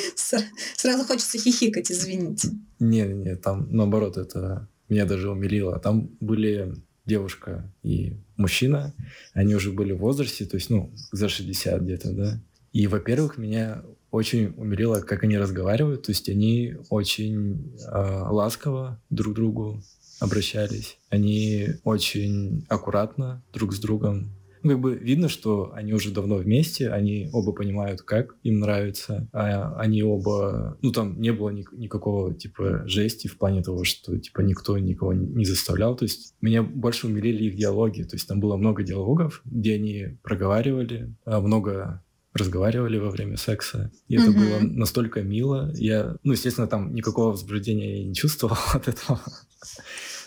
Сразу 0.76 1.04
хочется 1.04 1.38
хихикать, 1.38 1.90
извините. 1.90 2.50
Не, 2.78 3.02
не, 3.02 3.36
там 3.36 3.68
наоборот, 3.70 4.16
это 4.16 4.68
меня 4.88 5.04
даже 5.04 5.30
умилило. 5.30 5.78
Там 5.78 6.10
были 6.20 6.74
девушка 7.06 7.72
и 7.82 8.16
мужчина, 8.36 8.94
они 9.32 9.54
уже 9.54 9.72
были 9.72 9.92
в 9.92 9.98
возрасте, 9.98 10.44
то 10.44 10.56
есть, 10.56 10.70
ну, 10.70 10.92
за 11.10 11.28
60 11.28 11.82
где-то, 11.82 12.12
да. 12.12 12.40
И, 12.72 12.86
во-первых, 12.86 13.38
меня 13.38 13.82
очень 14.10 14.54
умилило, 14.56 15.00
как 15.00 15.24
они 15.24 15.38
разговаривают, 15.38 16.02
то 16.02 16.10
есть 16.10 16.28
они 16.28 16.76
очень 16.90 17.74
э, 17.80 18.24
ласково 18.30 19.02
друг 19.10 19.32
к 19.34 19.36
другу 19.36 19.82
обращались, 20.20 20.98
они 21.10 21.68
очень 21.84 22.66
аккуратно 22.68 23.42
друг 23.52 23.72
с 23.72 23.78
другом 23.78 24.30
как 24.62 24.80
бы 24.80 24.94
видно, 24.94 25.28
что 25.28 25.72
они 25.74 25.92
уже 25.92 26.10
давно 26.10 26.36
вместе, 26.36 26.90
они 26.90 27.28
оба 27.32 27.52
понимают, 27.52 28.02
как 28.02 28.36
им 28.42 28.60
нравится, 28.60 29.28
а 29.32 29.74
они 29.78 30.02
оба, 30.02 30.78
ну, 30.82 30.92
там 30.92 31.20
не 31.20 31.32
было 31.32 31.50
ни, 31.50 31.64
никакого, 31.72 32.34
типа, 32.34 32.82
жести 32.86 33.28
в 33.28 33.38
плане 33.38 33.62
того, 33.62 33.84
что, 33.84 34.18
типа, 34.18 34.40
никто 34.40 34.78
никого 34.78 35.12
не 35.12 35.44
заставлял, 35.44 35.96
то 35.96 36.04
есть 36.04 36.34
меня 36.40 36.62
больше 36.62 37.06
умилили 37.06 37.44
их 37.44 37.56
диалоги, 37.56 38.02
то 38.02 38.16
есть 38.16 38.28
там 38.28 38.40
было 38.40 38.56
много 38.56 38.82
диалогов, 38.82 39.42
где 39.44 39.74
они 39.74 40.18
проговаривали, 40.22 41.14
а 41.24 41.40
много 41.40 42.02
разговаривали 42.34 42.98
во 42.98 43.10
время 43.10 43.36
секса. 43.36 43.90
И 44.06 44.16
это 44.16 44.30
mm-hmm. 44.30 44.34
было 44.34 44.58
настолько 44.60 45.22
мило. 45.22 45.72
Я, 45.74 46.16
ну, 46.22 46.32
естественно, 46.32 46.66
там 46.66 46.94
никакого 46.94 47.32
возбуждения 47.32 48.00
я 48.00 48.06
не 48.06 48.14
чувствовал 48.14 48.56
от 48.72 48.88
этого. 48.88 49.20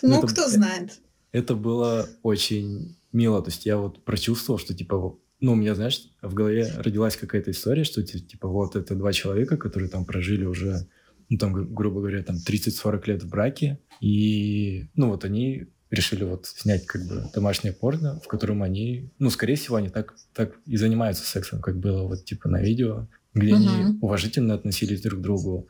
Ну, 0.02 0.20
кто 0.22 0.48
знает. 0.48 1.00
Это 1.32 1.54
было 1.54 2.06
очень 2.22 2.96
мило. 3.12 3.42
То 3.42 3.50
есть 3.50 3.66
я 3.66 3.76
вот 3.76 4.04
прочувствовал, 4.04 4.58
что 4.58 4.74
типа, 4.74 5.18
ну, 5.40 5.52
у 5.52 5.56
меня, 5.56 5.74
знаешь, 5.74 6.08
в 6.20 6.34
голове 6.34 6.70
родилась 6.78 7.16
какая-то 7.16 7.50
история, 7.50 7.84
что 7.84 8.02
типа 8.02 8.48
вот 8.48 8.76
это 8.76 8.94
два 8.94 9.12
человека, 9.12 9.56
которые 9.56 9.88
там 9.88 10.04
прожили 10.04 10.44
уже, 10.44 10.88
ну, 11.28 11.38
там, 11.38 11.74
грубо 11.74 12.00
говоря, 12.00 12.22
там 12.22 12.36
30-40 12.36 13.02
лет 13.06 13.22
в 13.22 13.28
браке, 13.28 13.80
и, 14.00 14.86
ну, 14.94 15.08
вот 15.08 15.24
они 15.24 15.68
решили 15.90 16.24
вот 16.24 16.46
снять 16.46 16.86
как 16.86 17.06
бы 17.06 17.30
домашнее 17.34 17.74
порно, 17.74 18.18
в 18.20 18.28
котором 18.28 18.62
они, 18.62 19.10
ну, 19.18 19.30
скорее 19.30 19.56
всего, 19.56 19.76
они 19.76 19.90
так, 19.90 20.14
так 20.32 20.54
и 20.64 20.76
занимаются 20.76 21.24
сексом, 21.24 21.60
как 21.60 21.78
было 21.78 22.08
вот 22.08 22.24
типа 22.24 22.48
на 22.48 22.62
видео, 22.62 23.08
где 23.34 23.52
uh-huh. 23.52 23.56
они 23.56 23.98
уважительно 24.00 24.54
относились 24.54 25.02
друг 25.02 25.20
к 25.20 25.22
другу, 25.22 25.68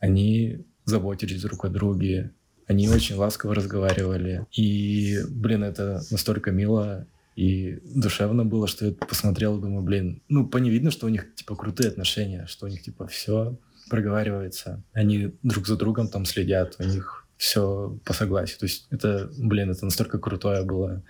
они 0.00 0.66
заботились 0.84 1.42
друг 1.42 1.64
о 1.64 1.68
друге, 1.68 2.32
они 2.70 2.88
очень 2.88 3.16
ласково 3.16 3.56
разговаривали. 3.56 4.46
И, 4.52 5.18
блин, 5.28 5.64
это 5.64 6.02
настолько 6.12 6.52
мило 6.52 7.04
и 7.34 7.80
душевно 7.82 8.44
было, 8.44 8.68
что 8.68 8.86
я 8.86 8.92
посмотрел 8.92 9.58
и 9.58 9.60
думаю, 9.60 9.82
блин, 9.82 10.22
ну, 10.28 10.46
по 10.46 10.58
видно, 10.58 10.92
что 10.92 11.06
у 11.06 11.08
них, 11.08 11.34
типа, 11.34 11.56
крутые 11.56 11.88
отношения, 11.88 12.46
что 12.46 12.66
у 12.66 12.68
них, 12.68 12.80
типа, 12.82 13.08
все 13.08 13.56
проговаривается. 13.88 14.84
Они 14.92 15.32
друг 15.42 15.66
за 15.66 15.76
другом 15.76 16.06
там 16.06 16.24
следят, 16.24 16.76
у 16.78 16.84
них 16.84 17.26
все 17.36 17.98
по 18.04 18.12
согласию. 18.12 18.60
То 18.60 18.66
есть 18.66 18.86
это, 18.90 19.28
блин, 19.36 19.72
это 19.72 19.84
настолько 19.84 20.18
крутое 20.20 20.62
было 20.62 21.02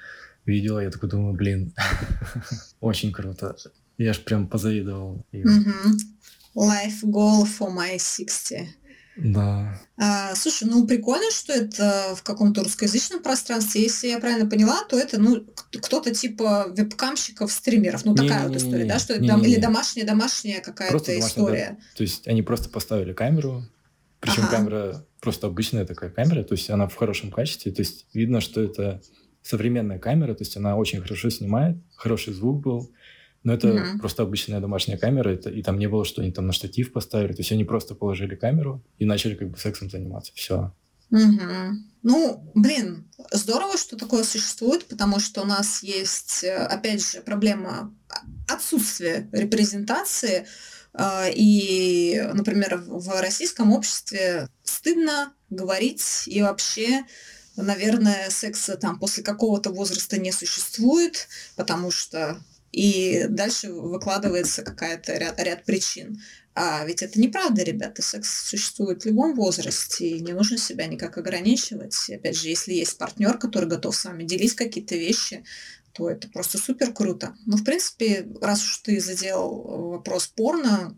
видео. 0.47 0.81
Я 0.81 0.91
такой 0.91 1.11
думаю, 1.11 1.35
блин, 1.35 1.75
очень 2.81 3.13
круто. 3.13 3.55
Я 3.99 4.15
ж 4.15 4.21
прям 4.21 4.49
позавидовал. 4.49 5.27
Life 6.57 7.03
goal 7.05 7.45
for 7.45 7.71
my 7.71 7.99
60. 7.99 8.80
Да. 9.17 9.79
А, 9.97 10.35
слушай, 10.35 10.65
ну 10.65 10.87
прикольно, 10.87 11.31
что 11.31 11.53
это 11.53 12.15
в 12.17 12.23
каком-то 12.23 12.63
русскоязычном 12.63 13.23
пространстве. 13.23 13.83
Если 13.83 14.09
я 14.09 14.19
правильно 14.19 14.49
поняла, 14.49 14.85
то 14.85 14.99
это 14.99 15.21
ну 15.21 15.45
кто-то 15.83 16.15
типа 16.15 16.73
вебкамщиков, 16.77 17.53
стримеров. 17.53 18.05
Ну 18.05 18.15
такая 18.15 18.49
вот 18.49 18.57
история, 18.57 18.85
да, 18.85 18.99
что 18.99 19.15
это 19.15 19.27
там 19.27 19.43
или 19.43 19.57
домашняя, 19.61 20.05
домашняя 20.05 20.61
какая-то 20.61 21.19
история. 21.19 21.79
То 21.97 22.03
есть 22.03 22.27
они 22.29 22.43
просто 22.43 22.69
поставили 22.69 23.13
камеру, 23.13 23.65
причем 24.21 24.45
ага. 24.45 24.57
камера 24.57 25.07
просто 25.21 25.47
обычная 25.49 25.85
такая 25.85 26.11
камера, 26.11 26.43
то 26.43 26.55
есть 26.55 26.71
она 26.71 26.89
в 26.89 26.95
хорошем 26.95 27.31
качестве, 27.31 27.73
то 27.73 27.83
есть 27.83 28.07
видно, 28.15 28.41
что 28.41 28.63
это 28.63 29.03
современная 29.43 29.99
камера, 29.99 30.35
то 30.35 30.43
есть 30.43 30.57
она 30.57 30.77
очень 30.77 31.01
хорошо 31.01 31.31
снимает, 31.31 31.77
хороший 31.95 32.33
звук 32.33 32.63
был, 32.63 32.91
но 33.43 33.55
это 33.55 33.73
угу. 33.73 33.99
просто 33.99 34.23
обычная 34.23 34.61
домашняя 34.61 34.99
камера, 34.99 35.31
это, 35.31 35.51
и 35.51 35.63
там 35.63 35.79
не 35.79 35.89
было, 35.89 36.05
что 36.05 36.21
они 36.23 36.31
там 36.31 36.47
на 36.47 36.53
штатив 36.53 36.93
поставили. 36.93 37.33
То 37.33 37.41
есть 37.41 37.53
они 37.53 37.65
просто 37.65 37.95
положили 37.95 38.35
камеру 38.35 38.85
и 38.99 39.05
начали 39.05 39.35
как 39.35 39.51
бы 39.51 39.59
сексом 39.59 39.91
заниматься. 39.91 40.33
Все. 40.35 40.73
Угу. 41.11 41.75
Ну, 42.03 42.53
блин, 42.55 43.09
здорово, 43.33 43.77
что 43.77 43.97
такое 43.97 44.25
существует, 44.25 44.87
потому 44.87 45.21
что 45.21 45.43
у 45.43 45.45
нас 45.45 45.83
есть, 45.83 46.45
э, 46.45 46.55
опять 46.55 47.05
же, 47.05 47.21
проблема 47.21 47.95
отсутствия 48.49 49.29
репрезентации. 49.33 50.47
А, 50.93 51.27
и, 51.33 52.21
например, 52.35 52.83
в 52.87 53.21
российском 53.21 53.73
обществе 53.73 54.49
стыдно 54.65 55.33
говорить 55.49 56.25
и 56.27 56.43
вообще 56.43 57.05
наверное, 57.57 58.31
секса 58.31 58.77
там 58.77 58.99
после 58.99 59.23
какого-то 59.23 59.71
возраста 59.71 60.19
не 60.19 60.33
существует, 60.33 61.29
потому 61.57 61.91
что 61.91 62.43
и 62.73 63.27
дальше 63.29 63.73
выкладывается 63.73 64.63
какая-то 64.63 65.17
ряд, 65.17 65.41
ряд 65.41 65.65
причин. 65.65 66.21
А 66.55 66.85
ведь 66.85 67.03
это 67.03 67.21
неправда, 67.21 67.63
ребята. 67.63 68.03
Секс 68.03 68.49
существует 68.49 69.03
в 69.03 69.07
любом 69.07 69.35
возрасте, 69.35 70.09
и 70.09 70.21
не 70.21 70.33
нужно 70.33 70.59
себя 70.59 70.87
никак 70.87 71.17
ограничивать. 71.19 71.97
И 72.09 72.15
опять 72.15 72.37
же, 72.37 72.49
если 72.49 72.75
есть 72.75 72.99
партнер, 72.99 73.39
который 73.39 73.69
готов 73.69 73.97
с 73.97 74.05
вами 74.05 74.25
делить 74.25 74.55
какие-то 74.55 74.97
вещи, 74.97 75.45
то 75.93 76.09
это 76.09 76.29
просто 76.29 76.59
супер 76.59 76.93
круто. 76.93 77.35
Ну, 77.47 77.57
в 77.57 77.65
принципе, 77.65 78.27
раз 78.41 78.63
уж 78.63 78.79
ты 78.79 79.01
задел 79.01 79.49
вопрос 79.49 80.27
порно, 80.29 80.97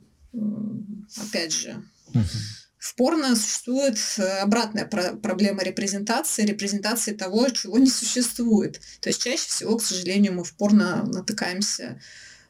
опять 1.16 1.52
же, 1.52 1.82
uh-huh 2.12 2.61
в 2.82 2.96
порно 2.96 3.36
существует 3.36 3.96
э, 4.18 4.38
обратная 4.38 4.86
проблема 4.86 5.62
репрезентации, 5.62 6.44
репрезентации 6.44 7.12
того, 7.12 7.48
чего 7.50 7.78
не 7.78 7.88
существует. 7.88 8.80
То 9.00 9.08
есть 9.08 9.22
чаще 9.22 9.48
всего, 9.48 9.78
к 9.78 9.84
сожалению, 9.84 10.32
мы 10.32 10.42
в 10.42 10.52
порно 10.56 11.04
натыкаемся 11.04 12.00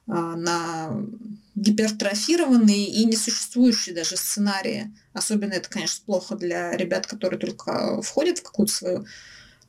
а, 0.06 0.34
на 0.34 1.04
гипертрофированные 1.54 2.86
и 2.86 3.04
несуществующие 3.04 3.94
даже 3.94 4.16
сценарии. 4.16 4.96
Особенно 5.12 5.52
это, 5.52 5.68
конечно, 5.68 6.02
плохо 6.06 6.34
для 6.34 6.74
ребят, 6.78 7.06
которые 7.06 7.38
только 7.38 8.00
входят 8.00 8.38
в 8.38 8.42
какую-то 8.42 8.72
свою 8.72 9.06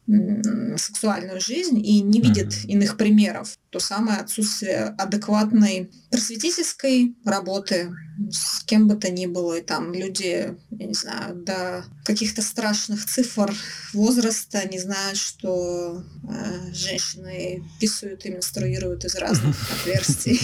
сексуальную 0.06 1.40
жизнь 1.40 1.80
и 1.80 2.02
не 2.02 2.20
видят 2.20 2.48
mm-hmm. 2.48 2.68
иных 2.68 2.98
примеров. 2.98 3.58
То 3.70 3.80
самое 3.80 4.20
отсутствие 4.20 4.94
адекватной 4.98 5.90
просветительской 6.12 7.16
работы 7.26 7.90
с 8.30 8.64
кем 8.66 8.88
бы 8.88 8.96
то 8.96 9.10
ни 9.10 9.26
было. 9.26 9.58
И 9.58 9.62
там 9.62 9.94
люди, 9.94 10.56
я 10.72 10.86
не 10.86 10.94
знаю, 10.94 11.36
до 11.36 11.86
каких-то 12.04 12.42
страшных 12.42 13.06
цифр 13.06 13.54
возраста 13.94 14.68
не 14.68 14.80
знают, 14.80 15.18
что 15.18 16.04
э, 16.30 16.74
женщины 16.74 17.64
писают 17.80 18.26
и 18.26 18.30
менструируют 18.30 19.06
из 19.06 19.16
разных 19.16 19.56
отверстий. 19.80 20.40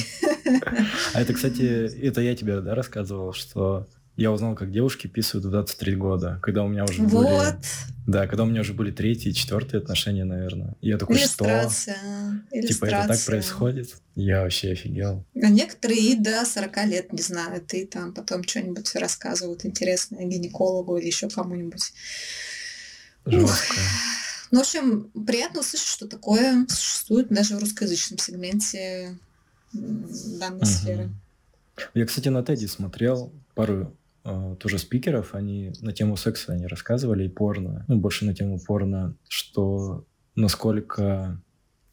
А 1.14 1.22
это, 1.22 1.34
кстати, 1.34 1.61
это 2.02 2.22
я 2.22 2.36
тебе 2.36 2.61
да, 2.61 2.76
рассказывал, 2.76 3.34
что 3.34 3.88
я 4.19 4.31
узнал, 4.31 4.53
как 4.53 4.71
девушки 4.71 5.07
писают 5.07 5.45
в 5.45 5.49
23 5.49 5.95
года, 5.95 6.39
когда 6.41 6.63
у 6.63 6.67
меня 6.67 6.83
уже 6.83 7.01
вот. 7.03 7.25
были... 7.25 7.59
Да, 8.05 8.27
когда 8.27 8.43
у 8.43 8.47
меня 8.47 8.61
уже 8.61 8.73
были 8.73 8.91
третьи, 8.91 9.31
четвертые 9.31 9.79
отношения, 9.79 10.25
наверное. 10.25 10.75
я 10.81 10.97
такой, 10.97 11.17
Иллюстрация. 11.17 11.95
что? 11.95 12.57
Иллюстрация. 12.57 12.67
Типа 12.67 12.85
это 12.85 13.07
так 13.07 13.25
происходит? 13.25 13.95
Я 14.15 14.41
вообще 14.41 14.71
офигел. 14.71 15.23
А 15.35 15.47
некоторые 15.47 15.99
и 15.99 16.15
до 16.15 16.43
40 16.43 16.85
лет 16.87 17.13
не 17.13 17.21
знают, 17.21 17.73
и 17.73 17.85
там 17.85 18.13
потом 18.13 18.43
что-нибудь 18.43 18.93
рассказывают 18.95 19.65
интересное 19.65 20.25
гинекологу 20.25 20.97
или 20.97 21.07
еще 21.07 21.29
кому-нибудь. 21.29 21.93
Жестко. 23.25 23.75
Ну, 24.51 24.57
в 24.57 24.61
общем, 24.61 25.11
приятно 25.25 25.61
услышать, 25.61 25.87
что 25.87 26.07
такое 26.07 26.65
существует 26.67 27.29
даже 27.29 27.55
в 27.55 27.59
русскоязычном 27.59 28.17
сегменте 28.17 29.17
данной 29.71 30.57
угу. 30.57 30.65
сферы. 30.65 31.09
Я, 31.93 32.05
кстати, 32.05 32.27
на 32.27 32.43
Теди 32.43 32.65
смотрел 32.65 33.31
пару 33.53 33.95
тоже 34.59 34.77
спикеров, 34.77 35.33
они 35.33 35.71
на 35.81 35.93
тему 35.93 36.17
секса 36.17 36.53
они 36.53 36.67
рассказывали 36.67 37.25
и 37.25 37.29
порно, 37.29 37.85
ну, 37.87 37.97
больше 37.97 38.25
на 38.25 38.33
тему 38.33 38.59
порно, 38.65 39.15
что 39.27 40.05
насколько 40.35 41.41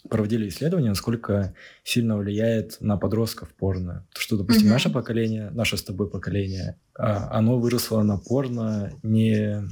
проводили 0.08 0.48
исследования, 0.48 0.90
насколько 0.90 1.54
сильно 1.82 2.16
влияет 2.16 2.76
на 2.80 2.96
подростков 2.96 3.52
порно. 3.54 4.06
То, 4.14 4.20
что, 4.20 4.36
допустим, 4.36 4.68
mm-hmm. 4.68 4.70
наше 4.70 4.90
поколение, 4.90 5.50
наше 5.50 5.76
с 5.76 5.82
тобой 5.82 6.08
поколение, 6.08 6.78
а, 6.94 7.36
оно 7.36 7.58
выросло 7.58 8.02
на 8.02 8.18
порно 8.18 8.92
не, 9.02 9.62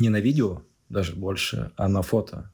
не 0.00 0.08
на 0.08 0.20
видео 0.20 0.62
даже 0.88 1.14
больше, 1.14 1.72
а 1.76 1.88
на 1.88 2.02
фото. 2.02 2.50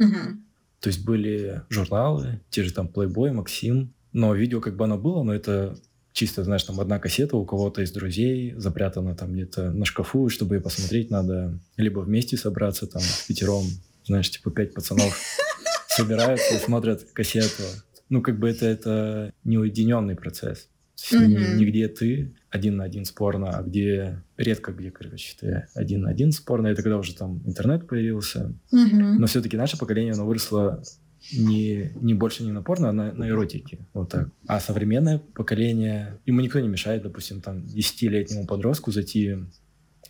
Mm-hmm. 0.00 0.36
То 0.80 0.88
есть 0.88 1.04
были 1.04 1.62
журналы, 1.68 2.40
те 2.50 2.62
же 2.62 2.72
там 2.72 2.86
Playboy, 2.86 3.32
Максим, 3.32 3.94
но 4.12 4.34
видео 4.34 4.60
как 4.60 4.76
бы 4.76 4.84
оно 4.84 4.98
было, 4.98 5.22
но 5.22 5.34
это 5.34 5.76
чисто, 6.16 6.44
знаешь, 6.44 6.64
там 6.64 6.80
одна 6.80 6.98
кассета 6.98 7.36
у 7.36 7.44
кого-то 7.44 7.82
из 7.82 7.92
друзей 7.92 8.54
запрятана 8.56 9.14
там 9.14 9.34
где-то 9.34 9.70
на 9.70 9.84
шкафу, 9.84 10.30
чтобы 10.30 10.56
ее 10.56 10.60
посмотреть, 10.62 11.10
надо 11.10 11.60
либо 11.76 12.00
вместе 12.00 12.38
собраться 12.38 12.86
там 12.86 13.02
пятером, 13.28 13.64
знаешь, 14.06 14.30
типа 14.30 14.50
пять 14.50 14.72
пацанов 14.72 15.14
собираются 15.88 16.54
и 16.54 16.58
смотрят 16.58 17.02
кассету. 17.12 17.64
Ну, 18.08 18.22
как 18.22 18.38
бы 18.38 18.48
это, 18.48 18.64
это 18.64 19.32
не 19.44 19.58
уединенный 19.58 20.16
процесс. 20.16 20.68
Mm-hmm. 21.12 21.26
Не, 21.26 21.58
не 21.58 21.66
где 21.66 21.88
ты 21.88 22.34
один 22.48 22.76
на 22.76 22.84
один 22.84 23.04
спорно, 23.04 23.50
а 23.50 23.62
где 23.62 24.22
редко 24.38 24.72
где, 24.72 24.90
короче, 24.90 25.36
ты 25.38 25.66
один 25.74 26.02
на 26.02 26.10
один 26.10 26.32
спорно. 26.32 26.68
Это 26.68 26.82
когда 26.82 26.96
уже 26.96 27.14
там 27.14 27.42
интернет 27.44 27.86
появился. 27.86 28.54
Mm-hmm. 28.72 29.16
Но 29.18 29.26
все-таки 29.26 29.58
наше 29.58 29.76
поколение, 29.76 30.14
оно 30.14 30.24
выросло 30.24 30.82
не, 31.32 31.92
не 32.00 32.14
больше 32.14 32.42
не 32.42 32.52
на 32.52 32.62
порно, 32.62 32.90
а 32.90 32.92
на, 32.92 33.12
на 33.12 33.28
эротике. 33.28 33.86
Вот 33.94 34.10
так. 34.10 34.28
А 34.46 34.60
современное 34.60 35.18
поколение, 35.18 36.18
ему 36.26 36.40
никто 36.40 36.60
не 36.60 36.68
мешает, 36.68 37.02
допустим, 37.02 37.40
там, 37.40 37.58
10-летнему 37.64 38.46
подростку 38.46 38.92
зайти 38.92 39.36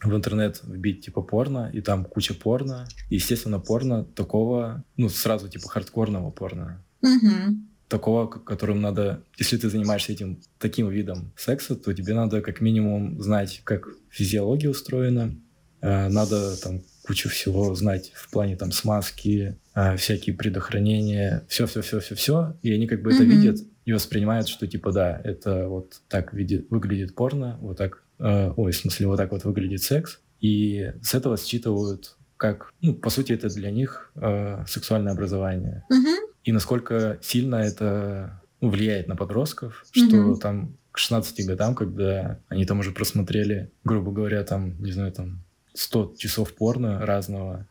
в 0.03 0.15
интернет 0.15 0.63
вбить 0.65 1.05
типа 1.05 1.23
порно, 1.23 1.71
и 1.73 1.81
там 1.81 2.05
куча 2.05 2.35
порно. 2.35 2.87
И, 3.09 3.17
естественно, 3.17 3.59
порно 3.59 4.05
такого, 4.05 4.85
ну, 4.97 5.09
сразу 5.09 5.49
типа 5.49 5.69
хардкорного 5.69 6.31
порно. 6.31 6.85
Угу. 7.03 7.57
Такого, 7.89 8.27
которым 8.27 8.81
надо, 8.81 9.23
если 9.39 9.57
ты 9.57 9.71
занимаешься 9.71 10.13
этим 10.13 10.41
таким 10.59 10.89
видом 10.89 11.33
секса, 11.37 11.77
то 11.77 11.93
тебе 11.95 12.15
надо 12.15 12.41
как 12.41 12.61
минимум 12.61 13.23
знать, 13.23 13.61
как 13.65 13.89
физиология 14.11 14.69
устроена, 14.69 15.35
э, 15.81 16.09
надо 16.09 16.61
там 16.61 16.83
кучу 17.07 17.29
всего 17.29 17.75
знать 17.75 18.13
в 18.15 18.31
плане 18.31 18.57
там 18.57 18.73
смазки, 18.73 19.57
э, 19.75 19.97
всякие 19.97 20.35
предохранения, 20.35 21.45
все-все-все-все-все, 21.49 22.57
и 22.63 22.73
они 22.73 22.87
как 22.87 23.03
бы 23.03 23.11
mm-hmm. 23.11 23.15
это 23.15 23.25
видят 23.25 23.57
и 23.85 23.93
воспринимают, 23.93 24.49
что 24.49 24.67
типа 24.67 24.93
да, 24.93 25.21
это 25.23 25.69
вот 25.69 26.01
так 26.09 26.33
видит, 26.33 26.67
выглядит 26.71 27.15
порно, 27.15 27.59
вот 27.61 27.79
так, 27.79 28.03
э, 28.19 28.53
ой, 28.57 28.73
в 28.73 28.77
смысле, 28.77 29.07
вот 29.07 29.17
так 29.17 29.31
вот 29.31 29.45
выглядит 29.45 29.83
секс, 29.83 30.21
и 30.41 30.93
с 31.03 31.15
этого 31.15 31.37
считывают 31.37 32.17
как, 32.37 32.73
ну, 32.83 32.95
по 32.95 33.09
сути, 33.09 33.33
это 33.33 33.49
для 33.49 33.71
них 33.71 34.11
э, 34.17 34.65
сексуальное 34.67 35.13
образование. 35.13 35.85
Mm-hmm. 35.91 36.33
И 36.45 36.53
насколько 36.53 37.19
сильно 37.23 37.57
это 37.57 38.43
ну, 38.61 38.69
влияет 38.71 39.09
на 39.09 39.17
подростков, 39.17 39.85
mm-hmm. 39.95 40.09
что 40.09 40.37
там 40.37 40.77
к 40.93 40.99
16 40.99 41.47
годам, 41.47 41.75
когда 41.75 42.41
они 42.49 42.67
там 42.67 42.81
уже 42.81 42.91
просмотрели, 42.91 43.71
грубо 43.85 44.13
говоря, 44.13 44.43
там, 44.45 44.81
не 44.83 44.93
знаю, 44.93 45.13
там 45.13 45.46
100 45.77 46.15
часов 46.19 46.55
порно 46.55 47.05
разного, 47.05 47.67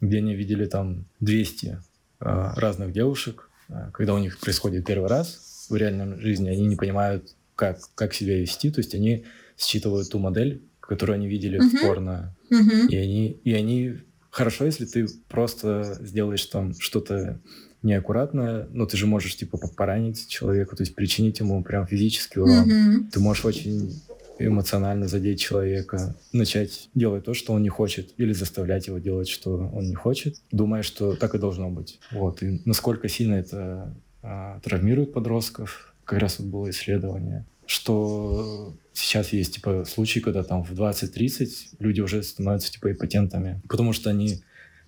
где 0.00 0.18
они 0.18 0.34
видели 0.34 0.66
там 0.66 1.06
200 1.20 1.66
э, 1.66 1.78
а, 2.20 2.54
разных 2.56 2.92
девушек. 2.92 3.48
Э, 3.68 3.90
когда 3.92 4.14
у 4.14 4.18
них 4.18 4.38
происходит 4.38 4.86
первый 4.86 5.08
раз 5.08 5.66
в 5.70 5.76
реальной 5.76 6.18
жизни, 6.20 6.48
они 6.48 6.66
не 6.66 6.76
понимают, 6.76 7.34
как, 7.54 7.78
как 7.94 8.14
себя 8.14 8.38
вести, 8.38 8.70
то 8.70 8.80
есть 8.80 8.94
они 8.94 9.24
считывают 9.56 10.10
ту 10.10 10.18
модель, 10.18 10.62
которую 10.80 11.14
они 11.14 11.28
видели 11.28 11.58
uh-huh. 11.60 11.78
в 11.78 11.80
порно, 11.80 12.34
uh-huh. 12.50 12.88
и 12.88 12.96
они 12.96 13.40
и 13.44 13.54
они 13.54 14.00
хорошо, 14.30 14.64
если 14.64 14.84
ты 14.84 15.06
просто 15.28 15.96
сделаешь 16.00 16.44
там 16.46 16.74
что-то 16.78 17.40
неаккуратное, 17.82 18.66
но 18.72 18.86
ты 18.86 18.96
же 18.96 19.06
можешь 19.06 19.36
типа 19.36 19.58
поранить 19.76 20.26
человека, 20.26 20.74
то 20.74 20.82
есть 20.82 20.94
причинить 20.94 21.38
ему 21.38 21.62
прям 21.62 21.86
физический 21.86 22.40
урон. 22.40 22.68
Uh-huh. 22.68 23.10
Ты 23.12 23.20
можешь 23.20 23.44
очень 23.44 24.02
эмоционально 24.38 25.08
задеть 25.08 25.40
человека, 25.40 26.16
начать 26.32 26.88
делать 26.94 27.24
то, 27.24 27.34
что 27.34 27.52
он 27.52 27.62
не 27.62 27.68
хочет, 27.68 28.12
или 28.16 28.32
заставлять 28.32 28.86
его 28.86 28.98
делать, 28.98 29.28
что 29.28 29.70
он 29.72 29.88
не 29.88 29.94
хочет, 29.94 30.36
думая, 30.50 30.82
что 30.82 31.14
так 31.16 31.34
и 31.34 31.38
должно 31.38 31.70
быть. 31.70 32.00
Вот. 32.10 32.42
И 32.42 32.60
насколько 32.64 33.08
сильно 33.08 33.34
это 33.34 33.94
а, 34.22 34.60
травмирует 34.60 35.12
подростков, 35.12 35.94
как 36.04 36.18
раз 36.18 36.38
вот 36.38 36.48
было 36.48 36.70
исследование. 36.70 37.46
что 37.66 38.74
сейчас 38.92 39.32
есть 39.32 39.54
типа 39.54 39.84
случаи, 39.86 40.20
когда 40.20 40.42
там 40.42 40.62
в 40.62 40.72
20-30 40.72 41.76
люди 41.78 42.00
уже 42.00 42.22
становятся 42.22 42.70
типа 42.72 42.92
импотентами, 42.92 43.60
потому 43.68 43.92
что 43.92 44.10
они 44.10 44.42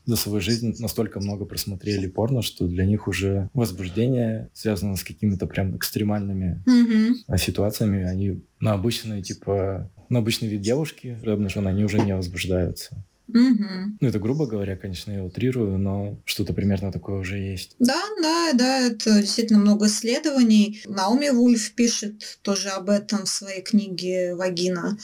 за 0.06 0.16
свою 0.16 0.40
жизнь 0.40 0.74
настолько 0.78 1.20
много 1.20 1.44
просмотрели 1.44 2.06
порно, 2.06 2.40
что 2.42 2.66
для 2.66 2.86
них 2.86 3.08
уже 3.08 3.50
возбуждение 3.52 4.48
связано 4.54 4.96
с 4.96 5.02
какими-то 5.02 5.46
прям 5.46 5.76
экстремальными 5.76 6.62
mm-hmm. 6.66 7.38
ситуациями. 7.38 8.04
Они 8.04 8.40
на 8.60 8.72
обычные, 8.72 9.22
типа, 9.22 9.90
на 10.08 10.20
обычный 10.20 10.48
вид 10.48 10.60
девушки, 10.60 11.18
обнаженные, 11.24 11.70
они 11.70 11.84
уже 11.84 11.98
не 11.98 12.14
возбуждаются. 12.14 13.04
Угу. 13.28 13.96
Ну, 14.00 14.08
это 14.08 14.20
грубо 14.20 14.46
говоря, 14.46 14.76
конечно, 14.76 15.10
я 15.10 15.24
утрирую, 15.24 15.78
но 15.78 16.16
что-то 16.24 16.54
примерно 16.54 16.92
такое 16.92 17.18
уже 17.18 17.38
есть. 17.38 17.74
Да, 17.80 18.00
да, 18.22 18.52
да, 18.54 18.80
это 18.86 19.20
действительно 19.20 19.58
много 19.58 19.86
исследований. 19.86 20.80
Наоми 20.86 21.30
Вульф 21.30 21.72
пишет 21.72 22.38
тоже 22.42 22.68
об 22.68 22.88
этом 22.88 23.24
в 23.24 23.28
своей 23.28 23.62
книге 23.62 24.36
«Вагина», 24.36 24.96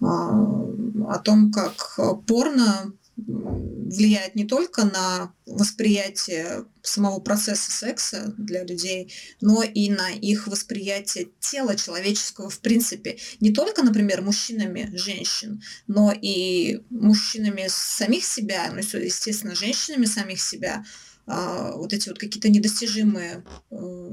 а, 0.00 0.66
о 1.08 1.18
том, 1.18 1.50
как 1.50 1.98
порно 2.26 2.92
влияет 3.26 4.34
не 4.34 4.44
только 4.44 4.84
на 4.84 5.32
восприятие 5.46 6.64
самого 6.82 7.20
процесса 7.20 7.70
секса 7.70 8.34
для 8.36 8.64
людей, 8.64 9.12
но 9.40 9.62
и 9.62 9.90
на 9.90 10.10
их 10.10 10.46
восприятие 10.46 11.28
тела 11.40 11.76
человеческого 11.76 12.50
в 12.50 12.60
принципе. 12.60 13.18
Не 13.40 13.52
только, 13.52 13.82
например, 13.82 14.22
мужчинами 14.22 14.90
женщин, 14.94 15.62
но 15.86 16.12
и 16.12 16.82
мужчинами 16.90 17.66
самих 17.68 18.24
себя, 18.24 18.70
ну, 18.72 18.78
естественно, 18.78 19.54
женщинами 19.54 20.06
самих 20.06 20.40
себя. 20.40 20.84
А, 21.26 21.72
вот 21.72 21.92
эти 21.92 22.08
вот 22.08 22.18
какие-то 22.18 22.50
недостижимые 22.50 23.44
э, 23.70 24.10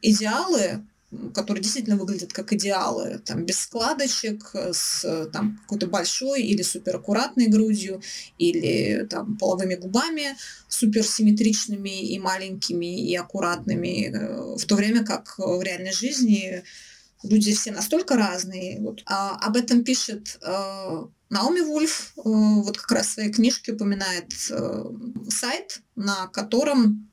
идеалы 0.00 0.86
которые 1.34 1.62
действительно 1.62 1.96
выглядят 1.96 2.32
как 2.32 2.52
идеалы, 2.52 3.20
там, 3.24 3.44
без 3.44 3.60
складочек, 3.60 4.54
с 4.54 5.28
там, 5.32 5.58
какой-то 5.62 5.86
большой 5.86 6.42
или 6.42 6.62
супераккуратной 6.62 7.48
грудью, 7.48 8.02
или 8.38 9.06
там, 9.08 9.36
половыми 9.36 9.74
губами 9.74 10.36
суперсимметричными 10.68 12.08
и 12.08 12.18
маленькими, 12.18 13.08
и 13.08 13.14
аккуратными, 13.14 14.06
э, 14.06 14.56
в 14.56 14.64
то 14.64 14.74
время 14.74 15.04
как 15.04 15.34
в 15.38 15.62
реальной 15.62 15.92
жизни 15.92 16.62
люди 17.22 17.54
все 17.54 17.72
настолько 17.72 18.16
разные. 18.16 18.80
Вот. 18.80 19.02
А 19.06 19.36
об 19.36 19.56
этом 19.56 19.84
пишет 19.84 20.38
э, 20.40 21.04
Наоми 21.30 21.60
Вульф, 21.60 22.12
э, 22.16 22.20
вот 22.24 22.78
как 22.78 22.92
раз 22.92 23.06
в 23.06 23.12
своей 23.12 23.32
книжке 23.32 23.72
упоминает 23.72 24.32
э, 24.50 24.84
сайт, 25.30 25.80
на 25.94 26.26
котором 26.28 27.10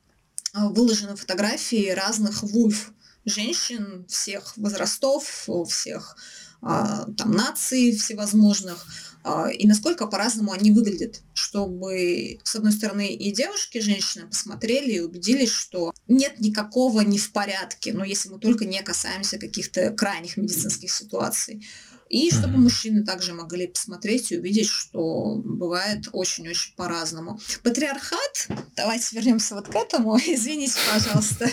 э, 0.53 0.59
выложены 0.69 1.15
фотографии 1.15 1.89
разных 1.89 2.43
вульф 2.43 2.93
женщин 3.25 4.05
всех 4.07 4.57
возрастов, 4.57 5.47
всех 5.67 6.17
а, 6.61 7.05
там 7.17 7.31
наций 7.31 7.95
всевозможных, 7.95 8.85
а, 9.23 9.49
и 9.49 9.65
насколько 9.65 10.07
по-разному 10.07 10.51
они 10.51 10.71
выглядят, 10.71 11.21
чтобы, 11.33 12.39
с 12.43 12.55
одной 12.55 12.73
стороны, 12.73 13.13
и 13.13 13.31
девушки, 13.31 13.77
и 13.77 13.81
женщины 13.81 14.27
посмотрели 14.27 14.91
и 14.91 14.99
убедились, 14.99 15.51
что 15.51 15.93
нет 16.07 16.39
никакого 16.39 17.01
не 17.01 17.17
в 17.17 17.31
порядке, 17.31 17.93
но 17.93 18.03
если 18.03 18.29
мы 18.29 18.39
только 18.39 18.65
не 18.65 18.81
касаемся 18.81 19.37
каких-то 19.37 19.91
крайних 19.91 20.35
медицинских 20.35 20.91
ситуаций. 20.91 21.65
И 22.10 22.31
чтобы 22.31 22.56
mm-hmm. 22.56 22.57
мужчины 22.57 23.06
также 23.06 23.34
могли 23.34 23.68
посмотреть 23.68 24.31
и 24.31 24.40
увидеть, 24.40 24.68
что 24.68 25.36
бывает 25.45 26.07
очень-очень 26.11 26.76
по-разному. 26.76 27.40
Патриархат, 27.64 28.48
давайте 28.76 29.15
вернемся 29.15 29.53
вот 29.53 29.68
к 29.68 29.76
этому, 29.76 30.18
извините, 30.26 30.73
пожалуйста, 30.91 31.48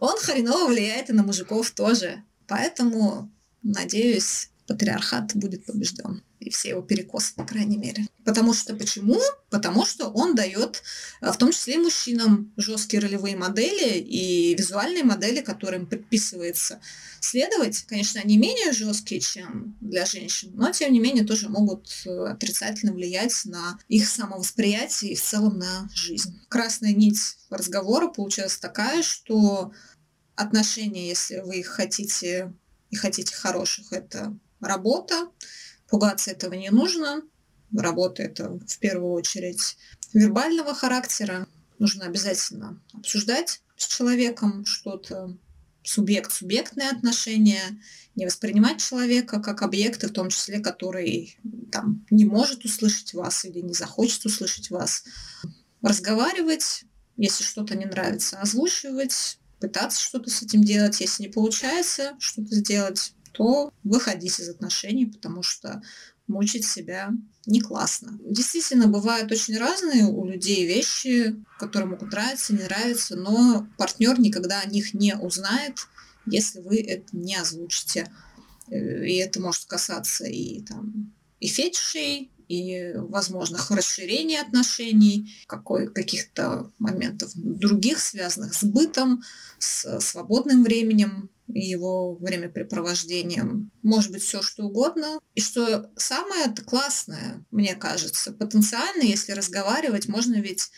он 0.00 0.16
хреново 0.18 0.68
влияет 0.68 1.10
и 1.10 1.12
на 1.12 1.22
мужиков 1.22 1.70
тоже. 1.72 2.24
Поэтому, 2.48 3.30
надеюсь, 3.62 4.50
патриархат 4.70 5.34
будет 5.34 5.66
побежден 5.66 6.22
и 6.38 6.48
все 6.48 6.68
его 6.70 6.80
перекосы, 6.80 7.34
по 7.34 7.44
крайней 7.44 7.76
мере. 7.76 8.06
Потому 8.24 8.54
что 8.54 8.76
почему? 8.76 9.20
Потому 9.50 9.84
что 9.84 10.08
он 10.08 10.36
дает, 10.36 10.82
э, 11.20 11.32
в 11.32 11.36
том 11.36 11.50
числе 11.50 11.74
и 11.74 11.78
мужчинам, 11.78 12.52
жесткие 12.56 13.02
ролевые 13.02 13.36
модели 13.36 13.98
и 13.98 14.54
визуальные 14.54 15.02
модели, 15.02 15.40
которым 15.40 15.86
предписывается 15.86 16.80
следовать. 17.18 17.82
Конечно, 17.88 18.20
они 18.20 18.38
менее 18.38 18.72
жесткие, 18.72 19.20
чем 19.20 19.76
для 19.80 20.06
женщин, 20.06 20.52
но 20.54 20.70
тем 20.70 20.92
не 20.92 21.00
менее 21.00 21.24
тоже 21.24 21.48
могут 21.48 21.90
э, 22.06 22.26
отрицательно 22.28 22.92
влиять 22.92 23.34
на 23.44 23.76
их 23.88 24.08
самовосприятие 24.08 25.12
и 25.12 25.16
в 25.16 25.22
целом 25.22 25.58
на 25.58 25.90
жизнь. 25.92 26.40
Красная 26.48 26.92
нить 26.92 27.18
разговора 27.50 28.06
получилась 28.06 28.56
такая, 28.56 29.02
что 29.02 29.72
отношения, 30.36 31.08
если 31.08 31.40
вы 31.40 31.58
их 31.58 31.66
хотите 31.66 32.54
и 32.90 32.96
хотите 32.96 33.34
хороших, 33.34 33.92
это 33.92 34.38
работа, 34.60 35.30
Пугаться 35.90 36.30
этого 36.30 36.54
не 36.54 36.70
нужно. 36.70 37.22
Работа 37.76 38.22
это 38.22 38.48
в 38.48 38.78
первую 38.78 39.12
очередь 39.12 39.76
вербального 40.14 40.72
характера. 40.72 41.48
Нужно 41.78 42.06
обязательно 42.06 42.80
обсуждать 42.92 43.60
с 43.76 43.86
человеком 43.86 44.64
что-то, 44.64 45.36
субъект-субъектные 45.82 46.90
отношения, 46.90 47.62
не 48.14 48.26
воспринимать 48.26 48.80
человека 48.80 49.40
как 49.40 49.62
объекта, 49.62 50.08
в 50.08 50.12
том 50.12 50.28
числе, 50.28 50.60
который 50.60 51.38
там, 51.72 52.06
не 52.10 52.24
может 52.24 52.64
услышать 52.64 53.14
вас 53.14 53.44
или 53.44 53.60
не 53.60 53.72
захочет 53.72 54.24
услышать 54.26 54.70
вас. 54.70 55.04
Разговаривать, 55.82 56.84
если 57.16 57.42
что-то 57.42 57.76
не 57.76 57.86
нравится, 57.86 58.40
озвучивать, 58.40 59.38
пытаться 59.58 60.00
что-то 60.00 60.30
с 60.30 60.42
этим 60.42 60.62
делать. 60.62 61.00
Если 61.00 61.24
не 61.24 61.28
получается 61.30 62.14
что-то 62.18 62.54
сделать, 62.54 63.14
то 63.32 63.72
выходить 63.84 64.38
из 64.38 64.48
отношений, 64.48 65.06
потому 65.06 65.42
что 65.42 65.82
мучить 66.26 66.64
себя 66.64 67.10
не 67.46 67.60
классно. 67.60 68.18
Действительно, 68.24 68.86
бывают 68.86 69.30
очень 69.32 69.58
разные 69.58 70.04
у 70.04 70.24
людей 70.24 70.66
вещи, 70.66 71.36
которые 71.58 71.90
могут 71.90 72.12
нравиться, 72.12 72.54
не 72.54 72.62
нравиться, 72.62 73.16
но 73.16 73.66
партнер 73.76 74.18
никогда 74.18 74.60
о 74.60 74.66
них 74.66 74.94
не 74.94 75.16
узнает, 75.16 75.88
если 76.26 76.60
вы 76.60 76.80
это 76.80 77.04
не 77.12 77.36
озвучите. 77.36 78.10
Э, 78.68 79.06
и 79.06 79.16
это 79.16 79.40
может 79.40 79.64
касаться 79.64 80.24
и, 80.24 80.62
там, 80.62 81.12
и 81.40 81.48
фетишей, 81.48 82.30
и 82.48 82.94
возможных 82.96 83.70
расширений 83.70 84.40
отношений, 84.40 85.32
какой, 85.46 85.88
каких-то 85.92 86.72
моментов 86.80 87.30
других, 87.34 88.00
связанных 88.00 88.54
с 88.54 88.64
бытом, 88.64 89.22
с 89.58 90.00
свободным 90.00 90.64
временем, 90.64 91.30
его 91.54 92.14
времяпрепровождением. 92.16 93.70
Может 93.82 94.12
быть, 94.12 94.22
все 94.22 94.42
что 94.42 94.64
угодно. 94.64 95.20
И 95.34 95.40
что 95.40 95.90
самое 95.96 96.54
классное, 96.66 97.44
мне 97.50 97.74
кажется, 97.74 98.32
потенциально, 98.32 99.02
если 99.02 99.32
разговаривать, 99.32 100.08
можно 100.08 100.36
ведь 100.36 100.70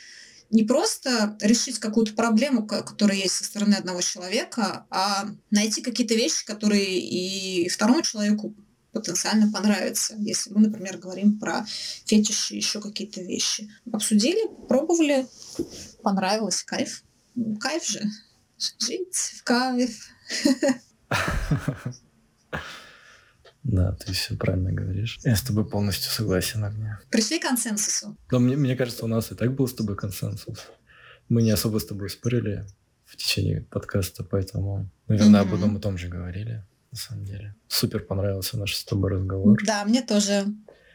не 0.51 0.65
просто 0.65 1.37
решить 1.41 1.79
какую-то 1.79 2.13
проблему, 2.13 2.67
которая 2.67 3.17
есть 3.17 3.35
со 3.35 3.45
стороны 3.45 3.75
одного 3.75 4.03
человека, 4.03 4.87
а 4.91 5.29
найти 5.51 5.81
какие-то 5.81 6.15
вещи, 6.15 6.45
которые 6.45 7.01
и 7.01 7.69
второму 7.71 8.03
человеку 8.03 8.55
потенциально 8.93 9.51
понравятся, 9.51 10.15
если 10.19 10.53
мы, 10.53 10.61
например, 10.61 10.99
говорим 10.99 11.39
про 11.39 11.67
фетиши, 12.05 12.55
еще 12.55 12.81
какие-то 12.81 13.23
вещи. 13.23 13.71
Обсудили, 13.91 14.43
пробовали, 14.69 15.27
понравилось, 16.03 16.63
кайф. 16.63 17.03
Кайф 17.59 17.87
же. 17.87 18.03
Жить 18.79 19.17
в 19.17 19.43
кайф. 19.43 20.09
Да, 23.63 23.93
ты 23.93 24.13
все 24.13 24.37
правильно 24.37 24.73
говоришь. 24.73 25.21
Я 25.23 25.37
с 25.37 25.43
тобой 25.43 25.65
полностью 25.65 26.11
согласен, 26.11 26.65
Агния. 26.65 27.01
Пришли 27.11 27.39
к 27.39 27.43
консенсусу. 27.43 28.17
Но 28.31 28.41
мне, 28.41 28.57
мне 28.57 28.77
кажется, 28.77 29.05
у 29.05 29.09
нас 29.09 29.31
и 29.31 29.37
так 29.37 29.55
был 29.55 29.69
с 29.69 29.75
тобой 29.75 29.97
консенсус. 29.97 30.67
Мы 31.29 31.43
не 31.43 31.53
особо 31.53 31.79
с 31.79 31.87
тобой 31.87 32.11
спорили 32.11 32.67
в 33.05 33.17
течение 33.17 33.61
подкаста, 33.61 34.25
поэтому, 34.25 34.91
наверное, 35.07 35.43
mm-hmm. 35.43 35.47
об 35.47 35.55
одном 35.55 35.77
и 35.77 35.81
том 35.81 35.97
же 35.97 36.09
говорили, 36.09 36.65
на 36.91 36.99
самом 36.99 37.25
деле. 37.25 37.55
Супер 37.69 38.01
понравился 38.01 38.59
наш 38.59 38.75
с 38.75 38.85
тобой 38.85 39.13
разговор. 39.13 39.57
Да, 39.65 39.85
мне 39.85 40.03
тоже. 40.03 40.47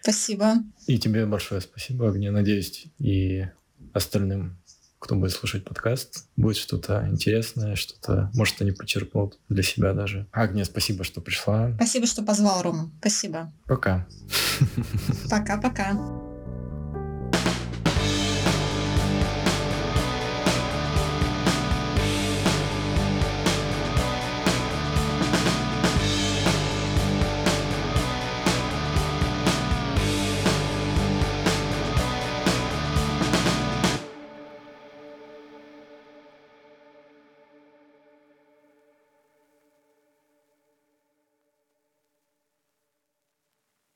Спасибо. 0.01 0.55
И 0.87 0.99
тебе 0.99 1.25
большое 1.25 1.61
спасибо, 1.61 2.09
Агния. 2.09 2.31
Надеюсь, 2.31 2.87
и 2.99 3.47
остальным 3.93 4.57
кто 4.99 5.15
будет 5.15 5.31
слушать 5.31 5.63
подкаст, 5.63 6.27
будет 6.35 6.57
что-то 6.57 7.07
интересное, 7.09 7.75
что-то, 7.75 8.31
может, 8.33 8.61
они 8.61 8.71
почерпнут 8.71 9.39
для 9.49 9.63
себя 9.63 9.93
даже. 9.93 10.27
Агния, 10.31 10.65
спасибо, 10.65 11.03
что 11.03 11.21
пришла. 11.21 11.73
Спасибо, 11.75 12.07
что 12.07 12.23
позвал, 12.23 12.61
Рома. 12.61 12.91
Спасибо. 12.99 13.53
Пока. 13.65 14.07
Пока-пока. 15.29 16.26